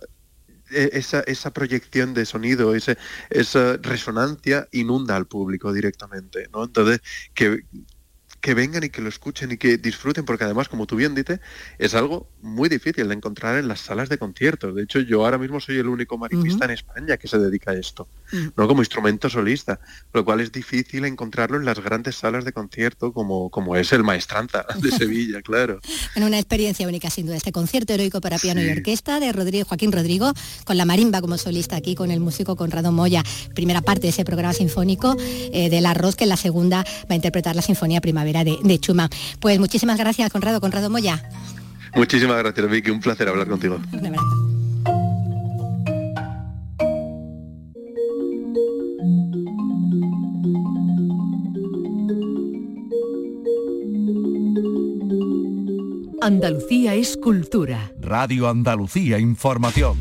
e, 0.70 0.90
esa, 0.92 1.20
esa 1.20 1.52
proyección 1.52 2.14
de 2.14 2.24
sonido, 2.26 2.74
ese, 2.74 2.96
esa 3.30 3.76
resonancia 3.76 4.68
inunda 4.72 5.16
al 5.16 5.26
público 5.26 5.72
directamente, 5.72 6.48
¿no? 6.52 6.64
Entonces, 6.64 7.00
que, 7.34 7.64
que 8.44 8.52
vengan 8.52 8.84
y 8.84 8.90
que 8.90 9.00
lo 9.00 9.08
escuchen 9.08 9.52
y 9.52 9.56
que 9.56 9.78
disfruten, 9.78 10.26
porque 10.26 10.44
además, 10.44 10.68
como 10.68 10.86
tú 10.86 10.96
bien 10.96 11.14
dices, 11.14 11.40
es 11.78 11.94
algo 11.94 12.28
muy 12.42 12.68
difícil 12.68 13.08
de 13.08 13.14
encontrar 13.14 13.56
en 13.56 13.68
las 13.68 13.80
salas 13.80 14.10
de 14.10 14.18
conciertos. 14.18 14.74
De 14.74 14.82
hecho, 14.82 15.00
yo 15.00 15.24
ahora 15.24 15.38
mismo 15.38 15.60
soy 15.60 15.78
el 15.78 15.88
único 15.88 16.18
marimbista 16.18 16.66
en 16.66 16.72
España 16.72 17.16
que 17.16 17.26
se 17.26 17.38
dedica 17.38 17.70
a 17.70 17.74
esto, 17.74 18.06
mm. 18.32 18.48
no 18.54 18.68
como 18.68 18.82
instrumento 18.82 19.30
solista, 19.30 19.80
lo 20.12 20.26
cual 20.26 20.40
es 20.40 20.52
difícil 20.52 21.06
encontrarlo 21.06 21.56
en 21.56 21.64
las 21.64 21.80
grandes 21.80 22.16
salas 22.16 22.44
de 22.44 22.52
concierto, 22.52 23.14
como, 23.14 23.48
como 23.48 23.76
es 23.76 23.94
el 23.94 24.04
Maestranza 24.04 24.66
de 24.78 24.90
Sevilla, 24.90 25.40
claro. 25.40 25.80
En 26.14 26.22
una 26.22 26.38
experiencia 26.38 26.86
única, 26.86 27.08
sin 27.08 27.24
duda, 27.24 27.36
este 27.36 27.50
concierto 27.50 27.94
heroico 27.94 28.20
para 28.20 28.38
piano 28.38 28.62
y 28.62 28.68
orquesta 28.68 29.20
de 29.20 29.32
Rodrigo, 29.32 29.64
Joaquín 29.66 29.90
Rodrigo, 29.90 30.32
con 30.64 30.76
la 30.76 30.84
marimba 30.84 31.22
como 31.22 31.38
solista 31.38 31.76
aquí, 31.76 31.94
con 31.94 32.10
el 32.10 32.20
músico 32.20 32.56
Conrado 32.56 32.92
Moya, 32.92 33.24
primera 33.54 33.80
parte 33.80 34.02
de 34.02 34.08
ese 34.10 34.24
programa 34.24 34.52
sinfónico 34.52 35.16
eh, 35.18 35.70
del 35.70 35.86
arroz, 35.86 36.14
que 36.14 36.24
en 36.24 36.30
la 36.30 36.36
segunda 36.36 36.84
va 36.84 37.12
a 37.12 37.14
interpretar 37.14 37.56
la 37.56 37.62
Sinfonía 37.62 38.02
Primavera 38.02 38.33
de, 38.42 38.80
Chuma. 38.80 39.08
Pues 39.38 39.60
muchísimas 39.60 39.98
gracias, 39.98 40.32
Conrado, 40.32 40.60
Conrado 40.60 40.90
Moya. 40.90 41.22
Muchísimas 41.94 42.38
gracias, 42.38 42.68
Vicky. 42.68 42.90
Un 42.90 43.00
placer 43.00 43.28
hablar 43.28 43.46
contigo. 43.46 43.78
Andalucía 56.24 56.94
es 56.94 57.18
cultura. 57.18 57.92
Radio 58.00 58.48
Andalucía 58.48 59.18
Información. 59.18 59.98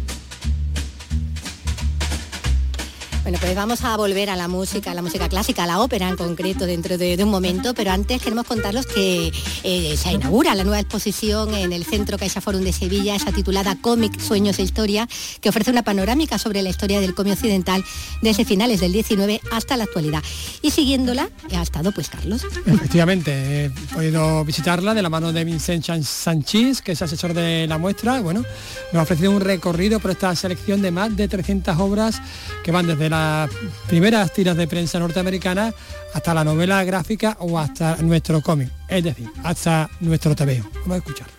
Bueno, 3.23 3.37
pues 3.39 3.55
vamos 3.55 3.85
a 3.85 3.95
volver 3.95 4.29
a 4.29 4.35
la 4.35 4.49
música, 4.49 4.91
a 4.91 4.93
la 4.93 5.01
música 5.01 5.29
clásica, 5.29 5.63
a 5.63 5.67
la 5.67 5.79
ópera 5.79 6.09
en 6.09 6.17
concreto 6.17 6.65
dentro 6.65 6.97
de, 6.97 7.17
un 7.23 7.29
momento, 7.29 7.73
pero 7.73 7.91
antes 7.91 8.21
queremos 8.21 8.45
contarlos 8.45 8.85
que 8.85 9.31
eh, 9.63 9.95
se 9.95 10.11
inaugura 10.11 10.53
la 10.55 10.65
nueva 10.65 10.81
exposición 10.81 11.53
en 11.55 11.71
el 11.71 11.85
Centro 11.85 12.17
Caixa 12.17 12.41
Forum 12.41 12.63
de 12.63 12.73
Sevilla, 12.73 13.15
esa 13.15 13.31
titulada 13.31 13.77
Cómic, 13.79 14.19
Sueños 14.19 14.59
e 14.59 14.63
Historia, 14.63 15.07
que 15.39 15.47
ofrece 15.47 15.71
una 15.71 15.83
panorámica 15.83 16.37
sobre 16.37 16.61
la 16.61 16.69
historia 16.69 16.99
del 16.99 17.15
cómic 17.15 17.35
occidental 17.35 17.85
desde 18.21 18.43
finales 18.43 18.81
del 18.81 18.91
19 18.91 19.39
hasta 19.51 19.77
la 19.77 19.85
actualidad. 19.85 20.21
Y 20.61 20.71
siguiéndola 20.71 21.29
ha 21.55 21.61
estado 21.61 21.93
pues 21.93 22.09
Carlos. 22.09 22.45
Efectivamente, 22.65 23.65
he 23.65 23.69
podido 23.93 24.43
visitarla 24.43 24.93
de 24.93 25.01
la 25.01 25.09
mano 25.09 25.31
de 25.31 25.45
Vincent 25.45 25.85
Sanchís, 26.03 26.81
que 26.81 26.91
es 26.91 27.01
asesor 27.01 27.33
de 27.33 27.67
la 27.67 27.77
muestra. 27.77 28.19
Bueno, 28.19 28.43
nos 28.91 28.99
ha 28.99 29.03
ofrecido 29.03 29.31
un 29.31 29.39
recorrido 29.39 30.01
por 30.01 30.11
esta 30.11 30.35
selección 30.35 30.81
de 30.81 30.91
más 30.91 31.15
de 31.15 31.29
300 31.29 31.79
obras 31.79 32.21
que 32.65 32.71
van 32.71 32.85
desde 32.87 33.12
las 33.13 33.49
primeras 33.87 34.33
tiras 34.33 34.57
de 34.57 34.67
prensa 34.67 34.99
norteamericana 34.99 35.73
hasta 36.13 36.33
la 36.33 36.43
novela 36.43 36.83
gráfica 36.83 37.37
o 37.39 37.59
hasta 37.59 37.97
nuestro 37.97 38.41
cómic, 38.41 38.69
es 38.87 39.03
decir, 39.03 39.29
hasta 39.43 39.89
nuestro 39.99 40.35
TVO. 40.35 40.67
Vamos 40.81 40.91
a 40.91 40.97
escucharlo. 40.97 41.33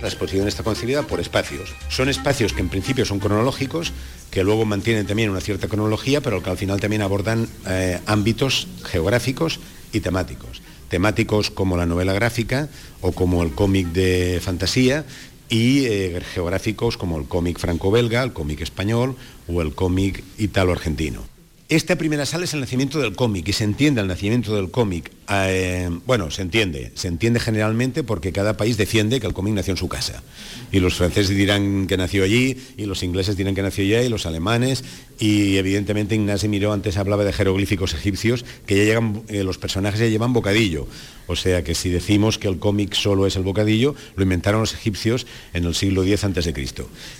La 0.00 0.08
exposición 0.08 0.46
está 0.46 0.62
concebida 0.62 1.02
por 1.02 1.20
espacios. 1.20 1.74
Son 1.88 2.08
espacios 2.08 2.52
que 2.52 2.60
en 2.60 2.68
principio 2.68 3.04
son 3.04 3.18
cronológicos, 3.18 3.92
que 4.30 4.44
luego 4.44 4.64
mantienen 4.64 5.06
también 5.06 5.30
una 5.30 5.40
cierta 5.40 5.68
cronología, 5.68 6.20
pero 6.20 6.42
que 6.42 6.50
al 6.50 6.56
final 6.56 6.80
también 6.80 7.02
abordan 7.02 7.48
eh, 7.66 8.00
ámbitos 8.06 8.68
geográficos 8.84 9.60
y 9.92 10.00
temáticos. 10.00 10.62
Temáticos 10.88 11.50
como 11.50 11.76
la 11.76 11.86
novela 11.86 12.12
gráfica 12.12 12.68
o 13.00 13.12
como 13.12 13.42
el 13.42 13.52
cómic 13.52 13.88
de 13.88 14.40
fantasía 14.42 15.04
y 15.48 15.86
eh, 15.86 16.20
geográficos 16.20 16.96
como 16.96 17.18
el 17.18 17.26
cómic 17.26 17.58
franco-belga, 17.58 18.22
el 18.22 18.32
cómic 18.32 18.60
español 18.60 19.16
o 19.48 19.62
el 19.62 19.74
cómic 19.74 20.22
italo-argentino. 20.38 21.35
Esta 21.68 21.96
primera 21.96 22.26
sala 22.26 22.44
es 22.44 22.54
el 22.54 22.60
nacimiento 22.60 23.00
del 23.00 23.16
cómic 23.16 23.48
y 23.48 23.52
se 23.52 23.64
entiende 23.64 24.00
el 24.00 24.06
nacimiento 24.06 24.54
del 24.54 24.70
cómic. 24.70 25.10
eh, 25.28 25.90
bueno, 26.06 26.30
se 26.30 26.42
entiende, 26.42 26.92
se 26.94 27.08
entiende 27.08 27.40
generalmente 27.40 28.04
porque 28.04 28.30
cada 28.30 28.56
país 28.56 28.76
defiende 28.76 29.18
que 29.18 29.26
el 29.26 29.32
cómic 29.32 29.54
nació 29.54 29.72
en 29.72 29.76
su 29.76 29.88
casa. 29.88 30.22
Y 30.70 30.78
los 30.78 30.94
franceses 30.94 31.36
dirán 31.36 31.88
que 31.88 31.96
nació 31.96 32.22
allí, 32.22 32.56
y 32.76 32.84
los 32.84 33.02
ingleses 33.02 33.36
dirán 33.36 33.56
que 33.56 33.62
nació 33.62 33.82
allá, 33.82 34.04
y 34.04 34.08
los 34.08 34.26
alemanes, 34.26 34.84
y 35.18 35.56
evidentemente 35.56 36.14
Ignacio 36.14 36.48
Miró 36.48 36.72
antes 36.72 36.98
hablaba 36.98 37.24
de 37.24 37.32
jeroglíficos 37.32 37.94
egipcios, 37.94 38.44
que 38.64 38.76
ya 38.76 38.84
llegan, 38.84 39.22
eh, 39.26 39.42
los 39.42 39.58
personajes 39.58 39.98
ya 39.98 40.06
llevan 40.06 40.32
bocadillo. 40.32 40.86
O 41.26 41.34
sea 41.34 41.64
que 41.64 41.74
si 41.74 41.90
decimos 41.90 42.38
que 42.38 42.46
el 42.46 42.60
cómic 42.60 42.94
solo 42.94 43.26
es 43.26 43.34
el 43.34 43.42
bocadillo, 43.42 43.96
lo 44.14 44.22
inventaron 44.22 44.60
los 44.60 44.74
egipcios 44.74 45.26
en 45.52 45.64
el 45.64 45.74
siglo 45.74 46.04
X 46.04 46.22
a.C. 46.22 46.54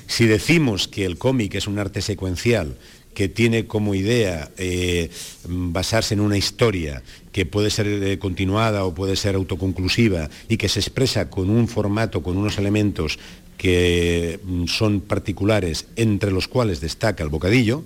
Si 0.07 0.27
decimos 0.27 0.87
que 0.87 1.05
el 1.05 1.19
cómic 1.19 1.57
es 1.57 1.67
un 1.67 1.81
arte 1.81 2.01
secuencial, 2.01 2.77
que 3.17 3.31
tiene 3.31 3.67
como 3.67 3.95
idea 3.95 4.51
eh, 4.59 5.09
basarse 5.49 6.13
en 6.13 6.21
una 6.21 6.37
historia 6.37 7.03
que 7.33 7.47
puede 7.47 7.71
ser 7.71 7.87
eh, 7.87 8.19
continuada 8.19 8.85
o 8.85 8.93
puede 8.93 9.17
ser 9.17 9.37
autoconclusiva 9.37 10.29
y 10.51 10.59
que 10.59 10.69
se 10.69 10.81
expresa 10.81 11.31
con 11.31 11.49
un 11.49 11.67
formato, 11.67 12.23
con 12.23 12.37
unos 12.37 12.59
elementos 12.59 13.19
que 13.57 14.39
mm, 14.45 14.67
son 14.67 15.01
particulares, 15.01 15.87
entre 15.97 16.31
los 16.31 16.47
cuales 16.47 16.83
destaca 16.83 17.25
el 17.25 17.31
bocadillo, 17.31 17.85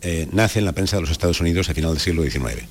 eh, 0.00 0.28
nace 0.30 0.60
en 0.60 0.64
la 0.64 0.74
prensa 0.74 0.94
de 0.94 1.02
los 1.02 1.10
Estados 1.10 1.40
Unidos 1.40 1.68
a 1.68 1.74
final 1.74 1.90
del 1.90 2.00
siglo 2.00 2.22
XIX. 2.22 2.62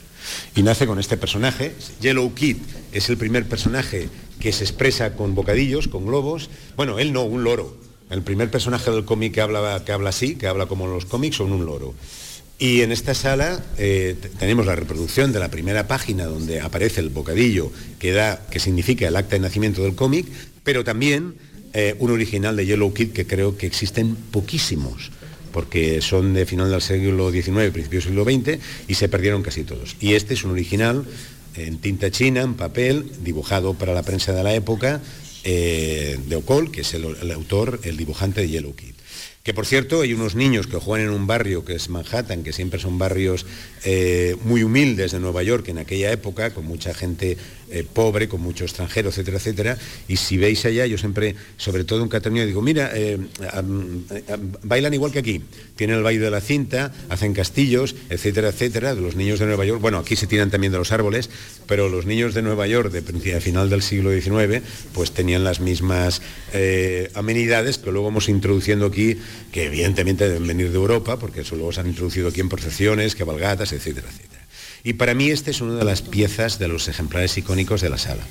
Y 0.55 0.64
nace 0.64 0.88
con 0.88 0.99
este 0.99 1.18
personaje, 1.18 1.74
Yellow 1.99 2.34
Kid 2.34 2.55
es 2.93 3.10
el 3.10 3.18
primer 3.18 3.49
personaje 3.49 4.08
que 4.39 4.53
se 4.53 4.64
expresa 4.64 5.18
con 5.18 5.36
bocadillos, 5.36 5.89
con 5.89 6.05
globos, 6.05 6.49
bueno, 6.78 6.99
él 6.99 7.12
no, 7.12 7.24
un 7.24 7.43
loro, 7.43 7.76
el 8.10 8.22
primer 8.22 8.49
personaje 8.49 8.91
del 8.91 9.05
cómic 9.05 9.34
que 9.34 9.41
habla, 9.41 9.84
así, 10.08 10.36
que 10.36 10.47
habla 10.47 10.66
como 10.66 10.88
los 10.88 11.05
cómics, 11.05 11.38
son 11.38 11.51
un 11.51 11.66
loro. 11.66 11.93
Y 12.60 12.82
en 12.82 12.91
esta 12.91 13.14
sala 13.14 13.64
eh, 13.78 14.16
tenemos 14.39 14.66
la 14.66 14.76
reproducción 14.76 15.32
de 15.32 15.39
la 15.39 15.49
primera 15.49 15.88
página 15.88 16.26
donde 16.26 16.60
aparece 16.60 17.01
el 17.01 17.10
bocadillo 17.10 17.72
que, 17.99 18.14
da, 18.14 18.47
que 18.49 18.60
significa 18.60 19.08
el 19.08 19.16
acta 19.16 19.36
de 19.36 19.41
nacimiento 19.41 19.84
del 19.84 19.93
cómic, 19.93 20.26
pero 20.64 20.84
también 20.84 21.36
eh, 21.74 21.95
un 21.99 22.10
original 22.10 22.55
de 22.55 22.66
Yellow 22.66 22.93
Kid 22.93 23.12
que 23.12 23.28
creo 23.28 23.58
que 23.58 23.68
existen 23.68 24.16
poquísimos 24.16 25.12
porque 25.51 26.01
son 26.01 26.36
de 26.36 26.45
final 26.45 26.70
del 26.70 26.82
siglo 26.82 27.32
XIX, 27.32 27.72
principio 27.72 27.99
del 27.99 28.03
siglo 28.03 28.24
XX, 28.26 28.60
y 28.88 28.93
se 28.93 29.10
perdieron 29.10 29.41
casi 29.41 29.64
todos. 29.64 29.95
Y 29.99 30.14
este 30.14 30.36
es 30.36 30.43
un 30.43 30.51
original 30.51 31.03
en 31.55 31.80
tinta 31.80 32.12
china, 32.12 32.41
en 32.41 32.53
papel, 32.53 33.10
dibujado 33.24 33.74
para 33.74 33.95
la 33.95 34.03
prensa 34.03 34.34
de 34.34 34.43
la 34.43 34.53
época, 34.53 35.01
eh, 35.50 36.20
de 36.28 36.36
Ocol, 36.36 36.72
que 36.72 36.82
es 36.82 36.93
el, 36.93 37.32
autor, 37.32 37.80
el 37.84 37.95
dibujante 37.95 38.41
de 38.41 38.50
Yellow 38.50 38.76
Kid. 38.76 38.95
Que 39.43 39.54
por 39.54 39.66
cierto, 39.66 40.02
hay 40.02 40.12
unos 40.12 40.36
niños 40.36 40.68
que 40.68 40.76
juegan 40.76 41.08
en 41.08 41.14
un 41.14 41.26
barrio 41.26 41.64
que 41.64 41.74
es 41.76 41.88
Manhattan, 41.88 42.43
que 42.43 42.52
siempre 42.52 42.82
son 42.82 42.98
barrios 42.98 43.45
eh, 43.86 44.36
muy 44.43 44.64
humildes 44.64 45.14
de 45.14 45.22
Nueva 45.22 45.43
York 45.43 45.70
en 45.70 45.78
aquella 45.78 46.12
época, 46.12 46.54
con 46.54 46.66
mucha 46.66 46.93
gente 46.93 47.38
eh, 47.70 47.86
pobre, 47.91 48.28
con 48.28 48.41
mucho 48.41 48.63
extranjero, 48.63 49.09
etcétera, 49.09 49.38
etcétera. 49.38 49.78
Y 50.07 50.18
si 50.18 50.38
veis 50.38 50.65
allá, 50.65 50.86
yo 50.86 50.97
siempre, 50.97 51.36
sobre 51.57 51.84
todo 51.84 52.01
en 52.01 52.09
Cataluña, 52.09 52.45
digo, 52.45 52.61
mira, 52.61 52.91
eh, 52.93 53.18
bailan 54.63 54.93
igual 54.93 55.11
que 55.11 55.20
aquí. 55.20 55.41
Tienen 55.76 55.97
el 55.97 56.03
baile 56.03 56.26
de 56.26 56.32
la 56.32 56.41
cinta, 56.41 56.93
hacen 57.09 57.34
castillos, 57.34 57.95
etcétera, 58.09 58.49
etcétera, 58.49 58.95
de 58.95 59.01
los 59.01 59.15
niños 59.15 59.39
de 59.39 59.45
Nueva 59.47 59.65
York. 59.65 59.82
Bueno, 59.82 59.97
aquí 59.97 60.15
se 60.15 60.28
tiran 60.28 60.49
también 60.49 60.72
de 60.72 60.78
los 60.78 60.91
árboles, 60.91 61.30
pero 61.68 61.89
los 61.89 62.05
niños 62.05 62.34
de 62.34 62.41
Nueva 62.41 62.68
York 62.68 62.91
de, 62.91 63.41
final 63.41 63.70
del 63.70 63.82
siglo 63.82 64.11
XIX, 64.11 64.63
pues 64.93 65.11
tenían 65.11 65.43
las 65.43 65.59
mismas 65.59 66.22
amenidades 67.13 67.78
que 67.78 67.91
luego 67.91 68.07
hemos 68.07 68.30
introduciendo 68.30 68.86
aquí 68.86 69.18
que 69.51 69.65
evidentemente 69.65 70.28
deben 70.28 70.47
venir 70.47 70.70
de 70.70 70.78
Europa, 70.78 71.18
porque 71.20 71.41
eso 71.41 71.55
luego 71.55 71.72
se 71.72 71.82
han 71.82 71.88
introducido 71.88 72.30
aquí 72.30 72.41
en 72.41 72.49
procesiones, 72.49 73.15
cabalgatas, 73.15 73.74
etcétera, 73.74 74.07
etcétera. 74.09 74.36
Y 74.88 74.93
para 74.93 75.13
mí 75.13 75.29
este 75.29 75.51
es 75.51 75.59
una 75.59 75.73
de 75.73 75.83
las 75.83 76.01
piezas 76.01 76.59
de 76.59 76.69
los 76.69 76.88
ejemplares 76.88 77.38
icónicos 77.38 77.81
de 77.81 77.89
la 77.89 77.97
sala. 77.97 78.23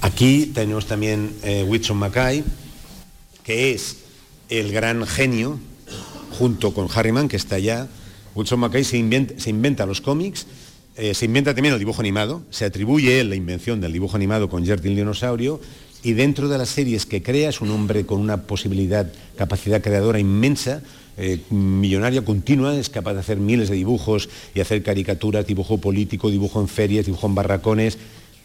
Aquí 0.00 0.50
tenemos 0.52 0.86
también 0.86 1.32
eh, 1.44 1.62
Whitson 1.62 1.96
Mackay, 1.96 2.42
que 3.44 3.70
es 3.70 3.98
el 4.48 4.72
gran 4.72 5.06
genio, 5.06 5.60
junto 6.36 6.74
con 6.74 6.88
Harriman, 6.92 7.28
que 7.28 7.36
está 7.36 7.54
allá. 7.54 7.86
Whitson 8.34 8.58
Mackay 8.58 8.82
se 8.82 8.96
inventa, 8.96 9.86
los 9.86 10.00
cómics, 10.00 10.48
eh, 10.96 11.14
se 11.14 11.26
inventa 11.26 11.54
también 11.54 11.74
el 11.74 11.78
dibujo 11.78 12.00
animado, 12.00 12.42
se 12.50 12.64
atribuye 12.64 13.20
él 13.20 13.30
la 13.30 13.36
invención 13.36 13.80
del 13.80 13.92
dibujo 13.92 14.16
animado 14.16 14.48
con 14.48 14.66
Jerry 14.66 14.96
dinosaurio, 14.96 15.60
y 16.02 16.14
dentro 16.14 16.48
de 16.48 16.58
las 16.58 16.70
series 16.70 17.06
que 17.06 17.22
crea 17.22 17.48
es 17.48 17.60
un 17.60 17.70
hombre 17.70 18.06
con 18.06 18.18
una 18.18 18.42
posibilidad, 18.42 19.06
capacidad 19.36 19.80
creadora 19.80 20.18
inmensa, 20.18 20.82
eh, 21.16 21.40
millonaria 21.50 22.24
continua, 22.24 22.76
es 22.76 22.88
capaz 22.88 23.14
de 23.14 23.20
hacer 23.20 23.38
miles 23.38 23.68
de 23.68 23.76
dibujos 23.76 24.28
y 24.54 24.60
hacer 24.60 24.82
caricaturas, 24.82 25.46
dibujo 25.46 25.78
político, 25.78 26.30
dibujo 26.30 26.60
en 26.60 26.68
ferias, 26.68 27.06
dibujo 27.06 27.26
en 27.26 27.34
barracones 27.34 27.98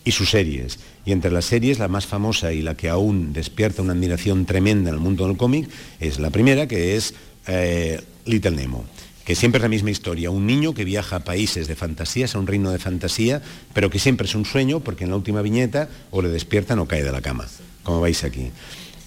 y 0.03 0.11
sus 0.11 0.29
series. 0.29 0.79
Y 1.05 1.11
entre 1.11 1.31
las 1.31 1.45
series, 1.45 1.79
la 1.79 1.87
más 1.87 2.05
famosa 2.05 2.53
y 2.53 2.61
la 2.61 2.75
que 2.75 2.89
aún 2.89 3.33
despierta 3.33 3.81
una 3.81 3.93
admiración 3.93 4.45
tremenda 4.45 4.89
en 4.89 4.95
el 4.95 5.01
mundo 5.01 5.27
del 5.27 5.37
cómic 5.37 5.69
es 5.99 6.19
la 6.19 6.29
primera, 6.29 6.67
que 6.67 6.95
es 6.95 7.13
eh, 7.47 8.01
Little 8.25 8.51
Nemo 8.51 8.85
que 9.27 9.35
siempre 9.35 9.57
es 9.57 9.63
la 9.63 9.67
misma 9.67 9.91
historia, 9.91 10.31
un 10.31 10.47
niño 10.47 10.73
que 10.73 10.85
viaja 10.85 11.17
a 11.17 11.23
países 11.25 11.67
de 11.67 11.75
fantasías, 11.75 12.33
a 12.33 12.39
un 12.39 12.47
reino 12.47 12.71
de 12.71 12.79
fantasía, 12.79 13.41
pero 13.73 13.89
que 13.89 13.99
siempre 13.99 14.25
es 14.25 14.35
un 14.35 14.45
sueño 14.45 14.79
porque 14.79 15.03
en 15.03 15.09
la 15.09 15.17
última 15.17 15.41
viñeta 15.41 15.89
o 16.11 16.21
le 16.21 16.29
despiertan 16.29 16.79
o 16.79 16.87
cae 16.87 17.03
de 17.03 17.11
la 17.11 17.19
cama, 17.19 17.45
como 17.83 17.99
veis 17.99 18.23
aquí. 18.23 18.51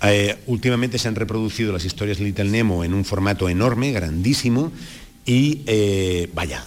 Eh, 0.03 0.37
últimamente 0.47 0.99
se 0.99 1.09
han 1.09 1.15
reproducido 1.15 1.73
las 1.73 1.85
historias 1.85 2.19
de 2.19 2.25
Little 2.25 2.51
Nemo 2.51 2.85
en 2.85 2.95
un 2.95 3.05
formato 3.05 3.49
enorme, 3.49 3.93
grandísimo, 3.93 4.73
y 5.27 5.63
eh, 5.67 6.31
vaya, 6.35 6.67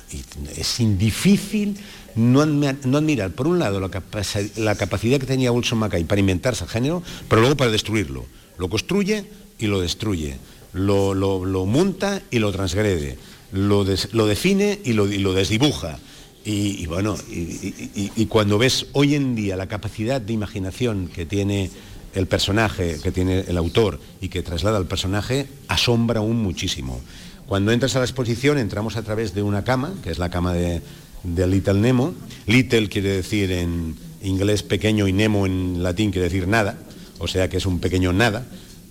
es 0.55 0.77
difícil 0.97 1.75
no, 2.15 2.41
admirar, 2.41 3.31
por 3.31 3.47
un 3.47 3.57
lado, 3.57 3.79
la, 3.79 3.89
capa 3.89 4.21
la 4.57 4.75
capacidad 4.75 5.19
que 5.19 5.25
tenía 5.25 5.51
Wilson 5.51 5.79
Mackay 5.79 6.03
para 6.03 6.19
inventarse 6.19 6.63
el 6.63 6.69
género, 6.69 7.01
pero 7.27 7.41
luego 7.41 7.57
para 7.57 7.71
destruirlo. 7.71 8.25
Lo 8.59 8.69
construye 8.69 9.25
y 9.57 9.65
lo 9.65 9.81
destruye, 9.81 10.37
lo, 10.73 11.15
lo, 11.15 11.65
monta 11.65 12.21
y 12.29 12.37
lo 12.37 12.51
transgrede 12.51 13.17
lo, 13.53 13.83
define 13.83 14.79
y 14.83 14.93
lo, 14.93 15.33
desdibuja. 15.33 15.99
Y, 16.45 16.85
bueno, 16.87 17.15
y, 17.29 18.25
cuando 18.25 18.57
ves 18.57 18.87
hoy 18.93 19.15
en 19.15 19.35
día 19.35 19.55
la 19.55 19.67
capacidad 19.67 20.19
de 20.19 20.33
imaginación 20.33 21.07
que 21.07 21.25
tiene 21.25 21.69
el 22.13 22.27
personaje, 22.27 22.99
que 23.01 23.11
tiene 23.11 23.41
el 23.47 23.57
autor 23.57 23.99
y 24.21 24.29
que 24.29 24.43
traslada 24.43 24.77
al 24.77 24.85
personaje, 24.85 25.47
asombra 25.67 26.19
aún 26.19 26.41
muchísimo. 26.41 27.01
Cuando 27.47 27.71
entras 27.71 27.95
a 27.95 27.99
la 27.99 28.05
exposición 28.05 28.57
entramos 28.57 28.95
a 28.95 29.03
través 29.03 29.33
de 29.33 29.41
una 29.41 29.63
cama, 29.63 29.93
que 30.03 30.11
es 30.11 30.19
la 30.19 30.29
cama 30.29 30.53
de, 30.53 30.81
de 31.23 31.47
Little 31.47 31.75
Nemo. 31.75 32.13
Little 32.47 32.89
quiere 32.89 33.09
decir 33.09 33.51
en 33.51 33.95
inglés 34.21 34.63
pequeño 34.63 35.07
y 35.07 35.13
Nemo 35.13 35.45
en 35.45 35.83
latín 35.83 36.11
quiere 36.11 36.29
decir 36.29 36.47
nada, 36.47 36.77
o 37.19 37.27
sea 37.27 37.49
que 37.49 37.57
es 37.57 37.65
un 37.65 37.79
pequeño 37.79 38.13
nada 38.13 38.45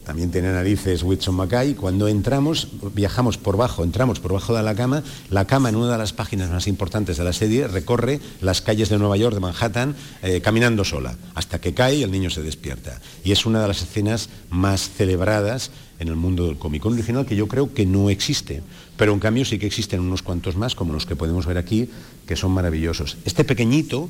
también 0.05 0.31
tiene 0.31 0.53
narices 0.53 1.03
Whitson 1.03 1.35
Mackay, 1.35 1.75
cuando 1.75 2.09
entramos, 2.09 2.69
viajamos 2.95 3.39
por 3.39 3.57
bajo, 3.57 3.85
entramos 3.85 4.19
por 4.19 4.33
bajo 4.33 4.55
de 4.55 4.63
la 4.63 4.75
cama, 4.75 5.03
la 5.31 5.47
cama 5.47 5.69
en 5.69 5.77
una 5.77 5.93
de 5.93 5.99
las 5.99 6.13
páginas 6.13 6.51
más 6.51 6.67
importantes 6.67 7.17
de 7.17 7.25
la 7.25 7.33
serie 7.33 7.69
recorre 7.69 8.21
las 8.41 8.61
calles 8.63 8.89
de 8.89 8.99
Nueva 8.99 9.17
York, 9.17 9.35
de 9.35 9.41
Manhattan, 9.41 9.95
eh, 10.23 10.41
caminando 10.41 10.85
sola, 10.85 11.17
hasta 11.35 11.61
que 11.61 11.75
cae 11.75 11.97
y 11.97 12.03
el 12.03 12.11
niño 12.11 12.31
se 12.31 12.43
despierta. 12.43 13.01
Y 13.25 13.33
es 13.33 13.47
una 13.47 13.63
de 13.63 13.69
las 13.69 13.83
escenas 13.83 14.29
más 14.51 14.91
celebradas 14.91 15.71
en 16.01 16.09
el 16.09 16.17
mundo 16.17 16.47
del 16.47 16.59
cómic. 16.59 16.85
Original 16.85 17.25
que 17.25 17.37
yo 17.37 17.47
creo 17.47 17.73
que 17.73 17.87
no 17.87 18.11
existe, 18.11 18.63
pero 18.97 19.13
en 19.13 19.21
cambio 19.21 19.45
sí 19.45 19.59
que 19.59 19.67
existen 19.67 20.01
unos 20.01 20.23
cuantos 20.23 20.57
más, 20.57 20.75
como 20.75 20.93
los 20.93 21.07
que 21.07 21.17
podemos 21.17 21.47
ver 21.47 21.59
aquí, 21.59 21.89
que 22.27 22.37
son 22.37 22.51
maravillosos. 22.51 23.17
Este 23.25 23.45
pequeñito 23.45 24.09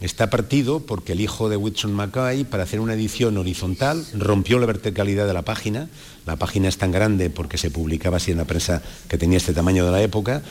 Está 0.00 0.30
partido 0.30 0.80
porque 0.80 1.12
el 1.12 1.20
hijo 1.20 1.48
de 1.48 1.56
Whitson 1.56 1.92
Mackay, 1.92 2.44
para 2.44 2.64
hacer 2.64 2.80
una 2.80 2.94
edición 2.94 3.38
horizontal, 3.38 4.04
rompió 4.14 4.58
la 4.58 4.66
verticalidad 4.66 5.26
de 5.26 5.32
la 5.32 5.42
página. 5.42 5.88
La 6.26 6.36
página 6.36 6.68
es 6.68 6.76
tan 6.76 6.90
grande 6.90 7.30
porque 7.30 7.58
se 7.58 7.70
publicaba 7.70 8.16
así 8.16 8.32
en 8.32 8.38
la 8.38 8.44
prensa 8.44 8.82
que 9.08 9.18
tenía 9.18 9.38
este 9.38 9.54
tamaño 9.54 9.84
de 9.84 9.92
la 9.92 10.02
época. 10.02 10.42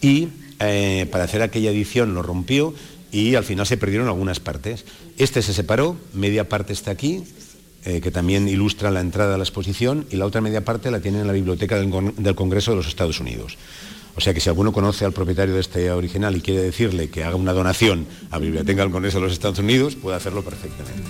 Y 0.00 0.28
eh, 0.60 1.08
para 1.10 1.24
hacer 1.24 1.42
aquella 1.42 1.70
edición 1.70 2.14
lo 2.14 2.22
rompió 2.22 2.74
y 3.10 3.34
al 3.34 3.44
final 3.44 3.66
se 3.66 3.76
perdieron 3.76 4.06
algunas 4.06 4.40
partes. 4.40 4.84
Este 5.18 5.42
se 5.42 5.52
separó, 5.52 5.96
media 6.14 6.48
parte 6.48 6.72
está 6.72 6.90
aquí, 6.90 7.24
eh, 7.84 8.00
que 8.00 8.10
también 8.10 8.48
ilustra 8.48 8.90
la 8.90 9.00
entrada 9.00 9.34
a 9.34 9.38
la 9.38 9.44
exposición, 9.44 10.06
y 10.10 10.16
la 10.16 10.26
otra 10.26 10.40
media 10.40 10.64
parte 10.64 10.90
la 10.90 11.00
tiene 11.00 11.20
en 11.20 11.26
la 11.26 11.32
biblioteca 11.32 11.76
del, 11.76 12.14
del 12.16 12.34
Congreso 12.34 12.72
de 12.72 12.76
los 12.76 12.86
Estados 12.86 13.20
Unidos. 13.20 13.56
O 14.16 14.20
sea 14.20 14.34
que 14.34 14.40
si 14.40 14.48
alguno 14.48 14.72
conoce 14.72 15.04
al 15.04 15.12
propietario 15.12 15.54
de 15.54 15.60
este 15.60 15.90
original 15.90 16.36
y 16.36 16.40
quiere 16.40 16.62
decirle 16.62 17.10
que 17.10 17.24
haga 17.24 17.36
una 17.36 17.52
donación 17.52 18.06
a 18.30 18.38
Biblioteca 18.38 18.82
del 18.82 18.90
Congreso 18.90 19.18
de 19.18 19.24
los 19.24 19.32
Estados 19.32 19.58
Unidos, 19.58 19.96
puede 19.96 20.16
hacerlo 20.16 20.42
perfectamente. 20.42 21.02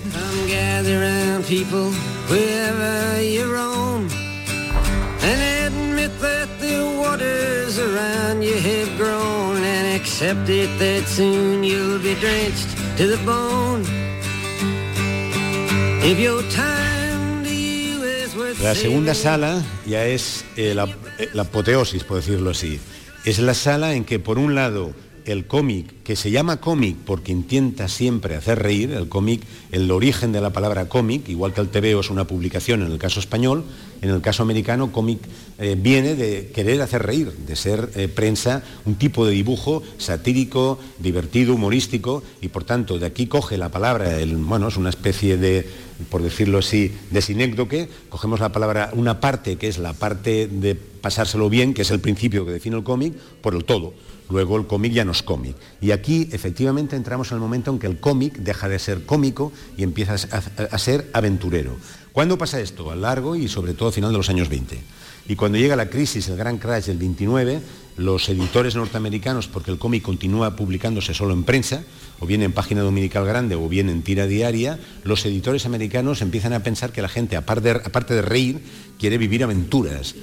La 18.62 18.74
segunda 18.74 19.14
sala 19.14 19.62
ya 19.86 20.06
es 20.06 20.44
eh, 20.56 20.74
la, 20.74 20.88
la, 21.32 21.42
apoteosis, 21.42 22.04
por 22.04 22.16
decirlo 22.16 22.50
así. 22.50 22.80
Es 23.24 23.38
la 23.38 23.54
sala 23.54 23.94
en 23.94 24.04
que 24.04 24.18
por 24.18 24.38
un 24.38 24.54
lado 24.54 24.92
el 25.30 25.46
cómic, 25.46 26.02
que 26.02 26.16
se 26.16 26.30
llama 26.30 26.60
cómic 26.60 26.96
porque 27.04 27.32
intenta 27.32 27.88
siempre 27.88 28.36
hacer 28.36 28.58
reír, 28.58 28.92
el 28.92 29.08
cómic, 29.08 29.42
el 29.72 29.90
origen 29.90 30.32
de 30.32 30.40
la 30.40 30.50
palabra 30.50 30.88
cómic, 30.88 31.28
igual 31.28 31.52
que 31.54 31.60
el 31.60 31.68
TVO 31.68 32.00
es 32.00 32.10
una 32.10 32.26
publicación 32.26 32.82
en 32.82 32.90
el 32.90 32.98
caso 32.98 33.20
español, 33.20 33.64
en 34.02 34.10
el 34.10 34.20
caso 34.20 34.42
americano 34.42 34.92
cómic 34.92 35.20
eh, 35.58 35.76
viene 35.78 36.14
de 36.14 36.50
querer 36.54 36.80
hacer 36.82 37.02
reír, 37.02 37.32
de 37.32 37.54
ser 37.54 37.90
eh, 37.94 38.08
prensa, 38.08 38.62
un 38.86 38.94
tipo 38.94 39.26
de 39.26 39.32
dibujo 39.32 39.82
satírico, 39.98 40.78
divertido, 40.98 41.54
humorístico, 41.54 42.22
y 42.40 42.48
por 42.48 42.64
tanto 42.64 42.98
de 42.98 43.06
aquí 43.06 43.26
coge 43.26 43.58
la 43.58 43.68
palabra, 43.68 44.18
bueno, 44.36 44.68
es 44.68 44.76
una 44.76 44.90
especie 44.90 45.36
de, 45.36 45.66
por 46.10 46.22
decirlo 46.22 46.58
así, 46.58 46.92
de 47.10 47.22
sinécdoque, 47.22 47.88
cogemos 48.08 48.40
la 48.40 48.52
palabra, 48.52 48.90
una 48.94 49.20
parte 49.20 49.56
que 49.56 49.68
es 49.68 49.78
la 49.78 49.92
parte 49.92 50.48
de 50.48 50.74
pasárselo 50.74 51.48
bien, 51.48 51.74
que 51.74 51.82
es 51.82 51.90
el 51.90 52.00
principio 52.00 52.44
que 52.44 52.52
define 52.52 52.76
el 52.76 52.82
cómic, 52.82 53.14
por 53.42 53.54
el 53.54 53.64
todo 53.64 53.94
Luego 54.30 54.56
el 54.56 54.66
cómic 54.66 54.92
ya 54.92 55.04
no 55.04 55.12
es 55.12 55.22
cómic. 55.22 55.56
Y 55.80 55.90
aquí 55.90 56.28
efectivamente 56.32 56.96
entramos 56.96 57.30
en 57.30 57.36
el 57.36 57.40
momento 57.40 57.70
en 57.70 57.78
que 57.78 57.86
el 57.86 57.98
cómic 57.98 58.38
deja 58.38 58.68
de 58.68 58.78
ser 58.78 59.04
cómico 59.04 59.52
y 59.76 59.82
empieza 59.82 60.14
a, 60.14 60.78
ser 60.78 61.10
aventurero. 61.12 61.76
¿Cuándo 62.12 62.38
pasa 62.38 62.60
esto? 62.60 62.90
A 62.90 62.96
largo 62.96 63.36
y 63.36 63.48
sobre 63.48 63.74
todo 63.74 63.88
a 63.88 63.92
final 63.92 64.12
de 64.12 64.18
los 64.18 64.30
años 64.30 64.48
20. 64.48 64.80
Y 65.28 65.36
cuando 65.36 65.58
llega 65.58 65.76
la 65.76 65.90
crisis, 65.90 66.28
el 66.28 66.36
gran 66.36 66.58
crash 66.58 66.86
del 66.86 66.98
29, 66.98 67.60
los 67.96 68.28
editores 68.28 68.74
norteamericanos, 68.74 69.46
porque 69.46 69.70
el 69.70 69.78
cómic 69.78 70.02
continúa 70.02 70.56
publicándose 70.56 71.14
solo 71.14 71.34
en 71.34 71.44
prensa, 71.44 71.84
o 72.18 72.26
bien 72.26 72.42
en 72.42 72.52
página 72.52 72.82
dominical 72.82 73.24
grande 73.24 73.54
o 73.54 73.68
bien 73.68 73.88
en 73.88 74.02
tira 74.02 74.26
diaria, 74.26 74.78
los 75.04 75.24
editores 75.26 75.66
americanos 75.66 76.22
empiezan 76.22 76.52
a 76.52 76.62
pensar 76.62 76.92
que 76.92 77.02
la 77.02 77.08
gente, 77.08 77.36
aparte 77.36 78.14
de, 78.14 78.22
reír, 78.22 78.60
quiere 78.98 79.18
vivir 79.18 79.44
aventuras, 79.44 80.14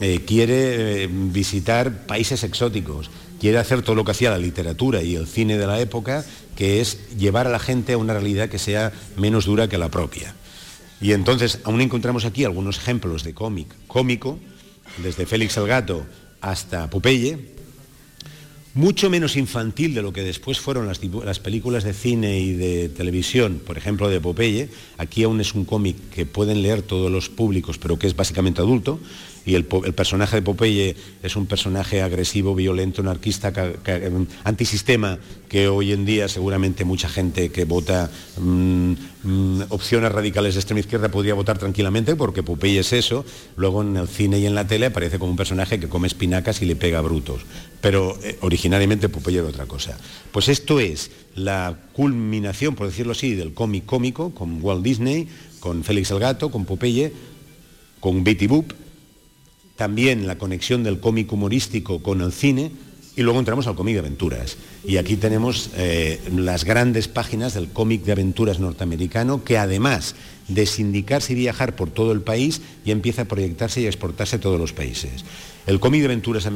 eh, 0.00 0.20
quiere 0.26 1.04
eh, 1.04 1.08
visitar 1.10 2.06
países 2.06 2.44
exóticos, 2.44 3.10
quiere 3.40 3.58
hacer 3.58 3.82
todo 3.82 3.96
lo 3.96 4.04
que 4.04 4.12
hacía 4.12 4.30
la 4.30 4.38
literatura 4.38 5.02
y 5.02 5.16
el 5.16 5.26
cine 5.26 5.58
de 5.58 5.66
la 5.66 5.80
época, 5.80 6.24
que 6.56 6.80
es 6.80 7.16
llevar 7.16 7.46
a 7.46 7.50
la 7.50 7.58
gente 7.58 7.94
a 7.94 7.98
una 7.98 8.12
realidad 8.12 8.48
que 8.48 8.58
sea 8.58 8.92
menos 9.16 9.46
dura 9.46 9.68
que 9.68 9.78
la 9.78 9.90
propia. 9.90 10.34
Y 11.00 11.12
entonces 11.12 11.60
aún 11.64 11.80
encontramos 11.80 12.24
aquí 12.24 12.44
algunos 12.44 12.78
ejemplos 12.78 13.24
de 13.24 13.34
cómic 13.34 13.68
cómico, 13.86 14.38
desde 15.02 15.26
Félix 15.26 15.56
el 15.56 15.66
Gato 15.66 16.04
hasta 16.40 16.90
Popeye, 16.90 17.58
mucho 18.74 19.10
menos 19.10 19.36
infantil 19.36 19.94
de 19.94 20.02
lo 20.02 20.12
que 20.12 20.22
después 20.22 20.60
fueron 20.60 20.86
las, 20.86 21.00
las, 21.02 21.40
películas 21.40 21.82
de 21.82 21.92
cine 21.92 22.38
y 22.38 22.52
de 22.52 22.88
televisión, 22.88 23.60
por 23.64 23.76
ejemplo 23.76 24.08
de 24.08 24.20
Popeye. 24.20 24.68
Aquí 24.98 25.24
aún 25.24 25.40
es 25.40 25.54
un 25.54 25.64
cómic 25.64 25.96
que 26.14 26.26
pueden 26.26 26.62
leer 26.62 26.82
todos 26.82 27.10
los 27.10 27.28
públicos, 27.28 27.78
pero 27.78 27.98
que 27.98 28.06
es 28.06 28.14
básicamente 28.14 28.60
adulto 28.60 29.00
y 29.48 29.54
el, 29.54 29.64
personaje 29.64 30.36
de 30.36 30.42
Popeye 30.42 30.94
es 31.22 31.34
un 31.34 31.46
personaje 31.46 32.02
agresivo, 32.02 32.54
violento, 32.54 33.00
anarquista, 33.00 33.50
em, 33.86 34.26
antisistema, 34.44 35.18
que 35.48 35.68
hoy 35.68 35.92
en 35.92 36.04
día 36.04 36.28
seguramente 36.28 36.84
mucha 36.84 37.08
gente 37.08 37.48
que 37.48 37.64
vota 37.64 38.10
mm, 38.36 38.92
mm, 39.22 39.62
opciones 39.70 40.12
radicales 40.12 40.52
de 40.52 40.60
extrema 40.60 40.80
izquierda 40.80 41.08
podría 41.08 41.32
votar 41.32 41.56
tranquilamente 41.56 42.14
porque 42.14 42.42
Popeye 42.42 42.80
es 42.80 42.92
eso. 42.92 43.24
Luego 43.56 43.80
en 43.80 43.96
el 43.96 44.06
cine 44.06 44.38
y 44.38 44.44
en 44.44 44.54
la 44.54 44.66
tele 44.66 44.84
aparece 44.84 45.18
como 45.18 45.30
un 45.30 45.38
personaje 45.38 45.80
que 45.80 45.88
come 45.88 46.08
espinacas 46.08 46.60
y 46.60 46.66
le 46.66 46.76
pega 46.76 47.00
brutos. 47.00 47.40
Pero 47.80 48.18
eh, 48.22 48.36
originariamente 48.42 49.08
Popeye 49.08 49.38
era 49.38 49.48
otra 49.48 49.64
cosa. 49.64 49.96
Pues 50.30 50.50
esto 50.50 50.78
es 50.78 51.10
la 51.34 51.74
culminación, 51.94 52.74
por 52.74 52.86
decirlo 52.86 53.12
así, 53.12 53.34
del 53.34 53.54
cómic 53.54 53.86
cómico 53.86 54.34
con 54.34 54.62
Walt 54.62 54.84
Disney, 54.84 55.26
con 55.58 55.84
Félix 55.84 56.10
el 56.10 56.18
Gato, 56.18 56.50
con 56.50 56.66
Popeye, 56.66 57.14
con 57.98 58.22
Betty 58.24 58.46
Boop 58.46 58.74
también 59.78 60.26
la 60.26 60.38
conexión 60.38 60.82
del 60.82 60.98
cómic 60.98 61.32
humorístico 61.32 62.02
con 62.02 62.20
el 62.20 62.32
cine 62.32 62.72
y 63.14 63.22
luego 63.22 63.38
entramos 63.38 63.68
al 63.68 63.76
cómic 63.76 63.94
de 63.94 64.00
aventuras. 64.00 64.56
Y 64.84 64.96
aquí 64.96 65.16
tenemos 65.16 65.70
eh, 65.76 66.20
las 66.36 66.64
grandes 66.64 67.06
páginas 67.06 67.54
del 67.54 67.68
cómic 67.68 68.02
de 68.02 68.10
aventuras 68.10 68.58
norteamericano 68.58 69.44
que 69.44 69.56
además 69.56 70.16
de 70.48 70.66
sindicarse 70.66 71.32
y 71.32 71.36
viajar 71.36 71.76
por 71.76 71.90
todo 71.90 72.10
el 72.10 72.22
país 72.22 72.60
ya 72.84 72.92
empieza 72.92 73.22
a 73.22 73.24
proyectarse 73.26 73.80
y 73.80 73.86
a 73.86 73.88
exportarse 73.88 74.36
a 74.36 74.40
todos 74.40 74.58
los 74.58 74.72
países. 74.72 75.24
El 75.68 75.78
cómic 75.78 76.00
de 76.00 76.06
aventuras, 76.06 76.48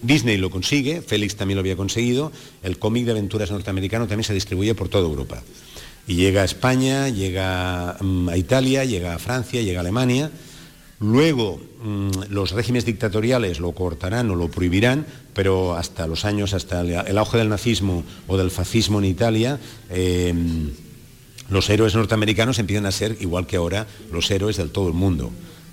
Disney 0.00 0.38
lo 0.38 0.48
consigue, 0.48 1.02
Félix 1.02 1.36
también 1.36 1.56
lo 1.56 1.60
había 1.60 1.76
conseguido, 1.76 2.32
el 2.62 2.78
cómic 2.78 3.04
de 3.04 3.10
aventuras 3.10 3.50
norteamericano 3.50 4.06
también 4.06 4.24
se 4.24 4.32
distribuye 4.32 4.74
por 4.74 4.88
toda 4.88 5.06
Europa. 5.06 5.42
Y 6.06 6.14
llega 6.14 6.40
a 6.40 6.44
España, 6.46 7.10
llega 7.10 7.98
mm, 8.00 8.30
a 8.30 8.36
Italia, 8.38 8.86
llega 8.86 9.14
a 9.14 9.18
Francia, 9.18 9.60
llega 9.60 9.80
a 9.80 9.82
Alemania 9.82 10.30
Luego, 11.00 11.60
mm, 11.82 12.10
los 12.30 12.50
regímenes 12.50 12.84
dictatoriales 12.84 13.60
lo 13.60 13.72
cortarán 13.72 14.30
o 14.30 14.34
lo 14.34 14.48
prohibirán, 14.48 15.06
pero 15.32 15.76
hasta 15.76 16.06
los 16.08 16.24
años, 16.24 16.54
hasta 16.54 16.80
el 16.80 17.18
auge 17.18 17.38
del 17.38 17.48
nazismo 17.48 18.02
o 18.26 18.36
del 18.36 18.50
fascismo 18.50 18.98
en 18.98 19.04
Italia, 19.04 19.60
em, 19.90 20.70
los 21.50 21.70
héroes 21.70 21.94
norteamericanos 21.94 22.58
empiezan 22.58 22.86
a 22.86 22.92
ser, 22.92 23.16
igual 23.20 23.46
que 23.46 23.56
ahora, 23.56 23.86
los 24.12 24.30
héroes 24.30 24.56
del 24.56 24.70
todo 24.70 24.88
el 24.88 24.94
mundo. 24.94 25.30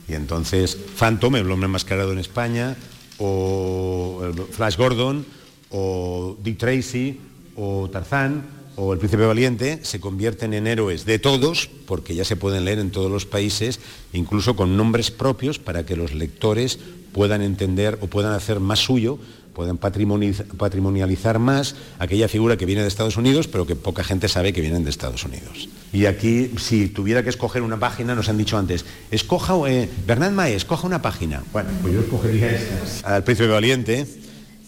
Y 0.08 0.14
entonces, 0.14 0.78
Phantom, 0.98 1.36
el 1.36 1.50
hombre 1.50 1.66
enmascarado 1.66 2.12
en 2.12 2.20
España, 2.20 2.76
o 3.18 4.22
Flash 4.52 4.78
Gordon, 4.78 5.26
o 5.72 6.38
Dick 6.44 6.58
Tracy, 6.58 7.20
o 7.56 7.90
Tarzán, 7.90 8.44
o 8.76 8.94
El 8.94 9.00
Príncipe 9.00 9.26
Valiente 9.26 9.80
se 9.84 10.00
convierten 10.00 10.54
en 10.54 10.68
héroes 10.68 11.06
de 11.06 11.20
todos, 11.20 11.70
porque 11.86 12.16
ya 12.16 12.26
se 12.26 12.36
pueden 12.36 12.66
leer 12.66 12.80
en 12.80 12.92
todos 12.92 13.12
los 13.12 13.26
países, 13.26 13.80
incluso 14.14 14.56
con 14.56 14.78
nombres 14.78 15.12
propios 15.12 15.60
para 15.60 15.86
que 15.86 15.96
los 15.96 16.14
lectores 16.14 16.80
puedan 17.14 17.42
entender 17.42 17.98
o 18.02 18.08
puedan 18.08 18.34
hacer 18.34 18.60
más 18.60 18.80
suyo, 18.80 19.18
puedan 19.54 19.78
patrimonializar 19.78 21.40
más 21.40 21.76
aquella 21.98 22.28
figura 22.28 22.58
que 22.58 22.66
viene 22.66 22.82
de 22.82 22.90
Estados 22.90 23.16
Unidos, 23.16 23.48
pero 23.48 23.66
que 23.66 23.76
poca 23.76 24.04
gente 24.04 24.28
sabe 24.28 24.52
que 24.52 24.60
vienen 24.60 24.84
de 24.84 24.90
Estados 24.90 25.24
Unidos. 25.24 25.70
Y 25.94 26.08
aquí, 26.08 26.52
si 26.58 26.90
tuviera 26.90 27.24
que 27.24 27.30
escoger 27.30 27.62
una 27.62 27.80
página, 27.80 28.16
nos 28.16 28.28
han 28.28 28.38
dicho 28.38 28.58
antes, 28.58 28.86
escoja, 29.12 29.54
eh, 29.70 29.90
Bernard 30.06 30.38
escoja 30.50 30.86
una 30.86 31.02
página. 31.02 31.42
Bueno, 31.54 31.70
pues 31.82 31.94
yo 31.94 32.02
escogería 32.02 32.52
esta. 32.52 33.16
Al 33.16 33.24
Príncipe 33.24 33.48
Valiente, 33.48 34.06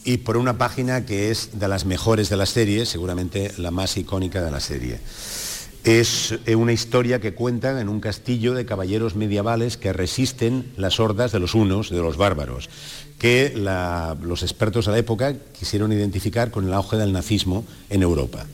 y 0.07 0.19
por 0.19 0.37
una 0.37 0.57
página 0.57 1.05
que 1.05 1.31
es 1.31 1.59
de 1.59 1.67
las 1.67 1.83
mejores 1.83 2.29
de 2.29 2.37
la 2.37 2.45
serie, 2.45 2.85
seguramente 2.85 3.51
la 3.57 3.71
más 3.71 3.97
icónica 3.97 4.41
de 4.41 4.51
la 4.51 4.61
serie. 4.61 5.01
Es 5.83 6.33
eh, 6.45 6.55
una 6.55 6.71
historia 6.71 7.19
que 7.19 7.33
cuenta 7.33 7.81
en 7.81 7.89
un 7.89 7.99
castillo 7.99 8.53
de 8.53 8.65
caballeros 8.65 9.17
medievales 9.17 9.75
que 9.75 9.91
resisten 9.91 10.71
las 10.77 11.01
hordas 11.01 11.33
de 11.33 11.41
los 11.41 11.55
unos, 11.55 11.89
de 11.89 11.97
los 11.97 12.15
bárbaros, 12.15 12.69
que 13.19 13.51
los 14.21 14.43
expertos 14.43 14.85
de 14.85 14.93
la 14.93 14.97
época 14.97 15.35
quisieron 15.59 15.91
identificar 15.91 16.51
con 16.51 16.65
el 16.65 16.73
auge 16.73 16.95
del 16.95 17.11
nazismo 17.11 17.65
en 17.89 18.01
Europa. 18.01 18.45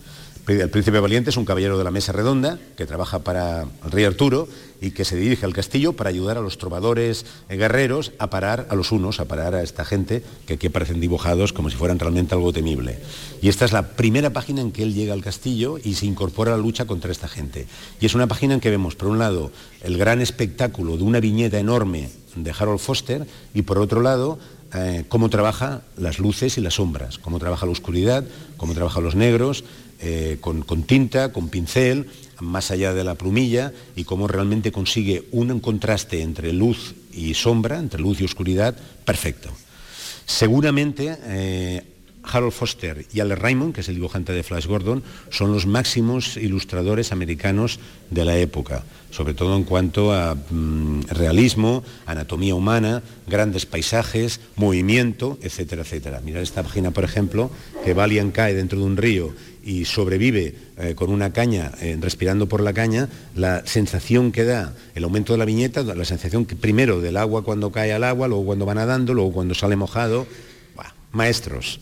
El 0.48 0.72
príncipe 0.72 1.00
valiente 1.00 1.30
es 1.30 1.38
un 1.38 1.46
caballero 1.46 1.78
de 1.78 1.84
la 1.84 1.92
mesa 1.92 2.14
redonda 2.14 2.58
que 2.76 2.88
trabaja 2.88 3.20
para 3.20 3.62
el 3.62 3.92
rey 3.92 4.06
Arturo 4.06 4.48
y 4.84 4.92
que 4.92 5.06
se 5.06 5.16
dirige 5.16 5.46
al 5.46 5.54
castillo 5.54 5.94
para 5.94 6.10
ayudar 6.10 6.38
a 6.38 6.42
los 6.42 6.58
trovadores 6.58 7.26
eh, 7.48 7.56
guerreros 7.56 8.12
a 8.20 8.30
parar 8.30 8.68
a 8.70 8.76
los 8.76 8.92
unos, 8.92 9.22
a 9.22 9.26
parar 9.26 9.56
a 9.56 9.64
esta 9.64 9.86
gente 9.86 10.24
que 10.46 10.56
aquí 10.56 10.68
aparecen 10.68 11.00
dibujados 11.00 11.54
como 11.54 11.70
si 11.70 11.78
fueran 11.78 12.00
realmente 12.00 12.36
algo 12.36 12.52
temible. 12.52 13.00
Y 13.42 13.48
esta 13.48 13.64
es 13.64 13.72
la 13.72 13.96
primera 13.96 14.32
página 14.32 14.60
en 14.60 14.74
que 14.74 14.84
él 14.84 14.94
llega 14.94 15.14
al 15.14 15.24
castillo 15.24 15.78
y 15.82 15.94
se 15.94 16.06
incorpora 16.06 16.54
a 16.54 16.58
la 16.58 16.62
lucha 16.62 16.86
contra 16.86 17.14
esta 17.14 17.30
gente. 17.30 17.66
Y 18.02 18.06
es 18.06 18.14
una 18.14 18.28
página 18.28 18.56
en 18.56 18.60
que 18.60 18.70
vemos, 18.70 18.96
por 18.96 19.08
un 19.08 19.20
lado, 19.20 19.52
el 19.84 19.98
gran 19.98 20.20
espectáculo 20.20 20.98
de 20.98 21.04
una 21.04 21.22
viñeta 21.22 21.60
enorme 21.60 22.10
de 22.36 22.52
Harold 22.52 22.80
Foster 22.80 23.26
y 23.54 23.62
por 23.62 23.80
otro 23.80 24.02
lado 24.02 24.38
eh, 24.74 25.06
cómo 25.08 25.30
trabaja 25.30 25.84
las 25.98 26.20
luces 26.20 26.58
y 26.58 26.62
las 26.62 26.74
sombras, 26.74 27.20
cómo 27.20 27.40
trabaja 27.40 27.66
la 27.66 27.72
oscuridad, 27.72 28.26
cómo 28.58 28.74
trabaja 28.74 29.00
los 29.00 29.16
negros, 29.16 29.64
eh, 30.06 30.38
con, 30.42 30.84
tinta, 30.84 31.32
con 31.32 31.48
pincel, 31.48 32.08
más 32.44 32.72
allá 32.72 32.94
de 32.94 33.04
la 33.04 33.16
plumilla, 33.16 33.74
y 33.96 34.04
cómo 34.04 34.28
realmente 34.28 34.72
consigue 34.72 35.24
un 35.32 35.60
contraste 35.60 36.22
entre 36.22 36.54
luz 36.54 36.96
y 37.14 37.34
sombra, 37.34 37.80
entre 37.80 38.02
luz 38.02 38.22
y 38.22 38.26
oscuridad, 38.26 38.76
perfecto. 39.06 39.50
Seguramente 40.26 41.18
eh, 41.24 41.84
Harold 42.24 42.54
Foster 42.54 43.06
y 43.14 43.20
Alex 43.20 43.42
Raymond, 43.42 43.74
que 43.74 43.82
es 43.82 43.90
el 43.90 43.96
dibujante 43.96 44.34
de 44.34 44.44
Flash 44.44 44.68
Gordon, 44.68 45.04
son 45.30 45.52
los 45.52 45.66
máximos 45.66 46.38
ilustradores 46.38 47.12
americanos 47.12 47.80
de 48.10 48.26
la 48.26 48.38
época, 48.38 48.84
sobre 49.12 49.34
todo 49.34 49.56
en 49.56 49.64
cuanto 49.64 50.14
a 50.14 50.36
mm, 50.36 51.04
realismo, 51.10 51.84
anatomía 52.06 52.56
humana, 52.56 53.04
grandes 53.28 53.66
paisajes, 53.66 54.40
movimiento, 54.56 55.38
etcétera, 55.42 55.82
etcétera. 55.82 56.22
Mirad 56.24 56.42
esta 56.42 56.64
página, 56.64 56.92
por 56.92 57.04
ejemplo, 57.04 57.52
que 57.84 57.94
Valiant 57.94 58.34
cae 58.34 58.54
dentro 58.54 58.80
de 58.80 58.86
un 58.86 58.98
río 58.98 59.34
y 59.64 59.86
sobrevive 59.86 60.56
eh, 60.78 60.96
con 60.96 61.10
una 61.10 61.32
caña, 61.32 61.72
eh, 61.82 61.98
respirando 62.00 62.48
por 62.48 62.62
la 62.62 62.74
caña, 62.74 63.10
la 63.36 63.66
sensación 63.66 64.32
que 64.32 64.44
da 64.44 64.74
el 64.96 65.04
aumento 65.04 65.34
de 65.34 65.40
la 65.40 65.46
viñeta, 65.46 65.84
la 65.84 66.06
sensación 66.06 66.46
que 66.46 66.56
primero 66.56 67.00
del 67.00 67.18
agua 67.18 67.44
cuando 67.44 67.72
cae 67.72 67.94
al 67.94 68.04
agua, 68.04 68.28
luego 68.28 68.46
cuando 68.46 68.66
va 68.66 68.74
nadando, 68.74 69.14
luego 69.14 69.32
cuando 69.32 69.56
sale 69.56 69.76
mojado, 69.76 70.28
maestros. 71.14 71.80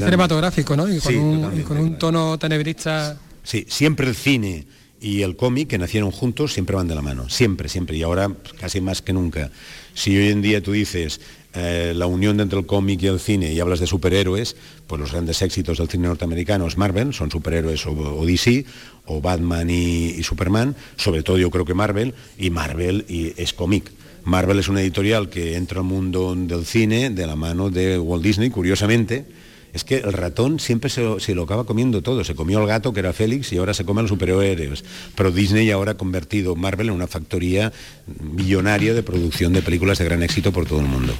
Muy 0.00 0.04
cinematográfico, 0.04 0.76
¿no? 0.76 0.92
Y 0.92 1.00
con, 1.00 1.78
un, 1.78 1.98
tono 1.98 2.38
tenebrista. 2.38 3.18
Sí, 3.42 3.66
siempre 3.68 4.08
el 4.08 4.14
cine 4.14 4.66
y 5.00 5.22
el 5.22 5.36
cómic, 5.36 5.68
que 5.68 5.78
nacieron 5.78 6.10
juntos, 6.10 6.52
siempre 6.54 6.76
van 6.76 6.88
de 6.88 6.94
la 6.94 7.02
mano, 7.02 7.28
siempre, 7.28 7.68
siempre, 7.68 7.96
y 7.96 8.02
ahora 8.02 8.28
pues, 8.28 8.54
casi 8.54 8.80
más 8.80 9.02
que 9.02 9.12
nunca. 9.12 9.50
Si 9.92 10.16
hoy 10.16 10.30
en 10.30 10.40
día 10.40 10.62
tú 10.62 10.72
dices 10.72 11.20
eh, 11.56 11.92
la 11.94 12.06
unión 12.06 12.40
entre 12.40 12.58
el 12.58 12.66
cómic 12.66 13.02
y 13.02 13.06
el 13.06 13.20
cine 13.20 13.52
y 13.52 13.60
hablas 13.60 13.78
de 13.78 13.86
superhéroes, 13.86 14.56
pues 14.86 15.00
los 15.00 15.12
grandes 15.12 15.40
éxitos 15.40 15.78
del 15.78 15.88
cine 15.88 16.08
norteamericano 16.08 16.66
es 16.66 16.76
Marvel, 16.76 17.14
son 17.14 17.30
superhéroes 17.30 17.86
o, 17.86 18.24
DC, 18.26 18.64
o 19.06 19.20
Batman 19.20 19.70
y, 19.70 20.22
Superman, 20.22 20.74
sobre 20.96 21.22
todo 21.22 21.38
yo 21.38 21.50
creo 21.50 21.64
que 21.64 21.74
Marvel, 21.74 22.14
y 22.38 22.50
Marvel 22.50 23.04
y, 23.08 23.34
es 23.40 23.52
cómic. 23.52 23.92
Marvel 24.24 24.58
es 24.58 24.68
una 24.68 24.80
editorial 24.80 25.28
que 25.28 25.54
entra 25.54 25.80
al 25.80 25.84
mundo 25.84 26.34
del 26.34 26.64
cine 26.64 27.10
de 27.10 27.26
la 27.26 27.36
mano 27.36 27.70
de 27.70 27.98
Walt 27.98 28.24
Disney, 28.24 28.50
curiosamente, 28.50 29.26
es 29.74 29.82
que 29.82 29.96
el 29.96 30.12
ratón 30.12 30.60
siempre 30.60 30.88
se, 30.88 31.34
lo 31.34 31.42
acaba 31.42 31.64
comiendo 31.64 32.00
todo. 32.00 32.22
Se 32.22 32.36
comió 32.36 32.60
al 32.60 32.66
gato, 32.68 32.92
que 32.92 33.00
era 33.00 33.12
Félix, 33.12 33.52
y 33.52 33.58
ahora 33.58 33.74
se 33.74 33.84
come 33.84 34.02
los 34.02 34.08
superhéroes. 34.08 34.84
Pero 35.16 35.32
Disney 35.32 35.72
ahora 35.72 35.92
ha 35.92 35.96
convertido 35.96 36.54
Marvel 36.54 36.88
en 36.88 36.94
una 36.94 37.08
factoría 37.08 37.72
millonaria 38.20 38.94
de 38.94 39.02
producción 39.02 39.52
de 39.52 39.62
películas 39.62 39.98
de 39.98 40.04
gran 40.04 40.22
éxito 40.22 40.52
por 40.52 40.66
todo 40.66 40.78
el 40.78 40.86
mundo. 40.86 41.12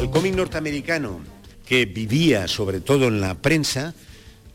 El 0.00 0.08
cómic 0.10 0.36
norteamericano, 0.36 1.18
que 1.66 1.86
vivía 1.86 2.46
sobre 2.46 2.80
todo 2.80 3.08
en 3.08 3.20
la 3.20 3.34
prensa, 3.34 3.94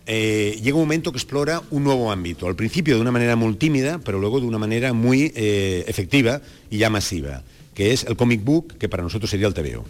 eh, 0.05 0.57
llega 0.63 0.77
un 0.77 0.83
momento 0.83 1.11
que 1.11 1.17
explora 1.17 1.61
un 1.69 1.83
nuevo 1.83 2.13
ámbito. 2.13 2.47
Al 2.47 2.55
principio 2.55 2.95
de 2.95 3.01
una 3.01 3.11
manera 3.11 3.35
muy 3.35 3.55
tímida, 3.55 3.99
pero 3.99 4.19
luego 4.19 4.39
de 4.39 4.45
una 4.45 4.57
manera 4.57 4.93
muy 4.93 5.33
eh, 5.35 5.83
efectiva 5.85 6.41
y 6.69 6.77
ya 6.77 6.89
masiva 6.89 7.43
que 7.81 7.93
es 7.93 8.03
el 8.03 8.15
comic 8.15 8.43
book, 8.43 8.77
que 8.77 8.87
para 8.87 9.01
nosotros 9.01 9.27
sería 9.31 9.47
el 9.47 9.55
TVO. 9.55 9.83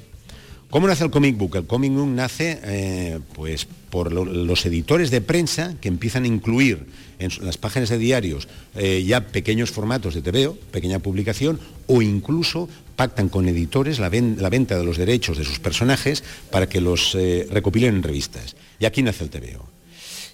¿Cómo 0.70 0.88
nace 0.88 1.04
el 1.04 1.12
comic 1.12 1.36
book? 1.36 1.58
El 1.58 1.66
comic 1.66 1.92
book 1.92 2.08
nace 2.08 2.58
eh, 2.64 3.20
pues, 3.34 3.68
por 3.90 4.14
los 4.14 4.66
editores 4.66 5.12
de 5.12 5.20
prensa 5.20 5.76
que 5.82 5.90
empiezan 5.90 6.24
a 6.24 6.28
incluir 6.28 6.86
en 7.20 7.30
las 7.42 7.58
páginas 7.58 7.90
de 7.90 7.98
diarios 7.98 8.48
eh, 8.76 9.04
ya 9.06 9.28
pequeños 9.28 9.72
formatos 9.72 10.14
de 10.14 10.22
TVO, 10.22 10.56
pequeña 10.72 11.00
publicación, 11.00 11.60
o 11.88 12.02
incluso 12.02 12.70
pactan 12.96 13.28
con 13.28 13.50
editores 13.50 14.00
la, 14.00 14.08
venta 14.08 14.78
de 14.78 14.86
los 14.86 14.96
derechos 14.96 15.38
de 15.38 15.44
sus 15.44 15.60
personajes 15.60 16.24
para 16.50 16.70
que 16.70 16.80
los 16.80 17.14
eh, 17.16 17.46
recopilen 17.52 17.96
en 17.96 18.04
revistas. 18.04 18.56
Y 18.80 18.86
aquí 18.86 19.04
nace 19.04 19.26
el 19.26 19.30
TVO. 19.32 19.68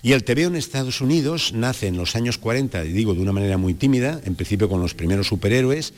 Y 0.04 0.12
el 0.12 0.24
TVO 0.24 0.46
en 0.46 0.58
Estados 0.58 1.02
Unidos 1.02 1.54
nace 1.54 1.88
en 1.88 1.98
los 1.98 2.16
años 2.16 2.38
40, 2.38 2.86
y 2.86 2.92
digo 2.92 3.16
de 3.16 3.22
una 3.22 3.34
manera 3.34 3.58
muy 3.58 3.74
tímida, 3.74 4.22
en 4.26 4.36
principio 4.36 4.70
con 4.70 4.80
los 4.80 4.94
primeros 4.94 5.26
superhéroes, 5.26 5.96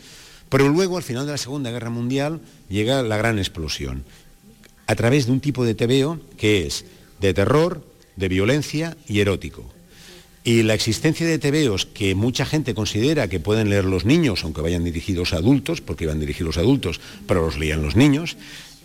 pero 0.49 0.67
luego, 0.67 0.97
al 0.97 1.03
final 1.03 1.25
de 1.25 1.33
la 1.33 1.37
Segunda 1.37 1.71
Guerra 1.71 1.89
Mundial, 1.89 2.41
llega 2.69 3.03
la 3.03 3.17
gran 3.17 3.37
explosión, 3.37 4.03
a 4.87 4.95
través 4.95 5.27
de 5.27 5.31
un 5.31 5.39
tipo 5.39 5.63
de 5.63 5.75
TVO 5.75 6.19
que 6.37 6.65
es 6.65 6.85
de 7.21 7.33
terror, 7.33 7.85
de 8.15 8.27
violencia 8.27 8.97
y 9.07 9.19
erótico. 9.19 9.63
Y 10.43 10.63
la 10.63 10.73
existencia 10.73 11.27
de 11.27 11.37
TVOs 11.37 11.85
que 11.85 12.15
mucha 12.15 12.45
gente 12.45 12.73
considera 12.73 13.27
que 13.27 13.39
pueden 13.39 13.69
leer 13.69 13.85
los 13.85 14.05
niños, 14.05 14.43
aunque 14.43 14.61
vayan 14.61 14.83
dirigidos 14.83 15.33
a 15.33 15.37
adultos, 15.37 15.81
porque 15.81 16.05
iban 16.05 16.19
dirigidos 16.19 16.57
a 16.57 16.61
adultos, 16.61 16.99
pero 17.27 17.45
los 17.45 17.57
leían 17.57 17.83
los 17.83 17.95
niños, 17.95 18.37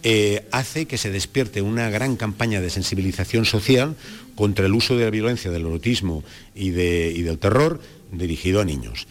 eh, 0.02 0.46
hace 0.50 0.84
que 0.84 0.98
se 0.98 1.10
despierte 1.10 1.62
una 1.62 1.88
gran 1.88 2.16
campaña 2.16 2.60
de 2.60 2.68
sensibilización 2.68 3.46
social 3.46 3.96
contra 4.34 4.66
el 4.66 4.74
uso 4.74 4.98
de 4.98 5.04
la 5.04 5.10
violencia, 5.10 5.50
del 5.50 5.62
erotismo 5.62 6.22
y 6.54 6.70
del 6.70 7.38
terror 7.38 7.80
dirigido 8.12 8.60
a 8.60 8.66
niños. 8.66 9.06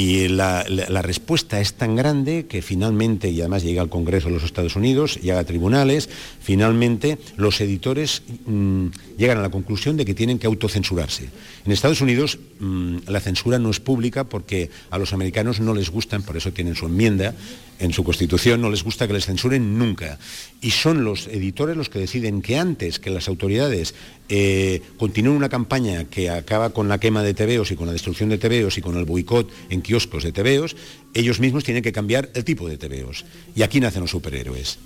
Y 0.00 0.28
la, 0.28 0.62
respuesta 1.02 1.60
es 1.60 1.74
tan 1.74 1.96
grande 1.96 2.46
que 2.46 2.62
finalmente, 2.62 3.30
y 3.30 3.40
además 3.40 3.64
llega 3.64 3.82
al 3.82 3.88
Congreso 3.88 4.28
de 4.28 4.34
los 4.34 4.44
Estados 4.44 4.76
Unidos, 4.76 5.16
llega 5.16 5.40
a 5.40 5.44
tribunales, 5.44 6.08
finalmente 6.40 7.18
los 7.36 7.60
editores 7.60 8.22
mm, 8.46 8.86
llegan 9.18 9.38
a 9.38 9.42
la 9.42 9.50
conclusión 9.50 9.96
de 9.96 10.04
que 10.04 10.14
tienen 10.14 10.38
que 10.38 10.46
autocensurarse. 10.46 11.30
En 11.66 11.72
Estados 11.72 12.00
Unidos 12.00 12.38
mm, 12.60 13.08
la 13.08 13.18
censura 13.18 13.58
no 13.58 13.70
es 13.70 13.80
pública 13.80 14.22
porque 14.22 14.70
a 14.90 14.98
los 14.98 15.12
americanos 15.12 15.58
no 15.58 15.74
les 15.74 15.90
gustan, 15.90 16.22
por 16.22 16.36
eso 16.36 16.52
tienen 16.52 16.76
su 16.76 16.86
enmienda, 16.86 17.34
en 17.80 17.92
su 17.92 18.04
constitución 18.04 18.60
no 18.60 18.70
les 18.70 18.84
gusta 18.84 19.08
que 19.08 19.14
les 19.14 19.26
censuren 19.26 19.78
nunca. 19.78 20.20
Y 20.60 20.70
son 20.70 21.02
los 21.02 21.26
editores 21.26 21.76
los 21.76 21.88
que 21.88 21.98
deciden 21.98 22.40
que 22.40 22.56
antes 22.56 23.00
que 23.00 23.10
las 23.10 23.26
autoridades 23.26 23.96
eh, 24.28 24.82
continúen 24.98 25.36
una 25.36 25.48
campaña 25.48 26.04
que 26.04 26.28
acaba 26.28 26.70
con 26.70 26.88
la 26.88 26.98
quema 26.98 27.22
de 27.22 27.34
TVOs 27.34 27.70
y 27.70 27.76
con 27.76 27.86
la 27.86 27.92
destrucción 27.92 28.28
de 28.28 28.38
TVOs 28.38 28.76
y 28.78 28.82
con 28.82 28.96
el 28.96 29.04
boicot 29.04 29.50
en 29.70 29.80
kioscos 29.80 30.24
de 30.24 30.32
TVOs, 30.32 30.76
ellos 31.14 31.40
mismos 31.40 31.64
tienen 31.64 31.82
que 31.82 31.92
cambiar 31.92 32.30
el 32.34 32.44
tipo 32.44 32.68
de 32.68 32.76
TVOs. 32.76 33.24
Y 33.54 33.62
aquí 33.62 33.80
nacen 33.80 34.02
los 34.02 34.10
superhéroes. 34.10 34.78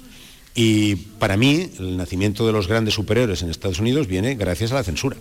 Y 0.54 0.96
para 0.96 1.36
mí, 1.36 1.70
el 1.78 1.96
nacimiento 1.96 2.46
de 2.46 2.52
los 2.52 2.68
grandes 2.68 2.94
superhéroes 2.94 3.42
en 3.42 3.50
Estados 3.50 3.80
Unidos 3.80 4.06
viene 4.06 4.34
gracias 4.34 4.70
a 4.72 4.74
la 4.74 4.84
censura, 4.84 5.16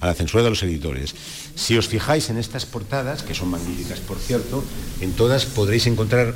a 0.00 0.06
la 0.06 0.14
censura 0.14 0.44
de 0.44 0.50
los 0.50 0.62
editores. 0.62 1.14
Si 1.54 1.76
os 1.76 1.88
fijáis 1.88 2.30
en 2.30 2.38
estas 2.38 2.66
portadas, 2.66 3.22
que 3.22 3.34
son 3.34 3.50
magníficas 3.50 4.00
por 4.00 4.18
cierto, 4.18 4.64
en 5.00 5.12
todas 5.12 5.44
podréis 5.44 5.86
encontrar 5.86 6.34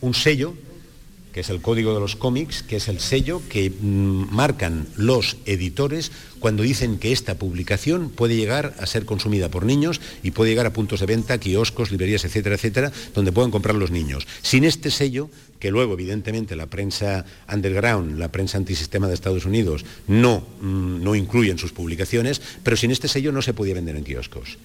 un 0.00 0.14
sello 0.14 0.54
que 1.34 1.40
es 1.40 1.50
el 1.50 1.60
código 1.60 1.92
de 1.92 2.00
los 2.00 2.14
cómics, 2.14 2.62
que 2.62 2.76
es 2.76 2.86
el 2.86 3.00
sello 3.00 3.42
que 3.48 3.68
mm, 3.68 4.32
marcan 4.32 4.86
los 4.96 5.36
editores 5.46 6.12
cuando 6.38 6.62
dicen 6.62 6.96
que 6.98 7.10
esta 7.10 7.34
publicación 7.34 8.08
puede 8.08 8.36
llegar 8.36 8.76
a 8.78 8.86
ser 8.86 9.04
consumida 9.04 9.48
por 9.48 9.64
niños 9.64 10.00
y 10.22 10.30
puede 10.30 10.50
llegar 10.52 10.66
a 10.66 10.72
puntos 10.72 11.00
de 11.00 11.06
venta, 11.06 11.38
kioscos, 11.38 11.90
librerías, 11.90 12.24
etcétera, 12.24 12.54
etcétera, 12.54 12.92
donde 13.14 13.32
puedan 13.32 13.50
comprar 13.50 13.74
los 13.74 13.90
niños. 13.90 14.28
Sin 14.42 14.62
este 14.62 14.92
sello, 14.92 15.28
que 15.58 15.72
luego 15.72 15.94
evidentemente 15.94 16.54
la 16.54 16.66
prensa 16.66 17.24
underground, 17.52 18.16
la 18.16 18.30
prensa 18.30 18.56
antisistema 18.56 19.08
de 19.08 19.14
Estados 19.14 19.44
Unidos 19.44 19.84
no, 20.06 20.46
mm, 20.60 21.02
no 21.02 21.16
incluye 21.16 21.50
en 21.50 21.58
sus 21.58 21.72
publicaciones, 21.72 22.40
pero 22.62 22.76
sin 22.76 22.92
este 22.92 23.08
sello 23.08 23.32
no 23.32 23.42
se 23.42 23.54
podía 23.54 23.74
vender 23.74 23.96
en 23.96 24.04
kioscos. 24.04 24.56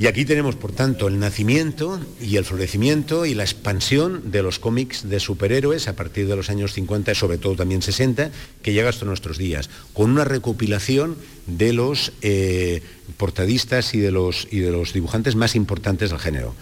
Y 0.00 0.06
aquí 0.06 0.24
tenemos, 0.24 0.54
por 0.54 0.70
tanto, 0.70 1.08
el 1.08 1.18
nacimiento 1.18 2.00
y 2.20 2.36
el 2.36 2.44
florecimiento 2.44 3.26
y 3.26 3.34
la 3.34 3.42
expansión 3.42 4.30
de 4.30 4.44
los 4.44 4.60
cómics 4.60 5.08
de 5.08 5.18
superhéroes 5.18 5.88
a 5.88 5.96
partir 5.96 6.28
de 6.28 6.36
los 6.36 6.50
años 6.50 6.72
50 6.72 7.10
y 7.10 7.14
sobre 7.16 7.36
todo 7.36 7.56
también 7.56 7.82
60, 7.82 8.30
que 8.62 8.72
llega 8.72 8.90
hasta 8.90 9.06
nuestros 9.06 9.38
días, 9.38 9.68
con 9.94 10.12
una 10.12 10.24
recopilación 10.24 11.16
de 11.48 11.72
los 11.72 12.12
eh, 12.22 12.80
portadistas 13.16 13.92
y 13.94 13.98
de 13.98 14.12
los, 14.12 14.46
y 14.52 14.60
de 14.60 14.70
los 14.70 14.92
dibujantes 14.92 15.34
más 15.34 15.56
importantes 15.56 16.10
del 16.10 16.20
género. 16.20 16.54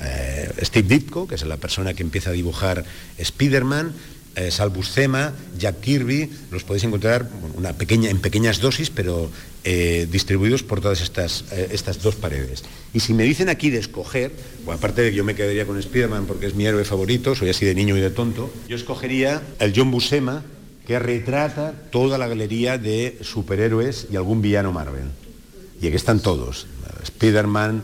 Eh, 0.00 0.52
Steve 0.62 0.86
Ditko, 0.86 1.26
que 1.26 1.34
es 1.34 1.44
la 1.44 1.56
persona 1.56 1.94
que 1.94 2.04
empieza 2.04 2.30
a 2.30 2.32
dibujar 2.32 2.84
Spider-Man, 3.18 3.92
eh, 4.36 4.50
Sal 4.50 4.70
Buscema, 4.70 5.32
Jack 5.58 5.80
Kirby, 5.80 6.30
los 6.50 6.64
podéis 6.64 6.84
encontrar 6.84 7.28
una 7.56 7.72
pequeña, 7.72 8.10
en 8.10 8.20
pequeñas 8.20 8.60
dosis, 8.60 8.90
pero 8.90 9.30
eh, 9.64 10.06
distribuidos 10.10 10.62
por 10.62 10.80
todas 10.80 11.00
estas, 11.00 11.44
eh, 11.52 11.68
estas 11.72 12.02
dos 12.02 12.16
paredes. 12.16 12.64
Y 12.92 13.00
si 13.00 13.14
me 13.14 13.24
dicen 13.24 13.48
aquí 13.48 13.70
de 13.70 13.78
escoger, 13.78 14.32
bueno, 14.64 14.78
aparte 14.78 15.02
de 15.02 15.10
que 15.10 15.16
yo 15.16 15.24
me 15.24 15.34
quedaría 15.34 15.66
con 15.66 15.80
Spiderman 15.80 16.26
porque 16.26 16.46
es 16.46 16.54
mi 16.54 16.66
héroe 16.66 16.84
favorito, 16.84 17.34
soy 17.34 17.50
así 17.50 17.64
de 17.64 17.74
niño 17.74 17.96
y 17.96 18.00
de 18.00 18.10
tonto, 18.10 18.52
yo 18.68 18.76
escogería 18.76 19.42
el 19.58 19.72
John 19.74 19.90
Buscema, 19.90 20.44
que 20.86 20.98
retrata 20.98 21.72
toda 21.90 22.18
la 22.18 22.28
galería 22.28 22.76
de 22.76 23.18
superhéroes 23.22 24.08
y 24.12 24.16
algún 24.16 24.42
villano 24.42 24.72
Marvel. 24.72 25.08
Y 25.80 25.86
aquí 25.86 25.96
están 25.96 26.20
todos, 26.20 26.66
Spiderman, 27.06 27.82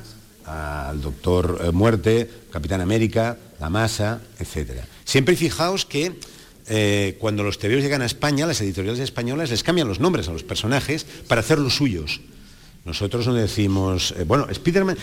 al 0.51 1.01
Doctor 1.01 1.61
eh, 1.63 1.71
Muerte, 1.71 2.29
Capitán 2.51 2.81
América, 2.81 3.39
La 3.61 3.71
Masa, 3.71 4.21
etc. 4.39 4.83
Siempre 5.05 5.37
fijaos 5.37 5.87
que 5.87 6.19
eh, 6.71 7.17
cuando 7.19 7.43
los 7.43 7.59
TVOs 7.59 7.83
llegan 7.83 8.01
a 8.01 8.07
España, 8.07 8.47
las 8.47 8.61
editoriales 8.61 9.01
españolas 9.01 9.51
les 9.51 9.63
cambian 9.63 9.89
los 9.89 10.01
nombres 10.01 10.29
a 10.29 10.33
los 10.33 10.45
personajes 10.45 11.05
para 11.29 11.41
hacerlos 11.41 11.75
suyos. 11.75 12.21
Nosotros 12.85 13.27
no 13.27 13.35
decimos, 13.35 14.15
eh, 14.17 14.25
bueno, 14.25 14.47
Spiderman, 14.55 14.97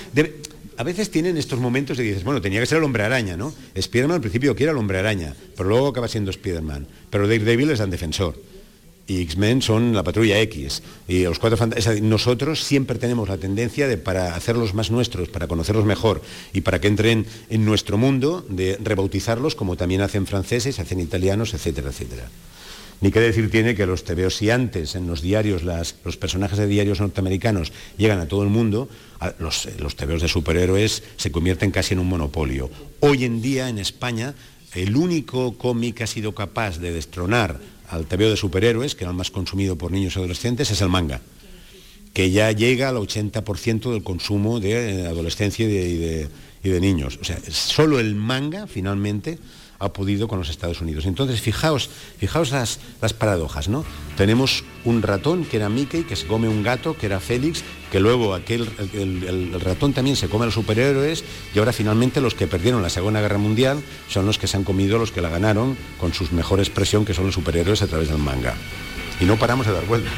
a 0.78 0.84
veces 0.84 1.11
tienen 1.11 1.38
estos 1.38 1.59
momentos 1.59 1.97
de 1.97 2.03
dices, 2.03 2.24
bueno, 2.24 2.41
tenía 2.41 2.59
que 2.59 2.65
ser 2.65 2.80
el 2.80 2.86
hombre 2.86 3.03
araña, 3.03 3.38
¿no? 3.38 3.53
Spiderman 3.80 4.15
al 4.15 4.22
principio 4.22 4.55
quiere 4.55 4.72
el 4.72 4.78
hombre 4.78 4.97
araña, 4.97 5.36
pero 5.55 5.70
luego 5.70 5.88
acaba 5.88 6.07
siendo 6.07 6.32
Spiderman. 6.32 6.88
Pero 7.09 7.28
Daredevil 7.28 7.70
es 7.72 7.80
el 7.82 7.89
defensor 7.89 8.36
y 9.08 9.22
X-Men 9.22 9.62
son 9.62 9.93
la 9.93 10.03
patrulla 10.03 10.39
X. 10.41 10.84
Y 11.08 11.24
los 11.24 11.39
cuatro 11.39 11.58
nosotros 12.01 12.64
siempre 12.64 12.99
tenemos 12.99 13.30
la 13.30 13.38
tendencia 13.38 13.88
de, 13.88 13.97
para 13.97 14.36
hacerlos 14.36 14.74
más 14.74 14.91
nuestros, 14.91 15.30
para 15.30 15.47
conocerlos 15.47 15.86
mejor 15.86 16.22
y 16.53 16.62
para 16.62 16.82
que 16.82 16.89
entren 16.89 17.26
en 17.49 17.66
nuestro 17.66 17.97
mundo, 17.97 18.45
de 18.49 18.78
rebautizarlos 18.84 19.55
como 19.55 19.78
también 19.78 20.01
hacen 20.01 20.28
franceses, 20.28 20.80
hacen 20.80 20.99
italianos, 20.99 21.53
etcétera, 21.53 21.89
etcétera. 21.89 22.30
Ni 22.99 23.12
qué 23.12 23.20
decir 23.20 23.51
tiene 23.51 23.76
que 23.76 23.86
los 23.86 24.03
TVOs, 24.03 24.38
si 24.38 24.49
antes 24.49 24.95
en 24.95 25.05
los 25.05 25.22
diarios, 25.22 25.62
los 25.64 26.18
personajes 26.18 26.58
de 26.58 26.66
diarios 26.66 26.99
norteamericanos 26.99 27.72
llegan 27.95 28.20
a 28.20 28.28
todo 28.28 28.41
el 28.41 28.49
mundo, 28.49 28.89
los, 29.38 29.70
los 29.78 29.95
TVOs 29.95 30.24
de 30.24 30.28
superhéroes 30.28 31.03
se 31.16 31.32
convierten 31.32 31.70
casi 31.70 31.93
en 31.93 31.99
un 31.99 32.08
monopolio. 32.08 32.72
Hoy 32.99 33.24
en 33.24 33.39
día 33.41 33.70
en 33.70 33.78
España, 33.78 34.34
el 34.74 34.95
único 34.95 35.60
cómic 35.60 35.97
que 35.97 36.03
ha 36.03 36.08
sido 36.08 36.34
capaz 36.34 36.80
de 36.80 36.91
destronar 36.91 37.60
al 37.90 38.06
TVO 38.06 38.30
de 38.30 38.38
superhéroes, 38.38 38.96
que 38.96 39.04
era 39.04 39.12
el 39.12 39.18
más 39.18 39.32
consumido 39.32 39.78
por 39.78 39.92
niños 39.92 40.16
y 40.16 40.20
adolescentes, 40.20 40.72
es 40.72 40.82
el 40.82 40.90
manga, 40.90 41.22
que 42.14 42.32
ya 42.32 42.52
llega 42.52 42.90
al 42.90 42.96
80% 42.98 43.92
del 43.92 44.04
consumo 44.04 44.60
de 44.60 45.08
adolescencia 45.08 45.66
y 45.66 45.70
de, 45.70 46.30
niños. 46.82 47.18
O 47.22 47.24
sea, 47.24 47.40
solo 47.50 47.98
el 48.00 48.16
manga 48.16 48.68
finalmente 48.68 49.40
ha 49.80 49.94
podido 49.94 50.28
con 50.28 50.40
los 50.40 50.50
Estados 50.50 50.82
Unidos. 50.82 51.06
Entonces, 51.06 51.42
fijaos, 51.42 51.90
fijaos 52.18 52.52
las, 52.52 52.80
las 53.02 53.14
paradojas, 53.14 53.70
¿no? 53.70 53.86
Tenemos 54.16 54.64
un 54.86 55.02
ratón 55.02 55.46
que 55.46 55.58
era 55.58 55.70
Mickey, 55.70 56.04
que 56.04 56.16
se 56.16 56.28
come 56.28 56.48
un 56.48 56.64
gato, 56.64 56.98
que 56.98 57.06
era 57.06 57.20
Félix, 57.20 57.64
que 57.92 58.00
luego 58.00 58.34
aquel, 58.34 58.70
el, 58.94 59.24
el 59.24 59.62
ratón 59.62 59.94
también 59.94 60.16
se 60.16 60.28
come 60.28 60.44
a 60.44 60.46
los 60.48 60.56
superhéroes 60.56 61.24
y 61.54 61.60
ahora 61.60 61.74
finalmente 61.74 62.22
los 62.22 62.34
que 62.34 62.48
perdieron 62.48 62.82
la 62.82 62.90
Segunda 62.90 63.22
Guerra 63.22 63.38
Mundial 63.38 63.82
son 64.10 64.26
los 64.26 64.38
que 64.38 64.48
se 64.48 64.58
han 64.58 64.64
comido 64.64 64.98
los 64.98 65.12
que 65.12 65.22
la 65.22 65.30
ganaron 65.30 65.78
con 66.00 66.14
su 66.14 66.28
mejor 66.34 66.60
expresión, 66.60 67.06
que 67.06 67.14
son 67.14 67.26
los 67.26 67.36
superhéroes 67.36 67.82
a 67.82 67.88
través 67.88 68.10
del 68.10 68.18
manga. 68.18 68.56
Y 69.20 69.26
no 69.26 69.38
paramos 69.38 69.68
de 69.68 69.74
dar 69.74 69.86
vuelta. 69.86 70.10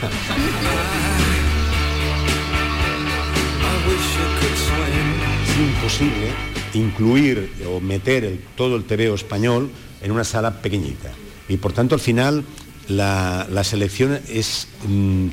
Es 3.90 5.58
imposible 5.58 6.59
incluir 6.74 7.52
o 7.68 7.80
meter 7.80 8.40
todo 8.56 8.76
el 8.76 8.84
TVO 8.84 9.16
español 9.16 9.70
en 10.02 10.12
una 10.12 10.24
sala 10.24 10.62
pequeñita. 10.62 11.12
Y 11.48 11.58
por 11.58 11.74
tanto 11.74 11.96
al 11.96 12.02
final 12.02 12.44
la, 12.88 13.48
la 13.50 13.64
selección 13.64 14.20
es 14.30 14.68
mm, 14.88 15.28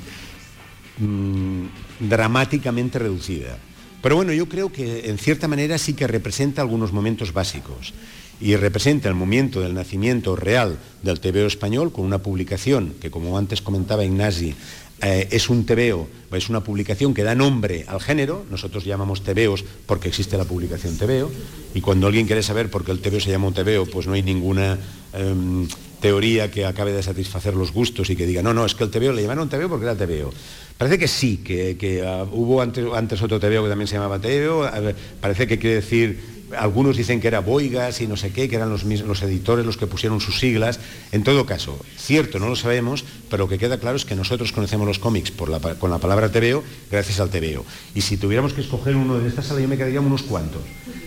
mm, 0.99 1.68
dramáticamente 2.01 2.99
reducida. 2.99 3.59
Pero 4.03 4.16
bueno, 4.16 4.32
yo 4.32 4.49
creo 4.49 4.70
que 4.70 5.11
en 5.11 5.18
cierta 5.18 5.49
manera 5.49 5.78
sí 5.78 5.95
que 5.95 6.07
representa 6.07 6.62
algunos 6.62 6.93
momentos 6.93 7.32
básicos. 7.32 7.93
Y 8.39 8.55
representa 8.55 9.09
el 9.09 9.14
momento 9.14 9.62
del 9.62 9.72
nacimiento 9.72 10.37
real 10.37 10.78
del 11.03 11.20
TVO 11.20 11.47
español 11.47 11.91
con 11.91 12.05
una 12.05 12.18
publicación 12.18 12.95
que, 13.01 13.11
como 13.11 13.39
antes 13.39 13.62
comentaba 13.62 14.05
Ignasi, 14.05 14.55
eh, 15.03 15.28
es 15.30 15.51
un 15.51 15.66
TVO, 15.66 16.09
es 16.32 16.49
una 16.49 16.62
publicación 16.64 17.12
que 17.12 17.22
da 17.22 17.34
nombre 17.34 17.84
al 17.86 18.01
género, 18.01 18.47
nosotros 18.51 18.84
llamamos 18.84 19.22
TVOs 19.22 19.64
porque 19.86 20.09
existe 20.09 20.38
la 20.38 20.44
publicación 20.44 20.97
TVO, 20.97 21.30
y 21.74 21.80
cuando 21.80 22.07
alguien 22.07 22.26
quiere 22.26 22.42
saber 22.42 22.70
por 22.70 22.84
qué 22.84 22.92
el 22.92 23.01
TVO 23.01 23.20
se 23.20 23.30
llama 23.30 23.49
un 23.49 23.55
TVO, 23.55 23.86
pues 23.86 24.07
no 24.07 24.14
hay 24.14 24.22
ninguna 24.22 24.78
em, 25.12 25.68
teoría 26.01 26.51
que 26.51 26.64
acabe 26.64 26.92
de 26.92 27.03
satisfacer 27.03 27.55
los 27.55 27.72
gustos 27.72 28.09
y 28.09 28.16
que 28.16 28.26
diga, 28.26 28.42
no, 28.42 28.55
no, 28.55 28.64
es 28.64 28.74
que 28.74 28.84
el 28.84 28.90
TVO 28.90 29.12
le 29.12 29.22
llamaron 29.22 29.49
TVO 29.49 29.68
porque 29.68 29.84
era 29.84 29.94
TVO. 29.94 30.32
Parece 30.78 30.99
que 30.99 31.09
sí, 31.09 31.38
que, 31.38 31.76
que, 31.76 32.07
ah, 32.07 32.26
hubo 32.30 32.61
antes, 32.62 32.84
antes 32.94 33.20
otro 33.22 33.40
TVO 33.40 33.64
que 33.64 33.68
también 33.68 33.88
se 33.88 33.97
llamaba 33.97 34.18
ver, 34.18 34.97
parece 35.20 35.47
que 35.47 35.59
quiere 35.59 35.76
decir 35.76 36.36
algunos 36.57 36.97
dicen 36.97 37.20
que 37.20 37.28
era 37.28 37.40
Boigas 37.40 38.01
y 38.01 38.07
no 38.07 38.16
sé 38.16 38.30
qué, 38.30 38.49
que 38.49 38.57
eran 38.57 38.70
los, 38.70 38.84
editores 39.22 39.66
los 39.66 39.76
que 39.76 39.86
pusieron 39.86 40.20
sus 40.20 40.38
siglas. 40.38 40.78
En 41.12 41.24
todo 41.24 41.47
caso, 41.47 41.78
cierto, 41.97 42.38
no 42.38 42.49
lo 42.49 42.57
sabemos, 42.57 43.05
pero 43.30 43.44
lo 43.44 43.49
que 43.49 43.59
queda 43.59 43.78
claro 43.78 43.97
es 43.97 44.05
que 44.05 44.14
nosotros 44.14 44.53
conocemos 44.53 44.86
los 44.86 44.99
cómics 44.99 45.32
con 45.32 45.90
la 45.90 45.99
palabra 45.99 46.30
TVO 46.30 46.62
gracias 46.90 47.20
al 47.20 47.30
TVO. 47.30 47.64
Y 47.94 48.03
si 48.03 48.16
tuviéramos 48.16 48.53
que 48.53 48.61
escoger 48.61 48.97
uno 48.97 49.18
de 49.18 49.28
esta 49.28 49.42
sala, 49.42 49.61
yo 49.61 49.68
me 49.68 49.76
quedaría 49.76 50.01
unos 50.01 50.22
cuantos. 50.22 50.62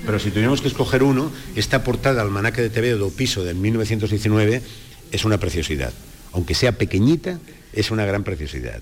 Pero 0.06 0.20
si 0.20 0.30
tuviéramos 0.30 0.62
que 0.62 0.68
escoger 0.68 1.04
uno, 1.04 1.32
esta 1.56 1.84
portada 1.84 2.22
almanaque 2.22 2.62
de 2.62 2.70
TVO 2.70 2.98
do 2.98 3.10
piso 3.12 3.44
del 3.44 3.56
1919 3.56 4.62
es 5.12 5.26
una 5.26 5.38
preciosidad. 5.38 5.94
Aunque 6.34 6.56
sea 6.56 6.74
pequeñita, 6.74 7.40
es 7.74 7.92
una 7.92 8.06
gran 8.06 8.24
preciosidad. 8.24 8.82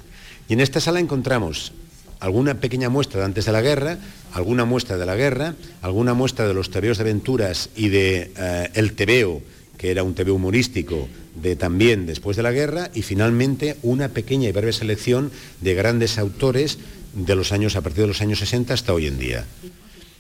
Y 0.50 0.54
en 0.54 0.62
esta 0.62 0.80
sala 0.80 1.00
encontramos 1.00 1.74
alguna 2.20 2.56
pequeña 2.60 2.90
muestra 2.90 3.20
de 3.20 3.26
antes 3.26 3.46
de 3.46 3.52
la 3.52 3.62
guerra, 3.62 3.98
alguna 4.34 4.66
muestra 4.66 4.98
de 4.98 5.06
la 5.06 5.16
guerra, 5.16 5.56
alguna 5.82 6.14
muestra 6.14 6.48
de 6.48 6.54
los 6.54 6.70
tebeos 6.70 6.98
de 6.98 7.04
aventuras 7.04 7.70
y 7.76 7.90
de 7.90 8.32
eh, 8.38 8.70
el 8.74 8.94
tebeo, 8.94 9.42
que 9.78 9.92
era 9.92 10.04
un 10.04 10.16
tebeo 10.16 10.36
humorístico, 10.36 11.08
de 11.42 11.56
también 11.56 12.06
después 12.06 12.36
de 12.36 12.44
la 12.44 12.52
guerra, 12.52 12.90
y 12.94 13.04
finalmente 13.04 13.78
una 13.84 14.10
pequeña 14.10 14.50
y 14.50 14.52
breve 14.52 14.74
selección 14.74 15.32
de 15.62 15.76
grandes 15.76 16.18
autores 16.18 16.80
de 17.14 17.36
los 17.36 17.52
años, 17.52 17.76
a 17.76 17.82
partir 17.82 18.02
de 18.02 18.08
los 18.08 18.22
años 18.22 18.40
60 18.40 18.74
hasta 18.74 18.94
hoy 18.94 19.08
en 19.08 19.20
día. 19.20 19.46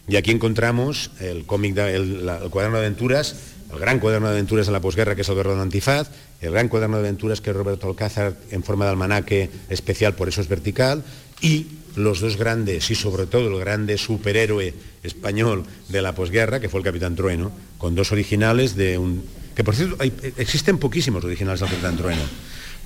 Y 0.08 0.16
aquí 0.16 0.32
encontramos 0.32 1.12
el 1.20 1.46
cómic, 1.46 1.78
el 1.78 2.50
cuaderno 2.50 2.78
de 2.78 2.86
aventuras, 2.86 3.36
el 3.72 3.80
gran 3.80 4.00
cuaderno 4.00 4.28
de 4.28 4.34
aventuras 4.34 4.66
de 4.66 4.72
la 4.72 4.80
posguerra 4.80 5.16
que 5.16 5.22
es 5.22 5.30
Alberto 5.30 5.56
de 5.56 5.62
Antifaz, 5.62 6.10
el 6.40 6.52
gran 6.52 6.70
cuaderno 6.70 6.98
de 6.98 7.04
aventuras 7.04 7.42
que 7.42 7.50
es 7.50 7.56
Roberto 7.56 7.88
Alcázar 7.88 8.38
en 8.52 8.64
forma 8.64 8.86
de 8.86 8.92
almanaque 8.92 9.50
especial, 9.70 10.16
por 10.16 10.30
eso 10.30 10.42
es 10.42 10.48
vertical, 10.48 11.04
y 11.42 11.68
los 11.98 12.20
dos 12.20 12.38
grandes, 12.38 12.90
y 12.92 12.96
sobre 12.96 13.26
todo 13.26 13.48
el 13.48 13.60
grande 13.60 13.98
superhéroe 13.98 14.74
español 15.04 15.64
de 15.90 16.02
la 16.02 16.14
posguerra, 16.16 16.60
que 16.60 16.70
fue 16.70 16.80
el 16.80 16.86
Capitán 16.86 17.16
Trueno, 17.16 17.52
con 17.78 17.96
dos 17.96 18.12
originales 18.12 18.76
de 18.76 18.98
un... 18.98 19.24
que 19.56 19.64
por 19.64 19.76
cierto, 19.76 19.96
hay- 20.00 20.14
existen 20.38 20.78
poquísimos 20.78 21.24
originales 21.24 21.60
del 21.60 21.70
Capitán 21.70 21.98
Trueno, 21.98 22.22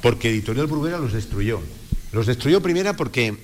porque 0.02 0.30
Editorial 0.30 0.68
Bruguera 0.68 0.98
los 0.98 1.14
destruyó. 1.14 1.60
Los 2.12 2.26
destruyó 2.26 2.62
primera 2.62 2.96
porque 2.96 3.38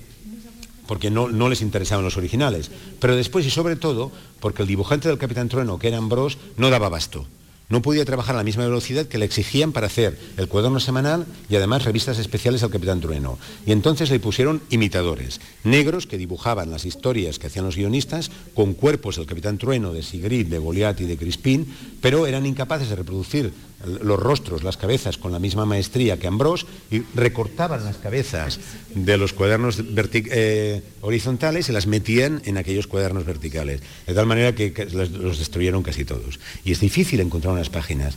porque 0.86 1.10
no, 1.10 1.28
no 1.28 1.50
les 1.50 1.60
interesaban 1.60 2.02
los 2.02 2.16
originales, 2.16 2.70
pero 2.98 3.14
después 3.14 3.44
y 3.44 3.50
sobre 3.50 3.76
todo 3.76 4.10
porque 4.40 4.62
el 4.62 4.68
dibujante 4.68 5.06
del 5.08 5.18
Capitán 5.18 5.50
Trueno, 5.50 5.78
que 5.78 5.88
era 5.88 5.98
Ambrose, 5.98 6.38
no 6.56 6.70
daba 6.70 6.86
abasto. 6.86 7.26
No 7.68 7.82
podía 7.82 8.06
trabajar 8.06 8.34
a 8.34 8.38
la 8.38 8.44
misma 8.44 8.64
velocidad 8.64 9.06
que 9.06 9.18
le 9.18 9.26
exigían 9.26 9.72
para 9.72 9.88
hacer 9.88 10.18
el 10.38 10.48
cuaderno 10.48 10.80
semanal 10.80 11.26
y 11.50 11.56
además 11.56 11.84
revistas 11.84 12.18
especiales 12.18 12.62
al 12.62 12.70
Capitán 12.70 13.00
Trueno. 13.00 13.38
Y 13.66 13.72
entonces 13.72 14.10
le 14.10 14.20
pusieron 14.20 14.62
imitadores, 14.70 15.40
negros 15.64 16.06
que 16.06 16.16
dibujaban 16.16 16.70
las 16.70 16.86
historias 16.86 17.38
que 17.38 17.48
hacían 17.48 17.66
los 17.66 17.76
guionistas 17.76 18.30
con 18.54 18.72
cuerpos 18.72 19.16
del 19.16 19.26
Capitán 19.26 19.58
Trueno, 19.58 19.92
de 19.92 20.02
Sigrid, 20.02 20.46
de 20.46 20.58
Goliat 20.58 20.98
y 21.02 21.04
de 21.04 21.18
Crispín, 21.18 21.66
pero 22.00 22.26
eran 22.26 22.46
incapaces 22.46 22.88
de 22.88 22.96
reproducir 22.96 23.52
los 23.84 24.18
rostros, 24.18 24.64
las 24.64 24.76
cabezas 24.76 25.18
con 25.18 25.30
la 25.30 25.38
misma 25.38 25.64
maestría 25.64 26.18
que 26.18 26.26
Ambrose 26.26 26.66
y 26.90 27.02
recortaban 27.14 27.84
las 27.84 27.96
cabezas 27.96 28.58
de 28.94 29.16
los 29.16 29.32
cuadernos 29.32 29.80
eh, 29.80 30.82
horizontales 31.00 31.68
y 31.68 31.72
las 31.72 31.86
metían 31.86 32.42
en 32.44 32.58
aquellos 32.58 32.86
cuadernos 32.88 33.24
verticales. 33.24 33.80
De 34.06 34.14
tal 34.14 34.26
manera 34.26 34.54
que, 34.54 34.72
los, 34.92 35.38
destruyeron 35.38 35.82
casi 35.82 36.04
todos. 36.04 36.40
Y 36.64 36.72
es 36.72 36.80
difícil 36.80 37.20
encontrar 37.20 37.54
unas 37.54 37.70
páginas. 37.70 38.16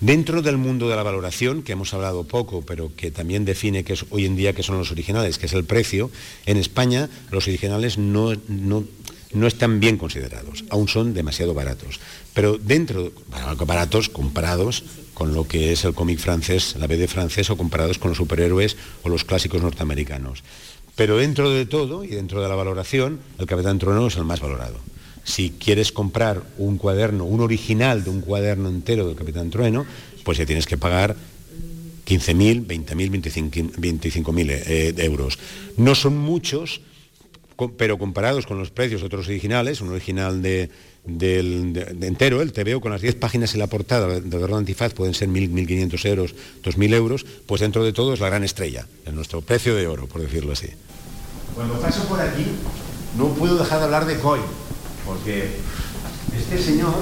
Dentro 0.00 0.42
del 0.42 0.56
mundo 0.56 0.88
de 0.88 0.96
la 0.96 1.02
valoración, 1.02 1.62
que 1.62 1.72
hemos 1.72 1.94
hablado 1.94 2.24
poco, 2.24 2.62
pero 2.62 2.94
que 2.96 3.10
también 3.10 3.44
define 3.44 3.84
que 3.84 3.92
es 3.92 4.04
hoy 4.10 4.26
en 4.26 4.36
día 4.36 4.52
que 4.52 4.62
son 4.62 4.76
los 4.76 4.90
originales, 4.90 5.38
que 5.38 5.46
es 5.46 5.52
el 5.52 5.64
precio, 5.64 6.10
en 6.46 6.56
España 6.56 7.08
los 7.30 7.46
originales 7.46 7.96
no, 7.96 8.32
no 9.34 9.46
están 9.46 9.80
bien 9.80 9.98
considerados, 9.98 10.64
aún 10.70 10.88
son 10.88 11.12
demasiado 11.12 11.54
baratos. 11.54 12.00
Pero 12.32 12.56
dentro, 12.58 13.12
baratos 13.66 14.08
comparados 14.08 14.84
con 15.12 15.34
lo 15.34 15.46
que 15.46 15.72
es 15.72 15.84
el 15.84 15.94
cómic 15.94 16.18
francés, 16.18 16.74
la 16.78 16.86
BD 16.86 17.06
francés, 17.06 17.50
o 17.50 17.56
comparados 17.56 17.98
con 17.98 18.10
los 18.10 18.18
superhéroes 18.18 18.76
o 19.02 19.08
los 19.08 19.24
clásicos 19.24 19.62
norteamericanos. 19.62 20.42
Pero 20.96 21.16
dentro 21.16 21.50
de 21.50 21.66
todo 21.66 22.04
y 22.04 22.08
dentro 22.08 22.40
de 22.40 22.48
la 22.48 22.54
valoración, 22.54 23.20
el 23.38 23.46
Capitán 23.46 23.78
Trueno 23.78 24.06
es 24.06 24.16
el 24.16 24.24
más 24.24 24.40
valorado. 24.40 24.78
Si 25.24 25.50
quieres 25.50 25.90
comprar 25.90 26.42
un 26.58 26.78
cuaderno, 26.78 27.24
un 27.24 27.40
original 27.40 28.04
de 28.04 28.10
un 28.10 28.20
cuaderno 28.20 28.68
entero 28.68 29.06
del 29.06 29.16
Capitán 29.16 29.50
Trueno, 29.50 29.86
pues 30.22 30.38
ya 30.38 30.46
tienes 30.46 30.66
que 30.66 30.76
pagar 30.76 31.16
15.000, 32.06 32.66
20.000, 32.66 33.74
25.000 33.76 34.62
eh, 34.66 34.94
euros. 34.98 35.38
No 35.76 35.94
son 35.94 36.18
muchos, 36.18 36.82
pero 37.76 37.98
comparados 37.98 38.46
con 38.46 38.58
los 38.58 38.70
precios 38.70 39.00
de 39.00 39.06
otros 39.06 39.26
originales, 39.28 39.80
un 39.80 39.90
original 39.90 40.42
de, 40.42 40.70
del- 41.04 41.72
de- 41.72 41.84
de 41.84 42.06
entero, 42.06 42.42
el 42.42 42.52
TVO 42.52 42.80
con 42.80 42.90
las 42.92 43.00
10 43.00 43.14
páginas 43.16 43.54
en 43.54 43.60
la 43.60 43.66
portada 43.66 44.08
de 44.08 44.20
Verdad 44.38 44.58
Antifaz 44.58 44.92
pueden 44.94 45.14
ser 45.14 45.28
1.000, 45.28 45.50
1.500 45.50 46.04
euros, 46.08 46.34
2.000 46.62 46.94
euros, 46.94 47.26
pues 47.46 47.60
dentro 47.60 47.84
de 47.84 47.92
todo 47.92 48.14
es 48.14 48.20
la 48.20 48.28
gran 48.28 48.44
estrella, 48.44 48.86
es 49.06 49.12
nuestro 49.12 49.40
precio 49.40 49.74
de 49.74 49.86
oro, 49.86 50.06
por 50.06 50.20
decirlo 50.20 50.52
así. 50.52 50.68
Cuando 51.54 51.80
paso 51.80 52.06
por 52.08 52.20
aquí, 52.20 52.44
no 53.16 53.28
puedo 53.34 53.56
dejar 53.56 53.78
de 53.78 53.84
hablar 53.84 54.06
de 54.06 54.18
Coy, 54.18 54.40
porque 55.06 55.48
este 56.36 56.58
señor, 56.62 56.94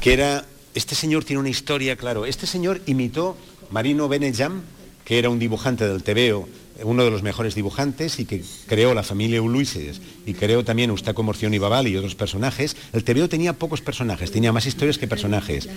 que 0.00 0.12
era, 0.12 0.44
este 0.74 0.94
señor 0.94 1.24
tiene 1.24 1.40
una 1.40 1.48
historia, 1.50 1.96
claro, 1.96 2.26
este 2.26 2.46
señor 2.46 2.80
imitó 2.86 3.36
Marino 3.70 4.08
Benejam, 4.08 4.62
que 5.04 5.18
era 5.18 5.28
un 5.30 5.38
dibujante 5.38 5.86
del 5.86 6.02
TVO, 6.02 6.48
uno 6.82 7.04
de 7.04 7.10
los 7.10 7.22
mejores 7.22 7.54
dibujantes 7.54 8.18
y 8.18 8.24
que 8.24 8.42
creó 8.66 8.94
la 8.94 9.02
familia 9.02 9.40
Uluises 9.40 10.00
y 10.26 10.34
creó 10.34 10.64
también 10.64 10.90
Eustaco 10.90 11.22
Morción 11.22 11.54
y 11.54 11.58
Babal 11.58 11.86
y 11.86 11.96
otros 11.96 12.14
personajes. 12.14 12.76
El 12.92 13.04
TVO 13.04 13.28
tenía 13.28 13.52
pocos 13.52 13.80
personajes, 13.80 14.30
tenía 14.30 14.52
más 14.52 14.66
historias 14.66 14.98
que 14.98 15.06
personajes. 15.06 15.68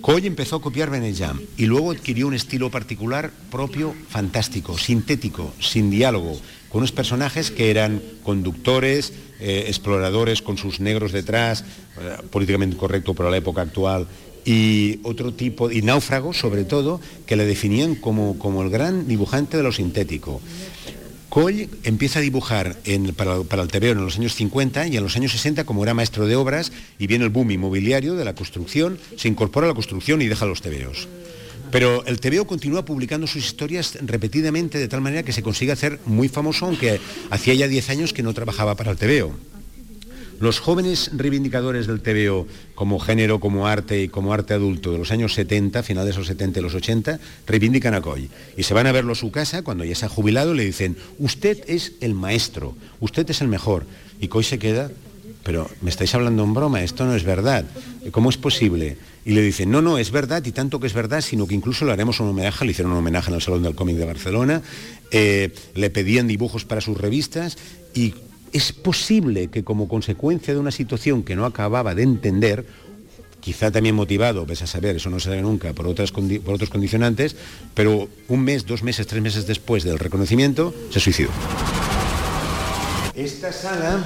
Coy 0.00 0.26
empezó 0.26 0.56
a 0.56 0.62
copiar 0.62 0.90
Benejam 0.90 1.40
y 1.56 1.66
luego 1.66 1.92
adquirió 1.92 2.26
un 2.26 2.34
estilo 2.34 2.70
particular 2.70 3.30
propio, 3.50 3.94
fantástico, 4.08 4.76
sintético, 4.76 5.52
sin 5.60 5.90
diálogo, 5.90 6.40
con 6.70 6.78
unos 6.78 6.90
personajes 6.90 7.50
que 7.50 7.70
eran 7.70 8.02
conductores, 8.24 9.12
eh, 9.38 9.66
exploradores 9.68 10.42
con 10.42 10.56
sus 10.56 10.80
negros 10.80 11.12
detrás, 11.12 11.64
eh, 12.00 12.16
políticamente 12.30 12.76
correcto 12.76 13.14
para 13.14 13.30
la 13.30 13.36
época 13.36 13.62
actual, 13.62 14.08
y 14.44 15.00
otro 15.02 15.32
tipo, 15.32 15.70
y 15.70 15.82
náufragos 15.82 16.38
sobre 16.38 16.64
todo, 16.64 17.00
que 17.26 17.36
le 17.36 17.44
definían 17.44 17.94
como, 17.94 18.38
como 18.38 18.62
el 18.62 18.70
gran 18.70 19.06
dibujante 19.06 19.56
de 19.56 19.62
lo 19.62 19.72
sintético. 19.72 20.40
Coll 21.32 21.66
empieza 21.84 22.18
a 22.18 22.22
dibujar 22.22 22.76
para, 23.16 23.62
el 23.62 23.68
TVO 23.68 23.92
en 23.92 24.04
los 24.04 24.18
años 24.18 24.34
50 24.34 24.88
y 24.88 24.98
en 24.98 25.02
los 25.02 25.16
años 25.16 25.32
60 25.32 25.64
como 25.64 25.82
era 25.82 25.94
maestro 25.94 26.26
de 26.26 26.36
obras 26.36 26.72
y 26.98 27.06
viene 27.06 27.24
el 27.24 27.30
boom 27.30 27.52
inmobiliario 27.52 28.16
de 28.16 28.24
la 28.26 28.34
construcción, 28.34 28.98
se 29.16 29.28
incorpora 29.28 29.66
a 29.66 29.68
la 29.68 29.74
construcción 29.74 30.20
y 30.20 30.28
deja 30.28 30.44
los 30.44 30.60
TVOs. 30.60 31.08
Pero 31.70 32.04
el 32.04 32.20
TVO 32.20 32.46
continúa 32.46 32.84
publicando 32.84 33.26
sus 33.26 33.46
historias 33.46 33.96
repetidamente 34.02 34.76
de 34.76 34.88
tal 34.88 35.00
manera 35.00 35.22
que 35.22 35.32
se 35.32 35.42
consigue 35.42 35.72
hacer 35.72 36.00
muy 36.04 36.28
famoso, 36.28 36.66
aunque 36.66 37.00
hacía 37.30 37.54
ya 37.54 37.66
10 37.66 37.88
años 37.88 38.12
que 38.12 38.22
no 38.22 38.34
trabajaba 38.34 38.74
para 38.74 38.90
el 38.90 38.98
TVO. 38.98 39.32
Los 40.40 40.60
jóvenes 40.60 41.10
reivindicadores 41.14 41.86
del 41.86 42.00
TVO 42.00 42.46
como 42.74 42.98
género, 42.98 43.38
como 43.38 43.66
arte 43.66 44.02
y 44.02 44.08
como 44.08 44.32
arte 44.32 44.54
adulto 44.54 44.92
de 44.92 44.98
los 44.98 45.12
años 45.12 45.34
70, 45.34 45.82
finales 45.82 46.14
de 46.14 46.18
los 46.18 46.28
70 46.28 46.58
y 46.58 46.62
los 46.62 46.74
80, 46.74 47.20
reivindican 47.46 47.94
a 47.94 48.00
Coy. 48.00 48.28
Y 48.56 48.64
se 48.64 48.74
van 48.74 48.86
a 48.86 48.92
verlo 48.92 49.12
a 49.12 49.16
su 49.16 49.30
casa 49.30 49.62
cuando 49.62 49.84
ya 49.84 49.94
se 49.94 50.06
ha 50.06 50.08
jubilado 50.08 50.54
y 50.54 50.56
le 50.56 50.64
dicen, 50.64 50.96
usted 51.18 51.58
es 51.68 51.92
el 52.00 52.14
maestro, 52.14 52.74
usted 53.00 53.28
es 53.30 53.40
el 53.40 53.48
mejor. 53.48 53.86
Y 54.20 54.28
Coy 54.28 54.44
se 54.44 54.58
queda, 54.58 54.90
pero 55.44 55.68
me 55.80 55.90
estáis 55.90 56.14
hablando 56.14 56.44
en 56.44 56.54
broma, 56.54 56.82
esto 56.82 57.04
no 57.04 57.14
es 57.14 57.24
verdad. 57.24 57.64
¿Cómo 58.10 58.30
es 58.30 58.36
posible? 58.36 58.96
Y 59.24 59.32
le 59.32 59.42
dicen, 59.42 59.70
no, 59.70 59.82
no, 59.82 59.98
es 59.98 60.10
verdad, 60.10 60.44
y 60.44 60.52
tanto 60.52 60.80
que 60.80 60.88
es 60.88 60.94
verdad, 60.94 61.20
sino 61.20 61.46
que 61.46 61.54
incluso 61.54 61.84
le 61.84 61.92
haremos 61.92 62.18
un 62.18 62.28
homenaje, 62.28 62.64
le 62.64 62.72
hicieron 62.72 62.92
un 62.92 62.98
homenaje 62.98 63.30
en 63.30 63.36
el 63.36 63.42
Salón 63.42 63.62
del 63.62 63.74
Cómic 63.74 63.96
de 63.96 64.04
Barcelona, 64.04 64.62
eh, 65.12 65.52
le 65.74 65.90
pedían 65.90 66.26
dibujos 66.26 66.64
para 66.64 66.80
sus 66.80 66.98
revistas 66.98 67.56
y 67.94 68.14
es 68.52 68.72
posible 68.72 69.48
que 69.48 69.64
como 69.64 69.88
consecuencia 69.88 70.54
de 70.54 70.60
una 70.60 70.70
situación 70.70 71.22
que 71.22 71.36
no 71.36 71.46
acababa 71.46 71.94
de 71.94 72.02
entender, 72.02 72.66
quizá 73.40 73.70
también 73.70 73.94
motivado, 73.94 74.46
ves 74.46 74.62
a 74.62 74.66
saber, 74.66 74.96
eso 74.96 75.10
no 75.10 75.18
se 75.18 75.30
sabe 75.30 75.42
nunca, 75.42 75.72
por, 75.72 75.86
por 75.86 76.54
otros 76.54 76.70
condicionantes, 76.70 77.34
pero 77.74 78.08
un 78.28 78.44
mes, 78.44 78.66
dos 78.66 78.82
meses, 78.82 79.06
tres 79.06 79.22
meses 79.22 79.46
después 79.46 79.84
del 79.84 79.98
reconocimiento, 79.98 80.74
se 80.90 81.00
suicidó. 81.00 81.30
Esta 83.14 83.52
sala 83.52 84.04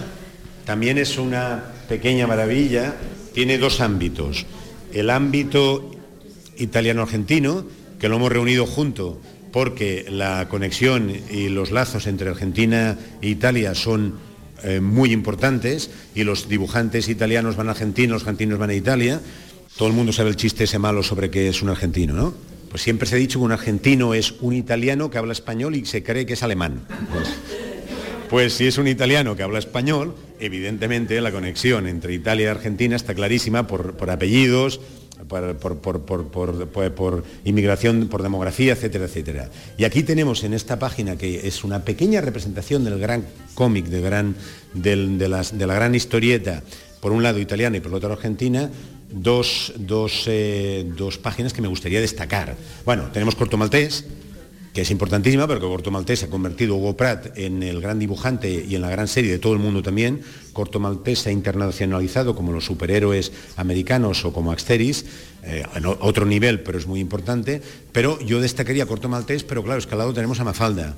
también 0.64 0.98
es 0.98 1.18
una 1.18 1.72
pequeña 1.88 2.26
maravilla, 2.26 2.96
tiene 3.34 3.58
dos 3.58 3.80
ámbitos. 3.80 4.46
El 4.92 5.10
ámbito 5.10 5.90
italiano-argentino, 6.56 7.66
que 8.00 8.08
lo 8.08 8.16
hemos 8.16 8.32
reunido 8.32 8.66
junto 8.66 9.20
porque 9.52 10.04
la 10.10 10.48
conexión 10.48 11.10
y 11.30 11.48
los 11.48 11.70
lazos 11.70 12.06
entre 12.06 12.28
Argentina 12.28 12.98
e 13.22 13.28
Italia 13.28 13.74
son 13.74 14.14
eh, 14.62 14.80
muy 14.80 15.12
importantes 15.12 15.90
y 16.14 16.24
los 16.24 16.48
dibujantes 16.48 17.08
italianos 17.08 17.56
van 17.56 17.68
a 17.68 17.72
Argentina, 17.72 18.14
los 18.14 18.22
argentinos 18.22 18.58
van 18.58 18.70
a 18.70 18.74
Italia. 18.74 19.20
Todo 19.76 19.88
el 19.88 19.94
mundo 19.94 20.12
sabe 20.12 20.30
el 20.30 20.36
chiste 20.36 20.64
ese 20.64 20.78
malo 20.78 21.02
sobre 21.02 21.30
que 21.30 21.48
es 21.48 21.62
un 21.62 21.68
argentino, 21.68 22.14
¿no? 22.14 22.34
Pues 22.70 22.82
siempre 22.82 23.06
se 23.08 23.16
ha 23.16 23.18
dicho 23.18 23.38
que 23.38 23.44
un 23.44 23.52
argentino 23.52 24.14
es 24.14 24.34
un 24.40 24.54
italiano 24.54 25.10
que 25.10 25.18
habla 25.18 25.32
español 25.32 25.76
y 25.76 25.84
se 25.84 26.02
cree 26.02 26.26
que 26.26 26.34
es 26.34 26.42
alemán. 26.42 26.82
Pues, 27.12 27.28
pues 28.28 28.52
si 28.54 28.66
es 28.66 28.78
un 28.78 28.88
italiano 28.88 29.36
que 29.36 29.42
habla 29.42 29.58
español, 29.58 30.14
evidentemente 30.40 31.20
la 31.20 31.30
conexión 31.30 31.86
entre 31.86 32.14
Italia 32.14 32.44
y 32.44 32.48
Argentina 32.48 32.96
está 32.96 33.14
clarísima 33.14 33.66
por, 33.66 33.94
por 33.94 34.10
apellidos, 34.10 34.80
por, 35.24 37.24
inmigración, 37.44 38.08
por 38.08 38.22
demografía, 38.22 38.72
etcétera, 38.72 39.06
etcétera. 39.06 39.50
Y 39.76 39.84
aquí 39.84 40.02
tenemos 40.02 40.44
en 40.44 40.54
esta 40.54 40.78
página, 40.78 41.16
que 41.16 41.46
es 41.46 41.64
una 41.64 41.84
pequeña 41.84 42.20
representación 42.20 42.84
del 42.84 42.98
gran 42.98 43.24
cómic, 43.54 43.86
de, 43.86 44.00
gran, 44.00 44.36
de, 44.74 45.28
la 45.28 45.74
gran 45.74 45.94
historieta, 45.94 46.62
por 47.00 47.12
un 47.12 47.22
lado 47.22 47.38
italiana 47.38 47.76
y 47.76 47.80
por 47.80 47.92
el 47.92 47.96
otro 47.96 48.12
argentina, 48.12 48.70
dos, 49.10 49.72
dos, 49.76 50.24
eh, 50.26 50.84
dos 50.96 51.18
páginas 51.18 51.52
que 51.52 51.62
me 51.62 51.68
gustaría 51.68 52.00
destacar. 52.00 52.56
Bueno, 52.84 53.10
tenemos 53.12 53.34
Corto 53.34 53.56
Maltés, 53.56 54.04
que 54.76 54.82
es 54.82 54.90
importantísima, 54.90 55.46
pero 55.46 55.58
que 55.58 55.66
Corto 55.66 55.90
Maltés 55.90 56.24
ha 56.24 56.28
convertido 56.28 56.76
Hugo 56.76 56.98
Pratt 56.98 57.38
en 57.38 57.62
el 57.62 57.80
gran 57.80 57.98
dibujante 57.98 58.62
y 58.68 58.74
en 58.74 58.82
la 58.82 58.90
gran 58.90 59.08
serie 59.08 59.32
de 59.32 59.38
todo 59.38 59.54
el 59.54 59.58
mundo 59.58 59.82
también. 59.82 60.20
Corto 60.52 60.78
Maltés 60.80 61.20
se 61.20 61.30
ha 61.30 61.32
internacionalizado 61.32 62.36
como 62.36 62.52
los 62.52 62.66
superhéroes 62.66 63.32
americanos 63.56 64.26
o 64.26 64.34
como 64.34 64.52
Axteris, 64.52 65.06
eh, 65.44 65.64
en 65.74 65.86
otro 65.86 66.26
nivel, 66.26 66.60
pero 66.60 66.76
es 66.76 66.86
muy 66.86 67.00
importante. 67.00 67.62
Pero 67.90 68.20
yo 68.20 68.38
destacaría 68.38 68.84
Corto 68.84 69.08
Maltés, 69.08 69.44
pero 69.44 69.64
claro, 69.64 69.78
escalado 69.78 70.12
tenemos 70.12 70.40
a 70.40 70.44
Mafalda. 70.44 70.94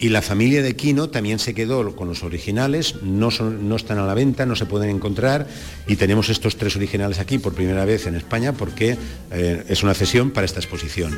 Y 0.00 0.08
la 0.08 0.20
familia 0.20 0.60
de 0.60 0.74
Quino 0.74 1.08
también 1.08 1.38
se 1.38 1.54
quedó 1.54 1.94
con 1.94 2.08
los 2.08 2.24
originales, 2.24 2.96
no, 3.04 3.30
no, 3.30 3.76
están 3.76 3.98
a 3.98 4.04
la 4.04 4.14
venta, 4.14 4.46
no 4.46 4.56
se 4.56 4.66
pueden 4.66 4.90
encontrar 4.90 5.46
y 5.86 5.94
tenemos 5.94 6.28
estos 6.28 6.56
tres 6.56 6.74
originales 6.74 7.20
aquí 7.20 7.38
por 7.38 7.54
primera 7.54 7.84
vez 7.84 8.08
en 8.08 8.16
España 8.16 8.52
porque 8.52 8.98
eh, 9.30 9.64
es 9.68 9.84
una 9.84 9.94
cesión 9.94 10.32
para 10.32 10.44
esta 10.44 10.58
exposición. 10.58 11.16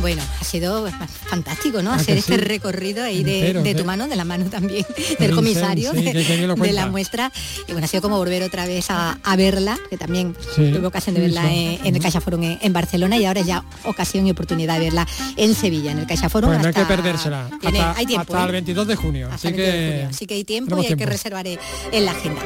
Bueno, 0.00 0.22
ha 0.40 0.44
sido 0.44 0.88
fantástico, 0.90 1.82
¿no? 1.82 1.92
Hacer 1.92 2.18
este 2.18 2.36
recorrido 2.36 3.04
ahí 3.04 3.22
de, 3.22 3.74
tu 3.74 3.84
mano, 3.84 4.08
de 4.08 4.16
la 4.16 4.24
mano 4.24 4.46
también 4.46 4.86
del 5.18 5.34
comisario 5.34 5.92
de, 5.92 6.72
la 6.72 6.86
muestra. 6.86 7.32
Y 7.66 7.72
bueno, 7.72 7.84
ha 7.84 7.88
sido 7.88 8.02
como 8.02 8.16
volver 8.16 8.42
otra 8.42 8.66
vez 8.66 8.86
a, 8.90 9.18
verla, 9.36 9.78
que 9.90 9.96
también 9.96 10.34
tuve 10.56 10.86
ocasión 10.86 11.14
de 11.14 11.22
verla 11.22 11.52
en, 11.52 11.94
el 11.94 12.02
CaixaForum 12.02 12.42
en, 12.42 12.58
en, 12.60 12.72
Barcelona 12.72 13.16
y 13.16 13.24
ahora 13.24 13.40
ya 13.42 13.64
ocasión 13.84 14.26
y 14.26 14.30
oportunidad 14.30 14.78
de 14.78 14.84
verla 14.84 15.06
en 15.36 15.54
Sevilla, 15.54 15.92
en 15.92 15.98
el 15.98 16.06
CaixaForum. 16.06 16.50
Bueno, 16.50 16.66
hay 16.66 16.74
que 16.74 16.84
perdérsela. 16.84 17.48
hay 17.96 18.06
tiempo, 18.06 18.34
hasta 18.34 18.46
el 18.46 18.52
22 18.52 18.84
¿eh? 18.84 18.88
de 18.88 18.96
junio. 18.96 19.28
Así 19.32 19.52
que, 19.52 20.06
así 20.08 20.26
que 20.26 20.34
hay 20.34 20.44
tiempo 20.44 20.80
y 20.82 20.86
hay 20.86 20.96
que 20.96 21.06
reservar 21.06 21.46
en 21.46 22.04
la 22.04 22.12
agenda. 22.12 22.42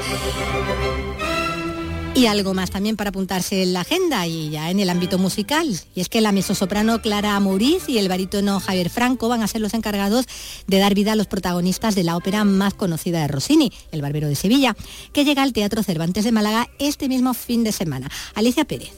Y 2.14 2.26
algo 2.26 2.52
más 2.52 2.70
también 2.70 2.96
para 2.96 3.08
apuntarse 3.08 3.62
en 3.62 3.72
la 3.72 3.80
agenda 3.80 4.26
y 4.26 4.50
ya 4.50 4.70
en 4.70 4.80
el 4.80 4.90
ámbito 4.90 5.16
musical. 5.16 5.80
Y 5.94 6.00
es 6.02 6.10
que 6.10 6.20
la 6.20 6.30
mezzosoprano 6.30 7.00
Clara 7.00 7.40
Mauriz 7.40 7.88
y 7.88 7.96
el 7.96 8.08
barítono 8.08 8.60
Javier 8.60 8.90
Franco 8.90 9.28
van 9.28 9.42
a 9.42 9.48
ser 9.48 9.62
los 9.62 9.72
encargados 9.72 10.26
de 10.66 10.78
dar 10.78 10.94
vida 10.94 11.12
a 11.12 11.16
los 11.16 11.26
protagonistas 11.26 11.94
de 11.94 12.04
la 12.04 12.16
ópera 12.16 12.44
más 12.44 12.74
conocida 12.74 13.22
de 13.22 13.28
Rossini, 13.28 13.72
El 13.92 14.02
Barbero 14.02 14.28
de 14.28 14.34
Sevilla, 14.34 14.76
que 15.14 15.24
llega 15.24 15.42
al 15.42 15.54
Teatro 15.54 15.82
Cervantes 15.82 16.24
de 16.24 16.32
Málaga 16.32 16.68
este 16.78 17.08
mismo 17.08 17.32
fin 17.32 17.64
de 17.64 17.72
semana. 17.72 18.10
Alicia 18.34 18.66
Pérez. 18.66 18.92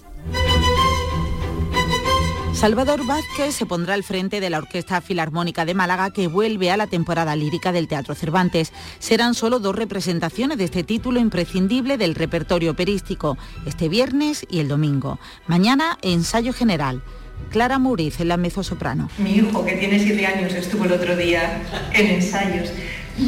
Salvador 2.55 3.05
Vázquez 3.05 3.55
se 3.55 3.67
pondrá 3.67 3.95
al 3.95 4.05
frente 4.05 4.41
de 4.41 4.49
la 4.49 4.59
Orquesta 4.59 5.01
Filarmónica 5.01 5.65
de 5.65 5.75
Málaga 5.75 6.11
que 6.11 6.29
vuelve 6.29 6.71
a 6.71 6.77
la 6.77 6.87
temporada 6.87 7.35
lírica 7.35 7.73
del 7.73 7.89
Teatro 7.89 8.15
Cervantes. 8.15 8.73
Serán 9.01 9.35
solo 9.35 9.59
dos 9.59 9.75
representaciones 9.75 10.57
de 10.57 10.65
este 10.65 10.85
título 10.85 11.19
imprescindible 11.19 11.99
del 11.99 12.15
repertorio 12.15 12.71
operístico, 12.71 13.37
este 13.67 13.89
viernes 13.89 14.47
y 14.49 14.61
el 14.61 14.69
domingo. 14.69 15.19
Mañana, 15.49 15.99
ensayo 16.01 16.53
general. 16.53 17.03
Clara 17.51 17.79
Muriz 17.79 18.21
en 18.21 18.29
la 18.29 18.37
mezzosoprano. 18.37 19.11
Mi 19.19 19.35
hijo, 19.35 19.65
que 19.65 19.73
tiene 19.73 19.99
siete 19.99 20.25
años, 20.25 20.55
estuvo 20.55 20.85
el 20.85 20.93
otro 20.93 21.17
día 21.17 21.61
en 21.93 22.07
ensayos. 22.07 22.71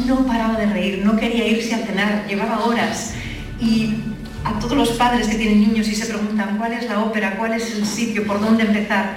No 0.05 0.25
paraba 0.25 0.57
de 0.57 0.67
reír, 0.67 1.05
no 1.05 1.17
quería 1.17 1.45
irse 1.47 1.75
a 1.75 1.85
cenar, 1.85 2.25
llevaba 2.27 2.63
horas. 2.65 3.13
Y 3.59 3.95
a 4.43 4.59
todos 4.59 4.77
los 4.77 4.89
padres 4.91 5.27
que 5.27 5.35
tienen 5.35 5.61
niños 5.61 5.87
y 5.87 5.95
se 5.95 6.05
preguntan 6.05 6.57
cuál 6.57 6.73
es 6.73 6.87
la 6.89 7.03
ópera, 7.03 7.37
cuál 7.37 7.53
es 7.53 7.75
el 7.75 7.85
sitio, 7.85 8.25
por 8.25 8.39
dónde 8.39 8.63
empezar. 8.63 9.15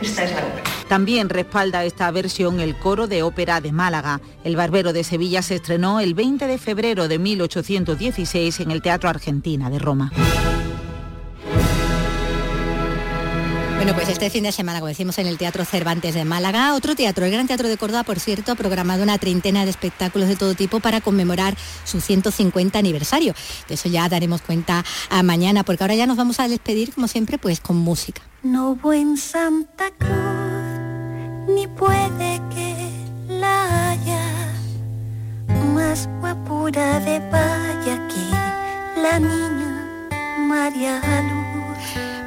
Esta, 0.00 0.24
es 0.24 0.30
la 0.32 0.38
ópera. 0.38 0.62
También 0.88 1.28
respalda 1.28 1.84
esta 1.84 2.10
versión 2.10 2.60
el 2.60 2.76
coro 2.76 3.08
de 3.08 3.22
ópera 3.22 3.60
de 3.60 3.72
Málaga. 3.72 4.20
El 4.44 4.56
Barbero 4.56 4.92
de 4.92 5.04
Sevilla 5.04 5.42
se 5.42 5.56
estrenó 5.56 6.00
el 6.00 6.14
20 6.14 6.46
de 6.46 6.58
febrero 6.58 7.08
de 7.08 7.18
1816 7.18 8.60
en 8.60 8.70
el 8.70 8.80
Teatro 8.80 9.10
Argentina 9.10 9.70
de 9.70 9.78
Roma. 9.78 10.12
Bueno, 13.78 13.94
pues 13.94 14.08
este 14.08 14.28
fin 14.28 14.42
de 14.42 14.50
semana, 14.50 14.80
como 14.80 14.88
decimos, 14.88 15.18
en 15.18 15.28
el 15.28 15.38
Teatro 15.38 15.64
Cervantes 15.64 16.12
de 16.12 16.24
Málaga, 16.24 16.74
otro 16.74 16.96
teatro, 16.96 17.24
el 17.24 17.30
Gran 17.30 17.46
Teatro 17.46 17.68
de 17.68 17.76
Córdoba, 17.76 18.02
por 18.02 18.18
cierto, 18.18 18.50
ha 18.50 18.54
programado 18.56 19.04
una 19.04 19.18
treintena 19.18 19.62
de 19.62 19.70
espectáculos 19.70 20.26
de 20.26 20.34
todo 20.34 20.56
tipo 20.56 20.80
para 20.80 21.00
conmemorar 21.00 21.56
su 21.84 22.00
150 22.00 22.76
aniversario. 22.76 23.34
De 23.68 23.74
eso 23.74 23.88
ya 23.88 24.08
daremos 24.08 24.42
cuenta 24.42 24.84
a 25.10 25.22
mañana, 25.22 25.62
porque 25.62 25.84
ahora 25.84 25.94
ya 25.94 26.08
nos 26.08 26.16
vamos 26.16 26.40
a 26.40 26.48
despedir, 26.48 26.92
como 26.92 27.06
siempre, 27.06 27.38
pues 27.38 27.60
con 27.60 27.76
música. 27.76 28.20
No 28.42 28.74
buen 28.74 29.16
Santa 29.16 29.92
Cruz, 29.96 31.54
ni 31.54 31.68
puede 31.68 32.42
que 32.52 32.74
la 33.28 33.90
haya 33.90 34.24
más 35.72 36.08
guapura 36.18 36.98
de 36.98 37.20
vaya 37.30 38.08
que 38.08 39.00
la 39.00 39.20
niña 39.20 40.18
María 40.48 41.00
Luz. 41.22 41.57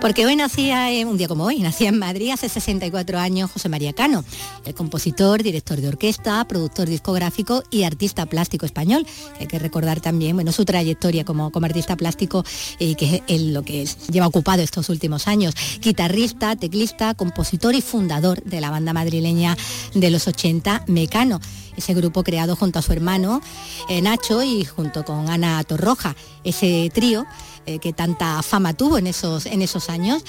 Porque 0.02 0.26
hoy 0.26 0.36
nacía, 0.36 0.88
un 1.06 1.16
día 1.16 1.28
como 1.28 1.46
hoy, 1.46 1.60
nacía 1.60 1.90
en 1.90 2.00
Madrid 2.00 2.32
hace 2.32 2.50
64 2.50 3.20
años 3.20 3.52
José 3.52 3.70
María 3.70 3.94
Cano, 3.94 4.26
el 4.66 4.74
compositor, 4.74 5.44
director 5.44 5.80
de 5.80 5.90
orquesta, 5.90 6.44
productor 6.46 6.90
discográfico 6.90 7.64
y 7.70 7.84
artista 7.84 8.26
plástico 8.26 8.66
español. 8.66 9.06
Hay 9.40 9.46
que 9.46 9.60
recordar 9.60 10.02
también 10.02 10.36
bueno, 10.36 10.52
su 10.54 10.66
trayectoria 10.66 11.24
como, 11.24 11.52
como 11.52 11.68
artista 11.68 11.96
plástico 11.96 12.44
y 12.80 12.96
que 12.96 13.22
es 13.28 13.42
lo 13.42 13.62
que 13.62 13.88
lleva 14.12 14.26
ocupado 14.26 14.64
estos 14.64 14.90
últimos 14.90 15.28
años. 15.28 15.54
Guitarrista, 15.80 16.56
teclista, 16.56 17.14
compositor 17.14 17.76
y 17.76 17.82
fundador 17.82 18.42
de 18.42 18.60
la 18.60 18.72
banda 18.72 18.94
madrileña 18.94 19.56
de 19.94 20.10
los 20.10 20.28
80, 20.28 20.86
Mecano 20.88 21.40
ese 21.78 21.94
grupo 21.94 22.24
creado 22.24 22.56
junto 22.56 22.80
a 22.80 22.82
su 22.82 22.94
hermano 22.94 23.42
eh, 23.90 24.02
Nacho 24.02 24.44
y 24.44 24.66
junto 24.66 25.06
con 25.06 25.30
Ana 25.30 25.64
Torroja, 25.64 26.16
ese 26.44 26.92
trío 26.94 27.26
eh, 27.66 27.80
que 27.80 27.94
tanta 27.94 28.42
fama 28.44 28.74
tuvo 28.74 28.98
en 28.98 29.08
esos, 29.08 29.46
en 29.46 29.62
esos 29.62 29.90
años, 29.90 30.24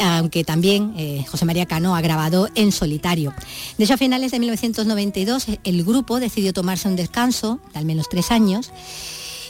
aunque 0.00 0.44
también 0.44 0.94
eh, 0.96 1.24
José 1.28 1.44
María 1.44 1.66
Cano 1.66 1.96
ha 1.96 2.00
grabado 2.00 2.48
en 2.54 2.72
solitario. 2.72 3.34
De 3.76 3.84
hecho, 3.84 3.94
a 3.94 3.98
finales 3.98 4.32
de 4.32 4.38
1992 4.38 5.46
el 5.64 5.84
grupo 5.84 6.20
decidió 6.20 6.52
tomarse 6.52 6.88
un 6.88 6.96
descanso 6.96 7.60
de 7.72 7.78
al 7.78 7.84
menos 7.84 8.08
tres 8.08 8.30
años 8.30 8.70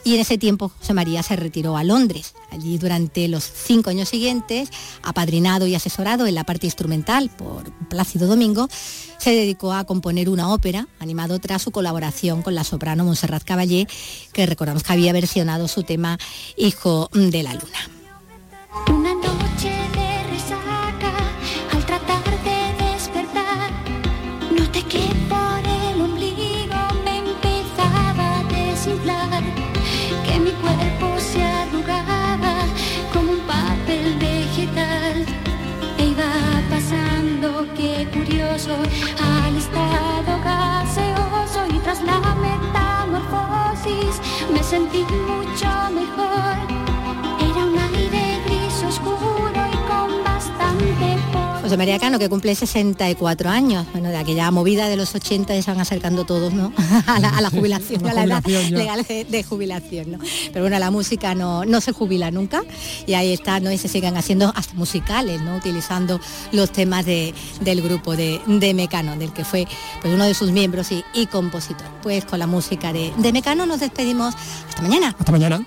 y 0.04 0.14
en 0.14 0.20
ese 0.20 0.38
tiempo 0.38 0.70
José 0.78 0.94
María 0.94 1.22
se 1.22 1.36
retiró 1.36 1.76
a 1.76 1.84
Londres. 1.84 2.34
Allí 2.50 2.78
durante 2.78 3.28
los 3.28 3.44
cinco 3.44 3.90
años 3.90 4.08
siguientes, 4.08 4.70
apadrinado 5.02 5.66
y 5.66 5.74
asesorado 5.74 6.26
en 6.26 6.34
la 6.34 6.44
parte 6.44 6.66
instrumental 6.66 7.30
por 7.30 7.72
Plácido 7.88 8.26
Domingo, 8.26 8.68
se 9.18 9.30
dedicó 9.30 9.72
a 9.72 9.84
componer 9.84 10.28
una 10.28 10.52
ópera, 10.52 10.88
animado 11.00 11.38
tras 11.38 11.62
su 11.62 11.70
colaboración 11.70 12.42
con 12.42 12.54
la 12.54 12.64
soprano 12.64 13.04
Montserrat 13.04 13.44
Caballé, 13.44 13.86
que 14.32 14.46
recordamos 14.46 14.82
que 14.82 14.92
había 14.92 15.12
versionado 15.12 15.68
su 15.68 15.82
tema 15.82 16.18
Hijo 16.56 17.10
de 17.12 17.42
la 17.42 17.54
Luna. 17.54 17.97
Sentí 44.98 45.14
mucho 45.14 45.90
mejor. 45.92 46.77
José 51.68 51.76
María 51.76 51.98
Cano, 51.98 52.18
que 52.18 52.28
cumple 52.28 52.54
64 52.54 53.50
años, 53.50 53.86
bueno, 53.92 54.08
de 54.08 54.16
aquella 54.16 54.50
movida 54.50 54.88
de 54.88 54.96
los 54.96 55.14
80 55.14 55.54
ya 55.54 55.62
se 55.62 55.70
van 55.70 55.80
acercando 55.80 56.24
todos, 56.24 56.52
¿no? 56.52 56.72
a, 57.06 57.20
la, 57.20 57.28
a 57.28 57.40
la 57.40 57.50
jubilación, 57.50 58.02
La 58.02 58.10
a 58.10 58.14
la 58.14 58.24
edad 58.24 58.42
legal 58.70 59.02
de, 59.08 59.24
de 59.24 59.42
jubilación, 59.44 60.12
¿no? 60.12 60.18
Pero 60.52 60.62
bueno, 60.64 60.78
la 60.78 60.90
música 60.90 61.34
no, 61.34 61.64
no 61.64 61.80
se 61.80 61.92
jubila 61.92 62.30
nunca 62.30 62.62
y 63.06 63.14
ahí 63.14 63.32
está, 63.32 63.60
¿no? 63.60 63.70
Y 63.70 63.78
se 63.78 63.88
siguen 63.88 64.16
haciendo 64.16 64.52
hasta 64.56 64.74
musicales, 64.74 65.40
¿no? 65.42 65.56
Utilizando 65.56 66.20
los 66.52 66.70
temas 66.72 67.04
de- 67.04 67.34
del 67.60 67.82
grupo 67.82 68.16
de, 68.16 68.40
de 68.46 68.74
Mecano, 68.74 69.16
del 69.16 69.32
que 69.32 69.44
fue 69.44 69.66
pues, 70.00 70.12
uno 70.14 70.24
de 70.24 70.34
sus 70.34 70.50
miembros 70.52 70.90
y, 70.92 71.04
y 71.14 71.26
compositor. 71.26 71.86
Pues 72.02 72.24
con 72.24 72.38
la 72.38 72.46
música 72.46 72.92
de, 72.92 73.12
de 73.16 73.32
Mecano 73.32 73.66
nos 73.66 73.80
despedimos. 73.80 74.34
Hasta 74.68 74.82
mañana. 74.82 75.14
Hasta 75.18 75.32
mañana. 75.32 75.60